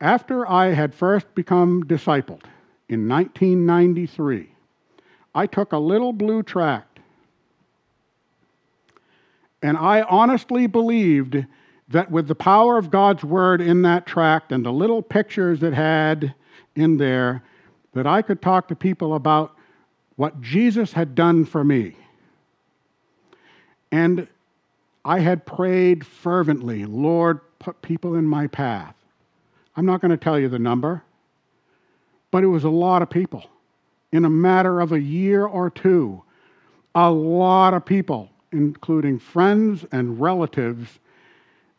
After 0.00 0.48
I 0.48 0.68
had 0.68 0.94
first 0.94 1.34
become 1.34 1.84
discipled 1.84 2.44
in 2.88 3.08
1993, 3.08 4.48
I 5.34 5.46
took 5.46 5.72
a 5.72 5.78
little 5.78 6.12
blue 6.12 6.42
tract 6.42 6.90
and 9.62 9.76
I 9.76 10.02
honestly 10.02 10.66
believed 10.66 11.44
that 11.88 12.10
with 12.10 12.28
the 12.28 12.34
power 12.34 12.78
of 12.78 12.90
God's 12.90 13.24
word 13.24 13.60
in 13.60 13.82
that 13.82 14.06
tract 14.06 14.52
and 14.52 14.64
the 14.64 14.72
little 14.72 15.02
pictures 15.02 15.62
it 15.62 15.74
had 15.74 16.34
in 16.76 16.96
there, 16.96 17.42
that 17.92 18.06
I 18.06 18.22
could 18.22 18.40
talk 18.40 18.68
to 18.68 18.76
people 18.76 19.14
about 19.14 19.56
what 20.16 20.40
Jesus 20.40 20.92
had 20.92 21.14
done 21.14 21.44
for 21.44 21.64
me. 21.64 21.96
And 23.90 24.28
I 25.04 25.18
had 25.18 25.44
prayed 25.44 26.06
fervently, 26.06 26.84
Lord, 26.84 27.40
put 27.58 27.82
people 27.82 28.14
in 28.14 28.24
my 28.24 28.46
path. 28.46 28.94
I'm 29.80 29.86
not 29.86 30.02
going 30.02 30.10
to 30.10 30.18
tell 30.18 30.38
you 30.38 30.50
the 30.50 30.58
number, 30.58 31.02
but 32.30 32.44
it 32.44 32.48
was 32.48 32.64
a 32.64 32.68
lot 32.68 33.00
of 33.00 33.08
people. 33.08 33.46
In 34.12 34.26
a 34.26 34.28
matter 34.28 34.78
of 34.78 34.92
a 34.92 35.00
year 35.00 35.46
or 35.46 35.70
two, 35.70 36.22
a 36.94 37.10
lot 37.10 37.72
of 37.72 37.86
people, 37.86 38.28
including 38.52 39.18
friends 39.18 39.86
and 39.90 40.20
relatives, 40.20 40.98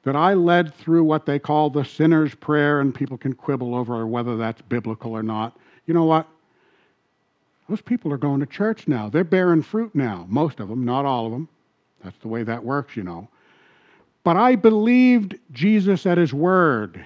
that 0.01 0.15
I 0.15 0.33
led 0.33 0.73
through 0.73 1.03
what 1.03 1.27
they 1.27 1.37
call 1.37 1.69
the 1.69 1.85
sinner's 1.85 2.33
prayer, 2.33 2.79
and 2.79 2.91
people 2.91 3.19
can 3.19 3.33
quibble 3.33 3.75
over 3.75 4.07
whether 4.07 4.35
that's 4.35 4.63
biblical 4.63 5.11
or 5.11 5.21
not. 5.21 5.55
You 5.85 5.93
know 5.93 6.05
what? 6.05 6.27
Those 7.69 7.81
people 7.81 8.11
are 8.11 8.17
going 8.17 8.39
to 8.39 8.47
church 8.47 8.87
now. 8.87 9.09
They're 9.09 9.23
bearing 9.23 9.61
fruit 9.61 9.93
now. 9.93 10.25
Most 10.27 10.59
of 10.59 10.69
them, 10.69 10.83
not 10.85 11.05
all 11.05 11.27
of 11.27 11.31
them. 11.31 11.47
That's 12.03 12.17
the 12.17 12.29
way 12.29 12.41
that 12.41 12.63
works, 12.63 12.95
you 12.95 13.03
know. 13.03 13.27
But 14.23 14.37
I 14.37 14.55
believed 14.55 15.37
Jesus 15.51 16.07
at 16.07 16.17
his 16.17 16.33
word. 16.33 17.05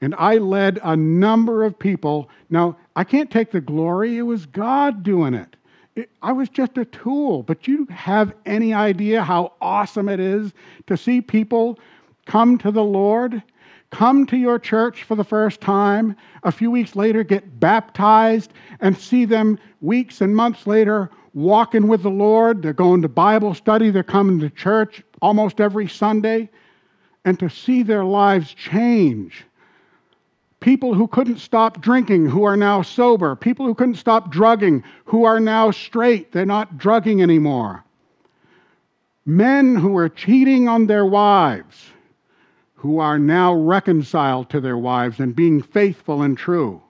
And 0.00 0.14
I 0.16 0.38
led 0.38 0.78
a 0.82 0.96
number 0.96 1.64
of 1.64 1.78
people. 1.78 2.30
Now, 2.50 2.76
I 2.94 3.04
can't 3.04 3.30
take 3.30 3.50
the 3.50 3.60
glory, 3.60 4.18
it 4.18 4.22
was 4.22 4.46
God 4.46 5.02
doing 5.02 5.34
it. 5.34 5.56
it. 5.96 6.10
I 6.22 6.32
was 6.32 6.48
just 6.48 6.78
a 6.78 6.84
tool. 6.84 7.42
But 7.42 7.66
you 7.66 7.86
have 7.86 8.32
any 8.46 8.72
idea 8.72 9.22
how 9.22 9.52
awesome 9.60 10.08
it 10.08 10.20
is 10.20 10.52
to 10.86 10.96
see 10.96 11.20
people 11.20 11.78
come 12.26 12.58
to 12.58 12.70
the 12.70 12.84
Lord? 12.84 13.42
come 13.90 14.26
to 14.26 14.36
your 14.36 14.58
church 14.58 15.04
for 15.04 15.14
the 15.14 15.24
first 15.24 15.60
time, 15.60 16.16
a 16.42 16.52
few 16.52 16.70
weeks 16.70 16.94
later 16.94 17.24
get 17.24 17.58
baptized, 17.58 18.52
and 18.80 18.96
see 18.96 19.24
them 19.24 19.58
weeks 19.80 20.20
and 20.20 20.34
months 20.34 20.66
later 20.66 21.10
walking 21.34 21.88
with 21.88 22.02
the 22.02 22.10
Lord. 22.10 22.62
They're 22.62 22.72
going 22.72 23.02
to 23.02 23.08
Bible 23.08 23.54
study, 23.54 23.90
they're 23.90 24.02
coming 24.02 24.40
to 24.40 24.50
church 24.50 25.02
almost 25.22 25.60
every 25.60 25.88
Sunday, 25.88 26.50
and 27.24 27.38
to 27.38 27.48
see 27.48 27.82
their 27.82 28.04
lives 28.04 28.52
change. 28.54 29.44
People 30.60 30.94
who 30.94 31.06
couldn't 31.06 31.38
stop 31.38 31.80
drinking, 31.80 32.26
who 32.26 32.42
are 32.44 32.56
now 32.56 32.82
sober. 32.82 33.36
People 33.36 33.66
who 33.66 33.74
couldn't 33.74 33.94
stop 33.94 34.30
drugging, 34.30 34.82
who 35.04 35.24
are 35.24 35.40
now 35.40 35.70
straight. 35.70 36.32
They're 36.32 36.44
not 36.44 36.78
drugging 36.78 37.22
anymore. 37.22 37.84
Men 39.24 39.76
who 39.76 39.90
were 39.90 40.08
cheating 40.08 40.68
on 40.68 40.86
their 40.86 41.06
wives 41.06 41.90
who 42.78 43.00
are 43.00 43.18
now 43.18 43.52
reconciled 43.54 44.48
to 44.50 44.60
their 44.60 44.78
wives 44.78 45.18
and 45.18 45.34
being 45.34 45.60
faithful 45.60 46.22
and 46.22 46.38
true. 46.38 46.80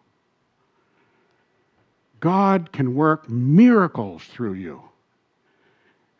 God 2.20 2.72
can 2.72 2.94
work 2.94 3.28
miracles 3.28 4.22
through 4.24 4.54
you. 4.54 4.82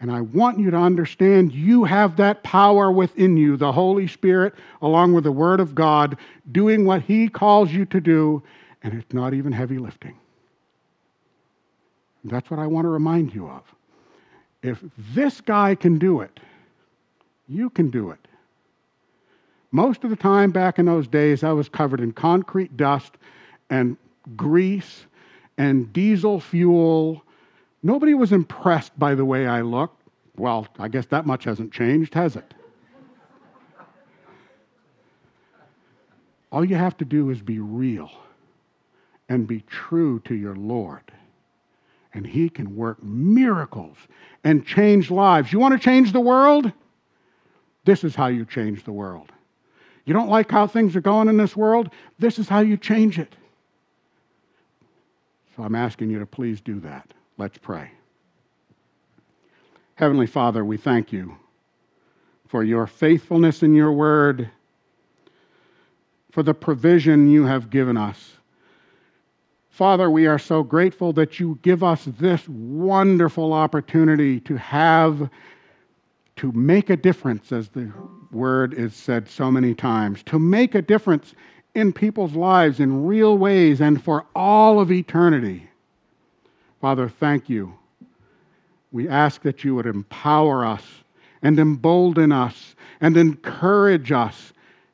And 0.01 0.13
I 0.13 0.21
want 0.21 0.61
you 0.61 0.71
to 0.71 0.77
understand 0.77 1.53
you 1.53 1.85
have 1.85 2.17
that 2.17 2.43
power 2.45 2.91
within 2.93 3.37
you, 3.37 3.57
the 3.57 3.73
Holy 3.73 4.07
Spirit, 4.07 4.55
along 4.81 5.13
with 5.13 5.25
the 5.25 5.33
Word 5.33 5.59
of 5.59 5.75
God, 5.75 6.17
doing 6.53 6.85
what 6.85 7.03
He 7.03 7.29
calls 7.29 7.73
you 7.73 7.85
to 7.87 8.01
do, 8.01 8.43
and 8.83 8.95
it's 8.95 9.13
not 9.13 9.35
even 9.35 9.51
heavy 9.51 9.79
lifting. 9.79 10.17
That's 12.25 12.51
what 12.51 12.61
I 12.61 12.67
want 12.67 12.85
to 12.85 12.91
remind 12.91 13.35
you 13.35 13.49
of. 13.49 13.63
If 14.63 14.83
this 15.15 15.41
guy 15.41 15.75
can 15.75 15.99
do 15.99 16.21
it, 16.21 16.41
you 17.49 17.71
can 17.71 17.91
do 17.91 18.11
it. 18.11 18.19
Most 19.71 20.05
of 20.05 20.11
the 20.11 20.17
time 20.17 20.51
back 20.51 20.79
in 20.79 20.87
those 20.87 21.09
days, 21.09 21.45
I 21.45 21.53
was 21.53 21.69
covered 21.69 22.01
in 22.01 22.13
concrete 22.13 22.77
dust 22.77 23.15
and 23.71 23.97
grease 24.37 25.07
and 25.57 25.93
diesel 25.93 26.41
fuel. 26.41 27.23
Nobody 27.83 28.15
was 28.15 28.33
impressed 28.33 28.99
by 28.99 29.15
the 29.15 29.25
way 29.25 29.47
I 29.47 29.63
looked. 29.63 30.03
Well, 30.37 30.67
I 30.79 30.89
guess 30.89 31.07
that 31.07 31.27
much 31.27 31.45
hasn't 31.45 31.73
changed, 31.73 32.15
has 32.15 32.37
it? 32.37 32.55
All 36.51 36.65
you 36.65 36.77
have 36.77 36.97
to 36.99 37.05
do 37.05 37.31
is 37.31 37.41
be 37.41 37.59
real 37.59 38.11
and 39.29 39.47
be 39.47 39.61
true 39.63 40.21
to 40.21 40.35
your 40.35 40.57
Lord. 40.57 41.03
And 42.15 42.27
He 42.27 42.49
can 42.49 42.75
work 42.75 43.03
miracles 43.03 43.97
and 44.45 44.67
change 44.67 45.11
lives. 45.11 45.53
You 45.53 45.59
want 45.59 45.75
to 45.75 45.85
change 45.85 46.13
the 46.13 46.21
world? 46.21 46.73
This 47.85 48.03
is 48.03 48.15
how 48.15 48.29
you 48.29 48.45
change 48.45 48.85
the 48.85 48.93
world. 48.93 49.31
You 50.05 50.15
don't 50.15 50.31
like 50.31 50.51
how 50.51 50.67
things 50.67 50.97
are 50.97 51.03
going 51.03 51.29
in 51.29 51.37
this 51.37 51.55
world? 51.55 51.91
This 52.19 52.39
is 52.39 52.49
how 52.49 52.61
you 52.61 52.79
change 52.79 53.19
it. 53.19 53.35
So 55.55 55.63
I'm 55.63 55.75
asking 55.75 56.11
you 56.11 56.19
to 56.19 56.27
please 56.27 56.63
do 56.63 56.81
that. 56.81 57.13
Let's 57.39 57.57
pray. 57.57 57.93
Heavenly 59.95 60.27
Father, 60.27 60.65
we 60.65 60.77
thank 60.77 61.13
you 61.13 61.37
for 62.49 62.65
your 62.65 62.87
faithfulness 62.87 63.63
in 63.63 63.75
your 63.75 63.93
word, 63.93 64.51
for 66.33 66.43
the 66.43 66.55
provision 66.55 67.31
you 67.31 67.45
have 67.45 67.71
given 67.71 67.97
us. 67.97 68.33
Father, 69.71 70.11
we 70.11 70.27
are 70.27 70.39
so 70.39 70.65
grateful 70.65 71.13
that 71.13 71.39
you 71.39 71.61
give 71.63 71.85
us 71.85 72.05
this 72.19 72.49
wonderful 72.49 73.53
opportunity 73.53 74.41
to 74.41 74.57
have, 74.57 75.31
to 76.37 76.51
make 76.53 76.91
a 76.91 76.97
difference, 76.97 77.53
as 77.53 77.69
the 77.69 77.93
word 78.33 78.75
is 78.75 78.95
said 78.95 79.29
so 79.29 79.51
many 79.51 79.75
times 79.75 80.25
to 80.25 80.41
make 80.41 80.75
a 80.75 80.83
difference 80.83 81.35
in 81.77 81.93
people's 81.93 82.35
lives 82.35 82.81
in 82.81 83.07
real 83.07 83.39
ways 83.39 83.81
and 83.81 84.03
for 84.03 84.27
all 84.35 84.81
of 84.81 84.91
eternity. 84.91 85.68
Father, 86.81 87.09
thank 87.09 87.49
you. 87.49 87.75
We 88.93 89.09
ask 89.09 89.43
that 89.43 89.65
you 89.65 89.75
would 89.75 89.87
empower 89.87 90.65
us 90.65 90.85
and 91.43 91.59
embolden 91.59 92.33
us 92.33 92.75
and 93.01 93.17
encourage 93.17 94.13
us 94.13 94.53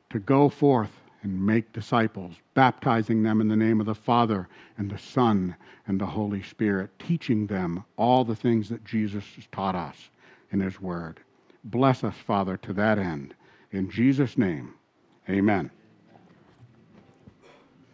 to 0.09 0.19
go 0.19 0.49
forth 0.49 0.91
and 1.23 1.45
make 1.45 1.73
disciples, 1.73 2.35
baptizing 2.53 3.23
them 3.23 3.41
in 3.41 3.47
the 3.47 3.55
name 3.55 3.79
of 3.79 3.85
the 3.85 3.95
Father 3.95 4.47
and 4.77 4.89
the 4.89 4.97
Son 4.97 5.55
and 5.87 5.99
the 5.99 6.05
Holy 6.05 6.43
Spirit, 6.43 6.89
teaching 6.99 7.47
them 7.47 7.83
all 7.97 8.23
the 8.23 8.35
things 8.35 8.69
that 8.69 8.85
Jesus 8.85 9.23
has 9.35 9.47
taught 9.51 9.75
us 9.75 9.95
in 10.51 10.59
His 10.59 10.79
Word. 10.79 11.19
Bless 11.63 12.03
us, 12.03 12.15
Father, 12.15 12.57
to 12.57 12.73
that 12.73 12.99
end. 12.99 13.33
In 13.71 13.89
Jesus' 13.89 14.37
name, 14.37 14.75
amen. 15.29 15.71